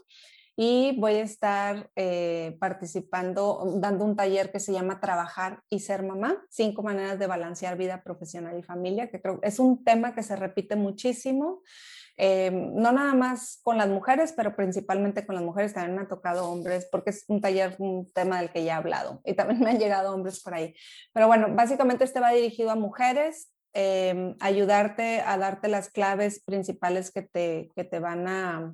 y 0.55 0.97
voy 0.97 1.15
a 1.15 1.23
estar 1.23 1.91
eh, 1.97 2.55
participando, 2.61 3.75
dando 3.81 4.05
un 4.05 4.15
taller 4.15 4.49
que 4.49 4.61
se 4.61 4.71
llama 4.71 5.01
Trabajar 5.01 5.61
y 5.69 5.81
ser 5.81 6.03
mamá, 6.03 6.41
cinco 6.49 6.83
maneras 6.83 7.19
de 7.19 7.27
balancear 7.27 7.77
vida 7.77 8.01
profesional 8.01 8.57
y 8.57 8.63
familia, 8.63 9.09
que 9.09 9.21
creo 9.21 9.39
es 9.43 9.59
un 9.59 9.83
tema 9.83 10.15
que 10.15 10.23
se 10.23 10.37
repite 10.37 10.77
muchísimo. 10.77 11.63
Eh, 12.19 12.49
no 12.51 12.91
nada 12.91 13.13
más 13.13 13.59
con 13.61 13.77
las 13.77 13.89
mujeres, 13.89 14.33
pero 14.35 14.55
principalmente 14.55 15.25
con 15.25 15.35
las 15.35 15.43
mujeres, 15.43 15.73
también 15.73 15.95
me 15.95 16.01
ha 16.01 16.07
tocado 16.07 16.49
hombres, 16.49 16.87
porque 16.91 17.11
es 17.11 17.25
un 17.27 17.41
taller, 17.41 17.75
un 17.77 18.11
tema 18.11 18.39
del 18.39 18.51
que 18.51 18.63
ya 18.63 18.73
he 18.73 18.75
hablado, 18.75 19.21
y 19.23 19.33
también 19.33 19.59
me 19.61 19.69
han 19.69 19.79
llegado 19.79 20.13
hombres 20.13 20.41
por 20.41 20.55
ahí. 20.55 20.75
Pero 21.13 21.27
bueno, 21.27 21.47
básicamente 21.51 22.03
este 22.03 22.19
va 22.19 22.31
dirigido 22.31 22.71
a 22.71 22.75
mujeres, 22.75 23.53
eh, 23.73 24.35
ayudarte 24.39 25.21
a 25.21 25.37
darte 25.37 25.67
las 25.67 25.89
claves 25.91 26.43
principales 26.43 27.11
que 27.11 27.21
te, 27.21 27.69
que 27.75 27.83
te 27.83 27.99
van 27.99 28.27
a, 28.27 28.73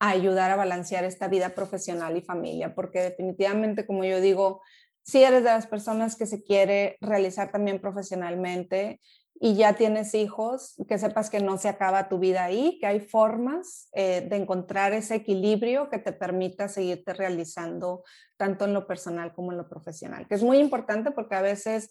a 0.00 0.08
ayudar 0.08 0.50
a 0.50 0.56
balancear 0.56 1.04
esta 1.04 1.28
vida 1.28 1.50
profesional 1.50 2.16
y 2.16 2.22
familia, 2.22 2.74
porque 2.74 3.00
definitivamente, 3.00 3.86
como 3.86 4.04
yo 4.04 4.20
digo, 4.22 4.62
si 5.04 5.22
eres 5.22 5.44
de 5.44 5.50
las 5.50 5.66
personas 5.66 6.16
que 6.16 6.26
se 6.26 6.42
quiere 6.42 6.96
realizar 7.00 7.52
también 7.52 7.80
profesionalmente, 7.80 9.00
y 9.40 9.54
ya 9.54 9.74
tienes 9.74 10.14
hijos, 10.14 10.74
que 10.88 10.98
sepas 10.98 11.30
que 11.30 11.40
no 11.40 11.58
se 11.58 11.68
acaba 11.68 12.08
tu 12.08 12.18
vida 12.18 12.44
ahí, 12.44 12.78
que 12.80 12.86
hay 12.86 13.00
formas 13.00 13.88
eh, 13.92 14.26
de 14.28 14.36
encontrar 14.36 14.92
ese 14.92 15.16
equilibrio 15.16 15.90
que 15.90 15.98
te 15.98 16.12
permita 16.12 16.68
seguirte 16.68 17.12
realizando 17.12 18.04
tanto 18.36 18.64
en 18.64 18.74
lo 18.74 18.86
personal 18.86 19.34
como 19.34 19.52
en 19.52 19.58
lo 19.58 19.68
profesional, 19.68 20.26
que 20.26 20.34
es 20.34 20.42
muy 20.42 20.58
importante 20.58 21.10
porque 21.10 21.34
a 21.34 21.42
veces 21.42 21.90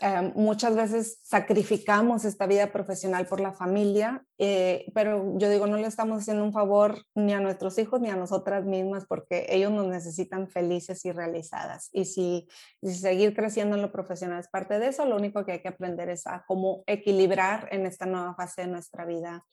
Em, 0.00 0.32
muchas 0.36 0.76
veces 0.76 1.18
sacrificamos 1.24 2.24
esta 2.24 2.46
vida 2.46 2.70
profesional 2.70 3.26
por 3.26 3.40
la 3.40 3.52
familia, 3.52 4.24
eh, 4.38 4.86
pero 4.94 5.36
yo 5.38 5.50
digo, 5.50 5.66
no 5.66 5.76
le 5.76 5.88
estamos 5.88 6.20
haciendo 6.22 6.44
un 6.44 6.52
favor 6.52 7.02
ni 7.16 7.32
a 7.32 7.40
nuestros 7.40 7.78
hijos 7.78 8.00
ni 8.00 8.08
a 8.08 8.14
nosotras 8.14 8.64
mismas 8.64 9.06
porque 9.06 9.46
ellos 9.48 9.72
nos 9.72 9.88
necesitan 9.88 10.48
felices 10.48 11.04
y 11.04 11.10
realizadas. 11.10 11.88
Y 11.92 12.04
si, 12.04 12.46
si 12.80 12.94
seguir 12.94 13.34
creciendo 13.34 13.74
en 13.74 13.82
lo 13.82 13.90
profesional 13.90 14.38
es 14.38 14.48
parte 14.48 14.78
de 14.78 14.86
eso, 14.86 15.04
lo 15.04 15.16
único 15.16 15.44
que 15.44 15.52
hay 15.52 15.62
que 15.62 15.68
aprender 15.68 16.08
es 16.10 16.28
a 16.28 16.44
cómo 16.46 16.84
equilibrar 16.86 17.68
en 17.72 17.84
esta 17.84 18.06
nueva 18.06 18.36
fase 18.36 18.62
de 18.62 18.68
nuestra 18.68 19.04
vida 19.04 19.44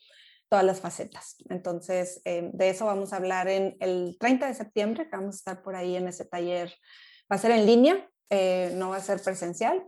todas 0.47 0.63
las 0.63 0.79
facetas. 0.79 1.37
Entonces, 1.49 2.21
eh, 2.23 2.51
de 2.53 2.69
eso 2.69 2.85
vamos 2.85 3.13
a 3.13 3.15
hablar 3.15 3.47
en 3.47 3.75
el 3.79 4.15
30 4.19 4.45
de 4.47 4.53
septiembre, 4.53 5.09
que 5.09 5.15
vamos 5.15 5.35
a 5.35 5.37
estar 5.37 5.63
por 5.63 5.75
ahí 5.75 5.95
en 5.95 6.07
ese 6.07 6.23
taller. 6.23 6.71
Va 7.31 7.37
a 7.37 7.39
ser 7.39 7.49
en 7.49 7.65
línea, 7.65 8.07
eh, 8.29 8.71
no 8.75 8.89
va 8.89 8.97
a 8.97 9.01
ser 9.01 9.19
presencial, 9.21 9.83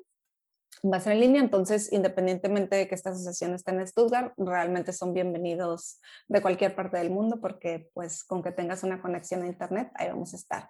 va 0.83 0.97
a 0.97 1.01
ser 1.01 1.13
en 1.13 1.21
línea, 1.21 1.41
entonces 1.41 1.91
independientemente 1.91 2.75
de 2.75 2.87
que 2.87 2.95
esta 2.95 3.11
asociación 3.11 3.53
esté 3.53 3.71
en 3.71 3.87
Stuttgart, 3.87 4.33
realmente 4.37 4.93
son 4.93 5.13
bienvenidos 5.13 5.99
de 6.27 6.41
cualquier 6.41 6.75
parte 6.75 6.97
del 6.97 7.09
mundo 7.09 7.39
porque 7.41 7.89
pues 7.93 8.23
con 8.23 8.43
que 8.43 8.51
tengas 8.51 8.83
una 8.83 9.01
conexión 9.01 9.43
a 9.43 9.47
internet, 9.47 9.89
ahí 9.95 10.09
vamos 10.09 10.33
a 10.33 10.37
estar. 10.37 10.69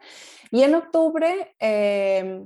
Y 0.52 0.64
en 0.64 0.76
octubre 0.76 1.56
eh, 1.60 2.46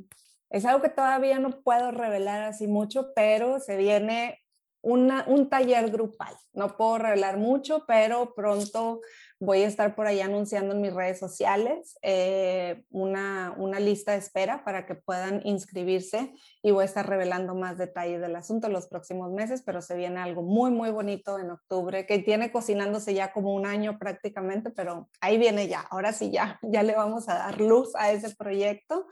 es 0.49 0.65
algo 0.65 0.81
que 0.81 0.89
todavía 0.89 1.39
no 1.39 1.61
puedo 1.61 1.91
revelar 1.91 2.43
así 2.43 2.67
mucho, 2.67 3.13
pero 3.15 3.59
se 3.59 3.77
viene 3.77 4.40
un 4.81 5.49
taller 5.49 5.89
grupal. 5.91 6.35
No 6.53 6.75
puedo 6.75 6.97
revelar 6.97 7.37
mucho, 7.37 7.85
pero 7.87 8.33
pronto 8.33 9.01
voy 9.41 9.63
a 9.63 9.67
estar 9.67 9.95
por 9.95 10.05
ahí 10.05 10.21
anunciando 10.21 10.75
en 10.75 10.81
mis 10.81 10.93
redes 10.93 11.17
sociales 11.17 11.97
eh, 12.03 12.83
una, 12.91 13.55
una, 13.57 13.79
lista 13.79 14.11
de 14.11 14.19
espera 14.19 14.63
para 14.63 14.85
que 14.85 14.93
puedan 14.93 15.41
inscribirse 15.43 16.31
y 16.61 16.69
voy 16.69 16.83
a 16.83 16.85
estar 16.85 17.09
revelando 17.09 17.55
más 17.55 17.79
detalles 17.79 18.21
del 18.21 18.35
asunto 18.35 18.69
los 18.69 18.85
próximos 18.85 19.31
meses, 19.31 19.63
pero 19.65 19.81
se 19.81 19.95
viene 19.95 20.19
algo 20.19 20.43
muy, 20.43 20.69
muy 20.69 20.91
bonito 20.91 21.39
en 21.39 21.49
octubre 21.49 22.05
que 22.05 22.19
tiene 22.19 22.51
cocinándose 22.51 23.15
ya 23.15 23.33
como 23.33 23.55
un 23.55 23.65
año 23.65 23.97
prácticamente, 23.97 24.69
pero 24.69 25.09
ahí 25.21 25.39
viene 25.39 25.67
ya. 25.67 25.81
Ahora 25.89 26.13
sí, 26.13 26.29
ya, 26.29 26.59
ya 26.61 26.83
le 26.83 26.93
vamos 26.93 27.27
a 27.27 27.33
dar 27.33 27.59
luz 27.59 27.95
a 27.95 28.11
ese 28.11 28.35
proyecto. 28.35 29.07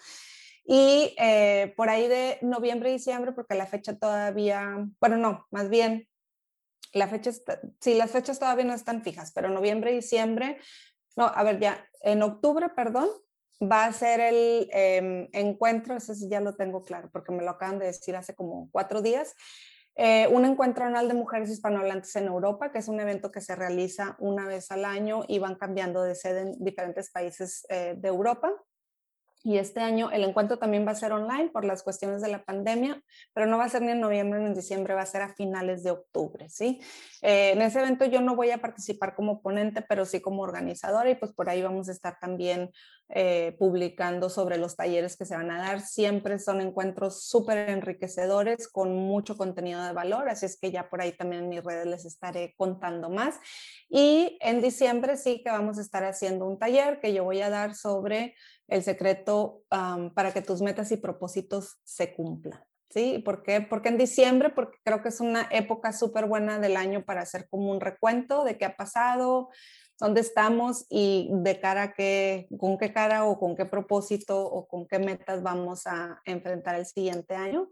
Y 0.72 1.16
eh, 1.18 1.74
por 1.76 1.90
ahí 1.90 2.08
de 2.08 2.38
noviembre, 2.44 2.92
diciembre, 2.92 3.32
porque 3.32 3.56
la 3.56 3.66
fecha 3.66 3.98
todavía, 3.98 4.88
bueno, 5.00 5.18
no, 5.18 5.48
más 5.50 5.68
bien, 5.68 6.08
la 6.94 7.08
fecha, 7.08 7.32
sí, 7.80 7.96
las 7.96 8.12
fechas 8.12 8.38
todavía 8.38 8.66
no 8.66 8.76
están 8.76 9.02
fijas, 9.02 9.32
pero 9.34 9.50
noviembre, 9.50 9.92
diciembre, 9.92 10.60
no, 11.16 11.26
a 11.26 11.42
ver, 11.42 11.60
ya, 11.60 11.84
en 12.02 12.22
octubre, 12.22 12.70
perdón, 12.70 13.10
va 13.60 13.86
a 13.86 13.94
ser 13.94 14.20
el 14.20 14.70
em, 14.72 15.28
encuentro, 15.34 15.96
eso 15.96 16.14
ya 16.30 16.40
lo 16.40 16.56
tengo 16.56 16.84
claro, 16.84 17.10
porque 17.12 17.32
me 17.32 17.42
lo 17.42 17.50
acaban 17.50 17.80
de 17.80 17.88
decir 17.88 18.16
hace 18.16 18.36
como 18.36 18.70
cuatro 18.72 19.02
días, 19.02 19.34
eh, 19.96 20.28
un 20.28 20.46
encuentro 20.46 20.86
anual 20.86 21.08
de 21.08 21.16
mujeres 21.16 21.50
hispanohablantes 21.50 22.16
en 22.16 22.28
Europa, 22.28 22.72
que 22.72 22.78
es 22.78 22.88
un 22.88 23.00
evento 23.00 23.32
que 23.32 23.42
se 23.42 23.56
realiza 23.56 24.16
una 24.20 24.46
vez 24.46 24.70
al 24.70 24.86
año 24.86 25.24
y 25.28 25.40
van 25.40 25.56
cambiando 25.56 26.04
de 26.04 26.14
sede 26.14 26.42
en 26.42 26.64
diferentes 26.64 27.10
países 27.10 27.66
eh, 27.70 27.96
de 27.98 28.08
Europa. 28.08 28.54
Y 29.44 29.58
este 29.58 29.80
año 29.80 30.12
el 30.12 30.24
encuentro 30.24 30.58
también 30.58 30.86
va 30.86 30.92
a 30.92 30.96
ser 30.96 31.14
online 31.14 31.50
por 31.50 31.64
las 31.64 31.82
cuestiones 31.84 32.22
de 32.22 32.28
la 32.28 32.44
pandemia, 32.44 33.02
pero 33.34 33.46
no 33.46 33.58
va 33.58 33.66
a 33.66 33.70
ser 33.70 33.82
ni 33.82 33.92
en 33.92 34.02
noviembre 34.02 34.40
ni 34.40 34.48
en 34.48 34.54
diciembre, 34.54 34.94
va 34.94 35.02
a 35.02 35.06
ser 35.06 35.22
a 35.22 35.34
finales 35.34 35.84
de 35.84 35.92
octubre, 35.92 36.50
¿sí? 36.50 36.82
Eh, 37.22 37.52
en 37.52 37.62
ese 37.62 37.80
evento 37.80 38.06
yo 38.06 38.20
no 38.20 38.36
voy 38.36 38.52
a 38.52 38.60
participar 38.60 39.16
como 39.16 39.42
ponente, 39.42 39.82
pero 39.82 40.06
sí 40.06 40.20
como 40.20 40.42
organizadora 40.42 41.10
y 41.10 41.16
pues 41.16 41.32
por 41.32 41.50
ahí 41.50 41.62
vamos 41.62 41.88
a 41.88 41.94
estar 41.94 42.20
también 42.20 42.72
eh, 43.12 43.56
publicando 43.58 44.30
sobre 44.30 44.60
los 44.60 44.76
talleres 44.76 45.18
que 45.18 45.26
se 45.26 45.36
van 45.36 45.50
a 45.50 45.58
dar. 45.58 45.82
Siempre 45.82 46.38
son 46.38 46.62
encuentros 46.62 47.24
súper 47.24 47.70
enriquecedores 47.70 48.68
con 48.68 48.96
mucho 48.96 49.36
contenido 49.36 49.84
de 49.84 49.94
valor, 49.94 50.30
así 50.30 50.46
es 50.46 50.60
que 50.60 50.72
ya 50.72 50.92
por 50.92 51.02
ahí 51.02 51.14
también 51.14 51.44
en 51.44 51.50
mis 51.50 51.64
redes 51.64 51.88
les 51.88 52.06
estaré 52.06 52.54
contando 52.56 53.10
más. 53.10 53.40
Y 53.90 54.38
en 54.42 54.62
diciembre 54.62 55.18
sí 55.18 55.42
que 55.44 55.50
vamos 55.50 55.80
a 55.80 55.82
estar 55.82 56.04
haciendo 56.04 56.46
un 56.46 56.60
taller 56.60 57.00
que 57.00 57.12
yo 57.12 57.24
voy 57.24 57.42
a 57.42 57.50
dar 57.50 57.74
sobre 57.74 58.36
el 58.68 58.84
secreto 58.84 59.64
para 59.70 60.32
que 60.32 60.44
tus 60.44 60.62
metas 60.62 60.92
y 60.92 60.98
propósitos 60.98 61.80
se 61.84 62.14
cumplan. 62.14 62.64
¿Sí? 62.92 63.20
¿Por 63.20 63.44
qué? 63.44 63.62
Porque 63.62 63.90
en 63.90 63.98
diciembre, 64.00 64.50
porque 64.50 64.78
creo 64.84 65.04
que 65.04 65.10
es 65.10 65.20
una 65.20 65.48
época 65.52 65.94
súper 65.94 66.26
buena 66.26 66.60
del 66.60 66.76
año 66.76 67.06
para 67.06 67.22
hacer 67.22 67.48
como 67.48 67.72
un 67.72 67.82
recuento 67.82 68.44
de 68.44 68.58
qué 68.58 68.66
ha 68.66 68.76
pasado, 68.76 69.50
dónde 70.00 70.22
estamos 70.22 70.86
y 70.90 71.30
de 71.32 71.60
cara 71.60 71.84
a 71.84 71.94
qué, 71.94 72.48
con 72.58 72.78
qué 72.78 72.94
cara 72.94 73.26
o 73.26 73.40
con 73.40 73.56
qué 73.56 73.66
propósito 73.66 74.42
o 74.44 74.68
con 74.68 74.88
qué 74.88 75.00
metas 75.00 75.44
vamos 75.44 75.86
a 75.86 76.22
enfrentar 76.26 76.76
el 76.76 76.86
siguiente 76.86 77.36
año. 77.36 77.70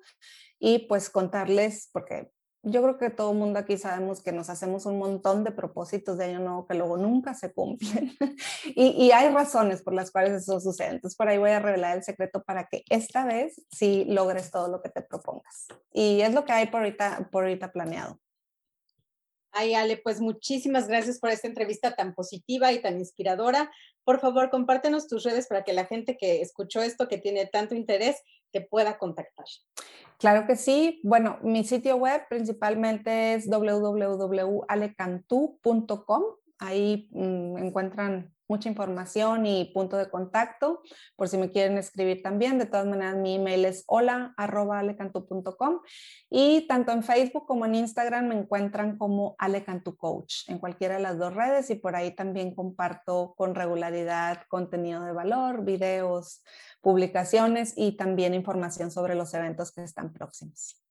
Y 0.60 0.80
pues 0.88 1.10
contarles, 1.10 1.90
porque 1.94 2.32
yo 2.64 2.82
creo 2.82 2.98
que 2.98 3.10
todo 3.10 3.32
el 3.32 3.38
mundo 3.38 3.60
aquí 3.60 3.78
sabemos 3.78 4.22
que 4.22 4.32
nos 4.32 4.50
hacemos 4.50 4.86
un 4.86 4.98
montón 4.98 5.44
de 5.44 5.52
propósitos 5.52 6.18
de 6.18 6.26
año 6.26 6.40
nuevo 6.40 6.68
que 6.68 6.74
luego 6.74 6.98
nunca 6.98 7.34
se 7.34 7.54
cumplen. 7.54 8.12
y, 8.76 9.12
hay 9.12 9.30
razones 9.30 9.82
por 9.82 9.94
las 9.94 10.12
cuales 10.12 10.34
eso 10.34 10.60
sucede. 10.60 10.90
Entonces, 10.90 11.16
por 11.16 11.30
ahí 11.30 11.38
voy 11.38 11.52
a 11.52 11.60
revelar 11.60 11.96
el 11.96 12.04
secreto 12.04 12.44
para 12.44 12.68
que 12.68 12.84
esta 12.90 13.26
vez 13.26 13.66
sí 13.72 14.06
logres 14.10 14.52
todo 14.52 14.68
lo 14.68 14.82
que 14.82 14.90
te 14.90 15.02
propongas. 15.02 15.68
Y 15.94 16.22
es 16.22 16.34
lo 16.34 16.44
que 16.44 16.52
hay 16.52 16.68
por 16.68 16.82
ahorita, 16.82 17.30
por 17.32 17.44
ahorita 17.44 17.72
planeado. 17.72 18.20
Ay, 19.60 19.74
Ale, 19.74 19.98
pues 19.98 20.22
muchísimas 20.22 20.88
gracias 20.88 21.20
por 21.20 21.32
esta 21.32 21.48
entrevista 21.48 21.96
tan 21.96 22.14
positiva 22.14 22.72
y 22.72 22.80
tan 22.80 23.00
inspiradora. 23.00 23.72
Por 24.04 24.20
favor, 24.20 24.52
compártenos 24.52 25.08
tus 25.08 25.24
redes 25.24 25.48
para 25.48 25.64
que 25.64 25.74
la 25.74 25.86
gente 25.86 26.16
que 26.16 26.42
escuchó 26.42 26.84
esto, 26.84 27.08
que 27.08 27.18
tiene 27.18 27.48
tanto 27.48 27.74
interés, 27.74 28.22
te 28.52 28.62
pueda 28.62 29.00
contactar. 29.00 29.48
Claro 30.20 30.46
que 30.46 30.56
sí. 30.56 31.02
Bueno, 31.04 31.40
mi 31.42 31.64
sitio 31.64 31.96
web 31.96 32.22
principalmente 32.30 33.34
es 33.34 33.50
www.alecantu.com. 33.50 36.24
Ahí 36.60 37.10
mm, 37.12 37.58
encuentran 37.58 38.37
mucha 38.48 38.70
información 38.70 39.46
y 39.46 39.66
punto 39.66 39.98
de 39.98 40.10
contacto 40.10 40.82
por 41.16 41.28
si 41.28 41.38
me 41.38 41.50
quieren 41.50 41.78
escribir 41.78 42.22
también. 42.22 42.58
De 42.58 42.66
todas 42.66 42.86
maneras, 42.86 43.16
mi 43.16 43.36
email 43.36 43.66
es 43.66 43.84
hola.alecantu.com 43.88 45.82
y 46.30 46.68
tanto 46.68 46.92
en 46.92 47.04
Facebook 47.04 47.46
como 47.46 47.66
en 47.66 47.76
Instagram 47.76 48.28
me 48.28 48.36
encuentran 48.36 48.98
como 48.98 49.36
Alecantu 49.38 49.96
Coach 49.98 50.48
en 50.48 50.60
cualquiera 50.60 50.96
de 50.96 51.02
las 51.02 51.18
dos 51.18 51.34
redes 51.34 51.70
y 51.70 51.76
por 51.76 51.96
ahí 51.96 52.16
también 52.16 52.56
comparto 52.56 53.34
con 53.38 53.56
regularidad 53.56 54.44
contenido 54.48 55.04
de 55.04 55.12
valor, 55.12 55.66
videos, 55.66 56.44
publicaciones 56.82 57.74
y 57.76 57.98
también 57.98 58.34
información 58.34 58.92
sobre 58.92 59.16
los 59.16 59.34
eventos 59.34 59.72
que 59.72 59.84
están 59.84 60.14
próximos. 60.14 60.82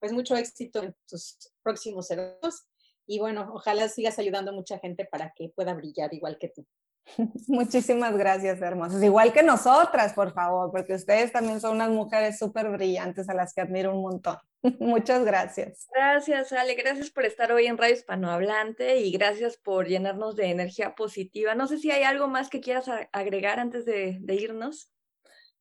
Pues 0.00 0.12
mucho 0.12 0.36
éxito 0.36 0.82
en 0.82 0.94
tus 1.08 1.52
próximos 1.62 2.08
eventos 2.12 2.67
y 3.08 3.18
bueno, 3.18 3.50
ojalá 3.54 3.88
sigas 3.88 4.18
ayudando 4.18 4.50
a 4.50 4.54
mucha 4.54 4.78
gente 4.78 5.06
para 5.06 5.32
que 5.34 5.48
pueda 5.48 5.74
brillar 5.74 6.12
igual 6.12 6.38
que 6.38 6.48
tú. 6.48 6.66
Muchísimas 7.48 8.16
gracias, 8.16 8.60
hermosas. 8.60 9.02
Igual 9.02 9.32
que 9.32 9.42
nosotras, 9.42 10.12
por 10.12 10.32
favor, 10.34 10.70
porque 10.70 10.92
ustedes 10.92 11.32
también 11.32 11.58
son 11.58 11.76
unas 11.76 11.88
mujeres 11.88 12.38
súper 12.38 12.68
brillantes 12.68 13.30
a 13.30 13.34
las 13.34 13.54
que 13.54 13.62
admiro 13.62 13.94
un 13.94 14.02
montón. 14.02 14.36
Muchas 14.78 15.24
gracias. 15.24 15.88
Gracias, 15.94 16.52
Ale. 16.52 16.74
Gracias 16.74 17.10
por 17.10 17.24
estar 17.24 17.50
hoy 17.50 17.66
en 17.66 17.78
Radio 17.78 17.94
Hispanohablante 17.94 18.98
y 18.98 19.10
gracias 19.10 19.56
por 19.56 19.88
llenarnos 19.88 20.36
de 20.36 20.50
energía 20.50 20.94
positiva. 20.94 21.54
No 21.54 21.66
sé 21.66 21.78
si 21.78 21.90
hay 21.90 22.02
algo 22.02 22.28
más 22.28 22.50
que 22.50 22.60
quieras 22.60 22.90
agregar 23.12 23.58
antes 23.58 23.86
de 23.86 24.20
irnos. 24.28 24.92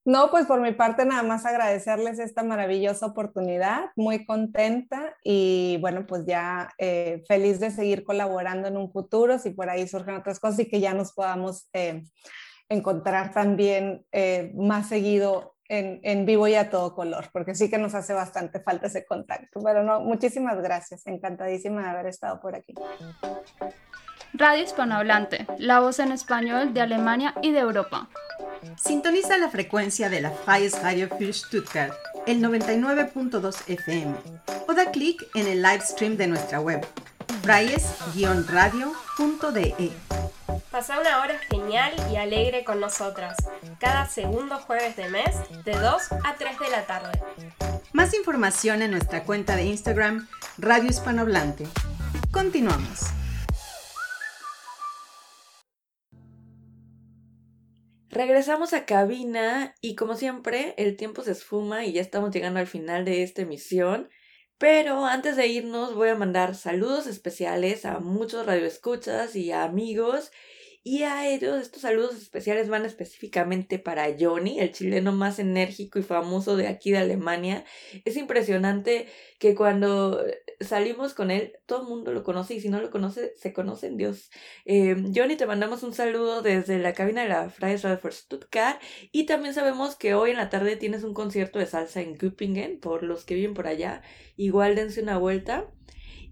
No, 0.08 0.32
pues 0.32 0.46
por 0.46 0.62
mi 0.62 0.72
parte 0.72 1.04
nada 1.04 1.22
más 1.22 1.46
agradecerles 1.46 2.18
esta 2.20 2.42
maravillosa 2.42 3.08
oportunidad, 3.08 3.90
muy 3.98 4.26
contenta 4.26 5.18
y 5.22 5.78
bueno, 5.82 6.06
pues 6.08 6.26
ya 6.26 6.74
eh, 6.78 7.26
feliz 7.28 7.60
de 7.60 7.72
seguir 7.72 8.06
colaborando 8.06 8.70
en 8.70 8.78
un 8.78 8.90
futuro, 8.90 9.38
si 9.38 9.50
por 9.50 9.70
ahí 9.70 9.86
surgen 9.86 10.16
otras 10.16 10.40
cosas 10.40 10.60
y 10.60 10.70
que 10.70 10.80
ya 10.80 10.94
nos 10.94 11.12
podamos 11.12 11.68
eh, 11.74 12.06
encontrar 12.70 13.34
también 13.34 14.06
eh, 14.14 14.54
más 14.56 14.88
seguido 14.88 15.58
en, 15.68 16.00
en, 16.04 16.26
vivo 16.26 16.48
y 16.48 16.56
a 16.56 16.70
todo 16.70 16.96
color, 16.96 17.26
porque 17.34 17.54
sí 17.54 17.70
que 17.70 17.78
nos 17.78 17.94
hace 17.94 18.14
bastante 18.14 18.62
falta 18.62 18.88
ese 18.88 19.06
contacto. 19.06 19.60
Pero 19.62 19.84
no, 19.84 20.00
muchísimas 20.00 20.62
gracias, 20.62 21.06
encantadísima 21.06 21.84
de 21.84 21.90
haber 21.90 22.06
estado 22.06 22.40
por 22.40 22.56
aquí. 22.56 22.74
Radio 24.34 24.64
Hispanohablante, 24.64 25.46
la 25.58 25.80
voz 25.80 26.00
en 26.00 26.12
español 26.12 26.74
de 26.74 26.82
Alemania 26.82 27.34
y 27.42 27.52
de 27.52 27.60
Europa. 27.60 28.10
Sintoniza 28.78 29.38
la 29.38 29.50
frecuencia 29.50 30.10
de 30.10 30.20
la 30.22 30.32
Freies 30.32 30.82
Radio 30.82 31.10
für 31.18 31.34
Stuttgart, 31.34 31.94
el 32.26 32.42
99.2 32.42 33.56
FM, 33.68 34.16
o 34.68 34.74
da 34.74 34.92
clic 34.92 35.26
en 35.34 35.48
el 35.48 35.62
live 35.62 35.82
stream 35.82 36.18
de 36.18 36.28
nuestra 36.28 36.60
web, 36.60 36.86
freies-radio.de. 37.42 39.92
Pasa 40.72 41.00
una 41.00 41.22
hora 41.22 41.38
genial 41.50 41.94
y 42.12 42.18
alegre 42.18 42.64
con 42.64 42.80
nosotras, 42.80 43.36
cada 43.80 44.08
segundo 44.08 44.60
jueves 44.60 44.96
de 44.96 45.10
mes, 45.10 45.36
de 45.64 45.74
2 45.74 46.12
a 46.24 46.36
3 46.38 46.60
de 46.60 46.70
la 46.70 46.86
tarde. 46.86 47.20
Más 47.94 48.14
información 48.14 48.84
en 48.84 48.92
nuestra 48.92 49.24
cuenta 49.24 49.56
de 49.56 49.66
Instagram, 49.66 50.28
Radio 50.58 50.90
Hispanohablante. 50.90 51.66
Continuamos. 52.32 53.17
Regresamos 58.18 58.74
a 58.74 58.88
cabina 58.88 59.76
y 59.80 59.94
como 59.94 60.16
siempre 60.16 60.74
el 60.78 60.98
tiempo 60.98 61.22
se 61.22 61.34
esfuma 61.34 61.86
y 61.86 61.94
ya 61.94 62.02
estamos 62.02 62.32
llegando 62.32 62.60
al 62.60 62.66
final 62.66 63.06
de 63.06 63.22
esta 63.22 63.44
emisión. 63.44 64.10
Pero 64.58 65.06
antes 65.06 65.36
de 65.36 65.46
irnos 65.46 65.94
voy 65.94 66.10
a 66.10 66.16
mandar 66.16 66.56
saludos 66.56 67.06
especiales 67.06 67.86
a 67.86 68.00
muchos 68.00 68.48
radioescuchas 68.48 69.36
y 69.36 69.52
a 69.52 69.66
amigos 69.66 70.32
Y 70.84 71.04
a 71.04 71.28
ellos 71.28 71.62
estos 71.62 71.82
saludos 71.82 72.16
especiales 72.16 72.70
van 72.70 72.86
específicamente 72.86 73.78
para 73.78 74.08
Johnny, 74.18 74.60
el 74.60 74.72
chileno 74.72 75.12
más 75.12 75.38
enérgico 75.38 76.00
y 76.00 76.04
famoso 76.04 76.56
de 76.56 76.68
aquí 76.68 76.92
de 76.92 77.00
Alemania. 77.00 77.66
Es 78.06 78.16
impresionante 78.16 79.08
que 79.38 79.54
cuando 79.54 80.24
salimos 80.62 81.14
con 81.14 81.30
él, 81.30 81.54
todo 81.66 81.82
el 81.82 81.88
mundo 81.90 82.14
lo 82.14 82.24
conoce 82.24 82.56
y 82.56 82.62
si 82.62 82.70
no 82.70 82.82
lo 82.82 82.90
conoce, 82.90 83.34
se 83.36 83.54
conoce 83.54 83.88
en 83.88 83.98
Dios. 83.98 84.32
Eh, 84.66 84.96
Johnny, 85.14 85.36
te 85.36 85.46
mandamos 85.46 85.84
un 85.84 85.94
saludo 85.94 86.42
desde 86.42 86.80
la 86.80 86.94
cabina 86.94 87.24
de 87.24 87.30
la 87.30 87.50
Freies 87.50 87.82
for 87.82 88.14
Stuttgart 88.14 88.82
y 89.12 89.26
también 89.26 89.54
sabemos 89.54 89.96
que 89.96 90.14
hoy 90.14 90.32
en 90.32 90.38
la 90.38 90.50
tarde 90.50 90.78
tienes 90.78 91.04
un 91.04 91.14
concierto 91.14 91.60
de 91.60 91.66
salsa 91.66 92.02
en 92.02 92.18
Göppingen, 92.18 92.80
por 92.80 93.04
los 93.04 93.26
que 93.26 93.36
viven 93.36 93.54
por 93.54 93.68
allá. 93.68 94.02
Igual 94.38 94.76
dense 94.76 95.02
una 95.02 95.18
vuelta 95.18 95.70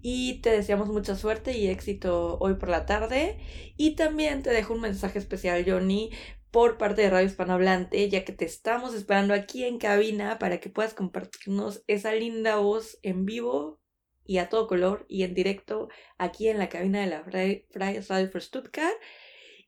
y 0.02 0.40
te 0.40 0.50
deseamos 0.50 0.88
mucha 0.88 1.16
suerte 1.16 1.56
y 1.56 1.68
éxito 1.68 2.38
hoy 2.38 2.54
por 2.54 2.68
la 2.68 2.86
tarde. 2.86 3.38
Y 3.76 3.96
también 3.96 4.42
te 4.42 4.50
dejo 4.50 4.74
un 4.74 4.80
mensaje 4.80 5.18
especial, 5.18 5.64
Johnny, 5.66 6.10
por 6.50 6.78
parte 6.78 7.02
de 7.02 7.10
Radio 7.10 7.26
Hispanohablante, 7.26 8.08
ya 8.08 8.24
que 8.24 8.32
te 8.32 8.44
estamos 8.44 8.94
esperando 8.94 9.34
aquí 9.34 9.64
en 9.64 9.78
cabina 9.78 10.38
para 10.38 10.58
que 10.58 10.70
puedas 10.70 10.94
compartirnos 10.94 11.82
esa 11.86 12.14
linda 12.14 12.56
voz 12.56 12.98
en 13.02 13.26
vivo 13.26 13.80
y 14.24 14.38
a 14.38 14.48
todo 14.48 14.66
color 14.66 15.06
y 15.08 15.22
en 15.22 15.34
directo 15.34 15.88
aquí 16.18 16.48
en 16.48 16.58
la 16.58 16.68
cabina 16.68 17.00
de 17.00 17.06
la 17.06 17.24
Freies 17.24 17.66
Radio 18.08 18.30
for 18.30 18.42
Stuttgart. 18.42 18.96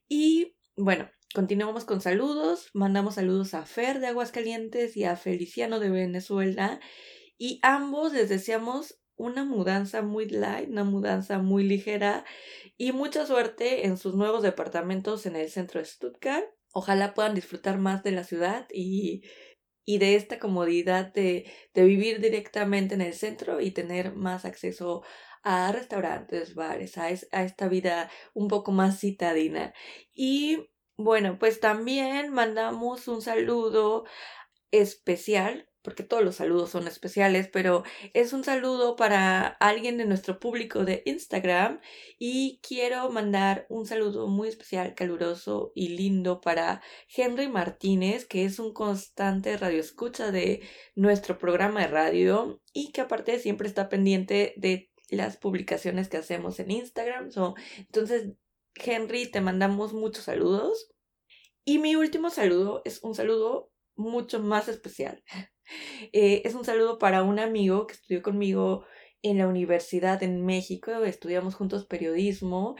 Y 0.07 0.55
bueno, 0.75 1.09
continuamos 1.33 1.85
con 1.85 2.01
saludos. 2.01 2.69
Mandamos 2.73 3.15
saludos 3.15 3.53
a 3.53 3.65
Fer 3.65 3.99
de 3.99 4.07
Aguascalientes 4.07 4.97
y 4.97 5.03
a 5.03 5.15
Feliciano 5.15 5.79
de 5.79 5.89
Venezuela. 5.89 6.79
Y 7.37 7.59
ambos 7.61 8.13
les 8.13 8.29
deseamos 8.29 8.99
una 9.19 9.43
mudanza 9.43 10.01
muy 10.01 10.27
light, 10.29 10.69
una 10.69 10.85
mudanza 10.85 11.39
muy 11.39 11.63
ligera 11.63 12.25
y 12.77 12.93
mucha 12.93 13.25
suerte 13.25 13.85
en 13.85 13.97
sus 13.97 14.15
nuevos 14.15 14.41
departamentos 14.43 15.25
en 15.25 15.35
el 15.35 15.49
centro 15.49 15.79
de 15.81 15.85
Stuttgart. 15.85 16.45
Ojalá 16.73 17.13
puedan 17.13 17.35
disfrutar 17.35 17.77
más 17.77 18.01
de 18.01 18.11
la 18.11 18.23
ciudad 18.23 18.65
y, 18.73 19.23
y 19.85 19.97
de 19.97 20.15
esta 20.15 20.39
comodidad 20.39 21.13
de, 21.13 21.51
de 21.73 21.83
vivir 21.83 22.21
directamente 22.21 22.95
en 22.95 23.01
el 23.01 23.13
centro 23.13 23.59
y 23.59 23.71
tener 23.71 24.15
más 24.15 24.45
acceso 24.45 25.03
a 25.43 25.71
restaurantes, 25.73 26.55
bares, 26.55 26.97
a, 26.97 27.05
a 27.05 27.43
esta 27.43 27.67
vida 27.67 28.09
un 28.33 28.47
poco 28.47 28.71
más 28.71 28.99
citadina. 28.99 29.73
Y 30.13 30.69
bueno, 30.97 31.37
pues 31.39 31.59
también 31.59 32.31
mandamos 32.31 33.07
un 33.09 33.21
saludo 33.21 34.05
especial 34.71 35.68
porque 35.81 36.03
todos 36.03 36.23
los 36.23 36.35
saludos 36.35 36.71
son 36.71 36.87
especiales, 36.87 37.47
pero 37.47 37.83
es 38.13 38.33
un 38.33 38.43
saludo 38.43 38.95
para 38.95 39.47
alguien 39.47 39.97
de 39.97 40.05
nuestro 40.05 40.39
público 40.39 40.83
de 40.83 41.03
Instagram 41.05 41.79
y 42.17 42.59
quiero 42.61 43.09
mandar 43.11 43.65
un 43.69 43.85
saludo 43.85 44.27
muy 44.27 44.49
especial, 44.49 44.93
caluroso 44.93 45.71
y 45.75 45.89
lindo 45.89 46.41
para 46.41 46.81
Henry 47.15 47.47
Martínez, 47.47 48.25
que 48.25 48.45
es 48.45 48.59
un 48.59 48.73
constante 48.73 49.55
radioescucha 49.57 50.31
de 50.31 50.61
nuestro 50.95 51.37
programa 51.37 51.81
de 51.81 51.87
radio 51.87 52.61
y 52.73 52.91
que 52.91 53.01
aparte 53.01 53.39
siempre 53.39 53.67
está 53.67 53.89
pendiente 53.89 54.53
de 54.57 54.91
las 55.09 55.37
publicaciones 55.37 56.09
que 56.09 56.17
hacemos 56.17 56.59
en 56.59 56.71
Instagram. 56.71 57.29
entonces, 57.77 58.33
Henry, 58.75 59.31
te 59.31 59.41
mandamos 59.41 59.93
muchos 59.93 60.25
saludos. 60.25 60.91
Y 61.65 61.79
mi 61.79 61.95
último 61.95 62.29
saludo 62.29 62.81
es 62.85 63.03
un 63.03 63.15
saludo 63.15 63.71
mucho 63.95 64.39
más 64.39 64.67
especial 64.69 65.23
eh, 66.13 66.41
es 66.45 66.55
un 66.55 66.65
saludo 66.65 66.97
para 66.97 67.23
un 67.23 67.39
amigo 67.39 67.87
que 67.87 67.93
estudió 67.93 68.21
conmigo 68.21 68.85
en 69.21 69.37
la 69.37 69.47
universidad 69.47 70.23
en 70.23 70.45
México, 70.45 71.03
estudiamos 71.03 71.55
juntos 71.55 71.85
periodismo. 71.85 72.75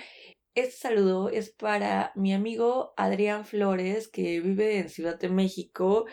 Este 0.56 0.72
saludo 0.76 1.30
es 1.30 1.52
para 1.52 2.12
mi 2.16 2.34
amigo 2.34 2.94
Adrián 2.98 3.46
Flores, 3.46 4.08
que 4.08 4.40
vive 4.40 4.78
en 4.80 4.90
Ciudad 4.90 5.20
de 5.20 5.30
México 5.30 6.06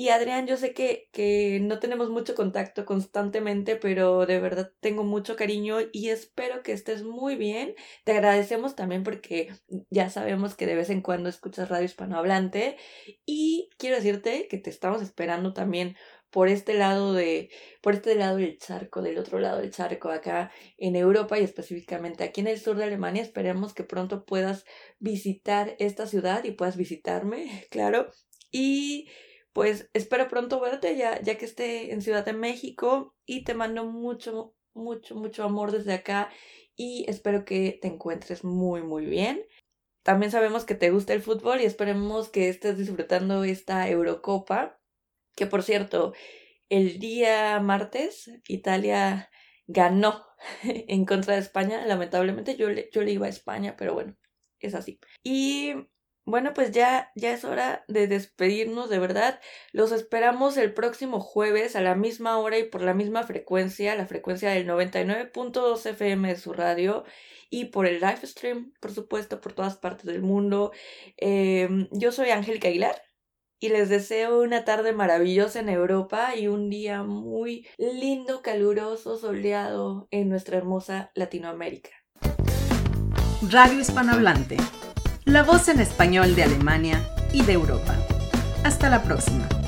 y 0.00 0.08
Adrián, 0.08 0.46
yo 0.46 0.56
sé 0.56 0.72
que, 0.72 1.10
que 1.12 1.60
no 1.60 1.78
tenemos 1.78 2.08
mucho 2.08 2.34
contacto 2.34 2.86
constantemente, 2.86 3.76
pero 3.76 4.24
de 4.24 4.40
verdad 4.40 4.72
tengo 4.80 5.04
mucho 5.04 5.36
cariño 5.36 5.76
y 5.92 6.08
espero 6.08 6.62
que 6.62 6.72
estés 6.72 7.02
muy 7.02 7.36
bien. 7.36 7.74
Te 8.04 8.12
agradecemos 8.12 8.74
también 8.74 9.02
porque 9.02 9.52
ya 9.90 10.08
sabemos 10.08 10.54
que 10.54 10.64
de 10.64 10.74
vez 10.74 10.88
en 10.88 11.02
cuando 11.02 11.28
escuchas 11.28 11.68
radio 11.68 11.84
hispanohablante 11.84 12.78
y 13.26 13.68
quiero 13.76 13.96
decirte 13.96 14.48
que 14.48 14.56
te 14.56 14.70
estamos 14.70 15.02
esperando 15.02 15.52
también 15.52 15.98
por 16.30 16.48
este 16.48 16.72
lado 16.72 17.12
de 17.12 17.50
por 17.82 17.92
este 17.92 18.14
lado 18.14 18.38
del 18.38 18.56
charco, 18.56 19.02
del 19.02 19.18
otro 19.18 19.38
lado 19.38 19.60
del 19.60 19.70
charco 19.70 20.08
acá 20.08 20.50
en 20.78 20.96
Europa 20.96 21.38
y 21.38 21.44
específicamente 21.44 22.24
aquí 22.24 22.40
en 22.40 22.46
el 22.46 22.58
sur 22.58 22.78
de 22.78 22.84
Alemania. 22.84 23.20
Esperemos 23.20 23.74
que 23.74 23.84
pronto 23.84 24.24
puedas 24.24 24.64
visitar 24.98 25.76
esta 25.78 26.06
ciudad 26.06 26.42
y 26.44 26.52
puedas 26.52 26.78
visitarme, 26.78 27.66
claro. 27.70 28.08
Y 28.50 29.06
pues 29.52 29.90
espero 29.94 30.28
pronto 30.28 30.60
verte 30.60 30.96
ya, 30.96 31.20
ya 31.22 31.36
que 31.36 31.44
esté 31.44 31.92
en 31.92 32.02
Ciudad 32.02 32.24
de 32.24 32.32
México 32.32 33.14
y 33.26 33.44
te 33.44 33.54
mando 33.54 33.84
mucho, 33.84 34.54
mucho, 34.74 35.14
mucho 35.16 35.44
amor 35.44 35.72
desde 35.72 35.92
acá 35.94 36.30
y 36.76 37.04
espero 37.08 37.44
que 37.44 37.78
te 37.80 37.88
encuentres 37.88 38.44
muy, 38.44 38.82
muy 38.82 39.06
bien. 39.06 39.44
También 40.02 40.32
sabemos 40.32 40.64
que 40.64 40.74
te 40.74 40.90
gusta 40.90 41.12
el 41.12 41.22
fútbol 41.22 41.60
y 41.60 41.64
esperemos 41.64 42.30
que 42.30 42.48
estés 42.48 42.78
disfrutando 42.78 43.44
esta 43.44 43.88
Eurocopa, 43.88 44.80
que 45.36 45.46
por 45.46 45.62
cierto, 45.62 46.14
el 46.68 46.98
día 46.98 47.60
martes 47.60 48.30
Italia 48.48 49.30
ganó 49.66 50.24
en 50.62 51.04
contra 51.04 51.34
de 51.34 51.40
España. 51.40 51.84
Lamentablemente 51.86 52.56
yo 52.56 52.70
le, 52.70 52.88
yo 52.92 53.02
le 53.02 53.12
iba 53.12 53.26
a 53.26 53.30
España, 53.30 53.76
pero 53.76 53.94
bueno, 53.94 54.16
es 54.58 54.74
así. 54.74 54.98
Y 55.22 55.74
bueno, 56.26 56.52
pues 56.54 56.70
ya, 56.70 57.10
ya 57.16 57.32
es 57.32 57.44
hora 57.44 57.84
de 57.88 58.06
despedirnos, 58.06 58.90
de 58.90 58.98
verdad. 58.98 59.40
Los 59.72 59.90
esperamos 59.92 60.56
el 60.56 60.74
próximo 60.74 61.20
jueves 61.20 61.76
a 61.76 61.80
la 61.80 61.94
misma 61.94 62.38
hora 62.38 62.58
y 62.58 62.64
por 62.64 62.82
la 62.82 62.94
misma 62.94 63.24
frecuencia, 63.24 63.94
la 63.96 64.06
frecuencia 64.06 64.50
del 64.50 64.66
99.2 64.66 65.86
FM 65.86 66.28
de 66.28 66.36
su 66.36 66.52
radio 66.52 67.04
y 67.48 67.66
por 67.66 67.86
el 67.86 68.00
live 68.00 68.20
stream, 68.24 68.72
por 68.80 68.92
supuesto, 68.92 69.40
por 69.40 69.54
todas 69.54 69.76
partes 69.76 70.06
del 70.06 70.22
mundo. 70.22 70.72
Em, 71.16 71.88
yo 71.90 72.12
soy 72.12 72.30
Angélica 72.30 72.68
Aguilar 72.68 73.02
y 73.58 73.70
les 73.70 73.88
deseo 73.88 74.40
una 74.40 74.64
tarde 74.64 74.92
maravillosa 74.92 75.60
en 75.60 75.68
Europa 75.68 76.36
y 76.36 76.48
un 76.48 76.70
día 76.70 77.02
muy 77.02 77.66
lindo, 77.76 78.42
caluroso, 78.42 79.18
soleado 79.18 80.06
en 80.10 80.28
nuestra 80.28 80.58
hermosa 80.58 81.10
Latinoamérica. 81.14 81.90
Radio 83.50 83.80
Hispanohablante 83.80 84.58
la 85.30 85.44
voz 85.44 85.68
en 85.68 85.78
español 85.78 86.34
de 86.34 86.42
Alemania 86.42 87.00
y 87.32 87.42
de 87.42 87.52
Europa. 87.52 87.94
Hasta 88.64 88.90
la 88.90 89.00
próxima. 89.02 89.59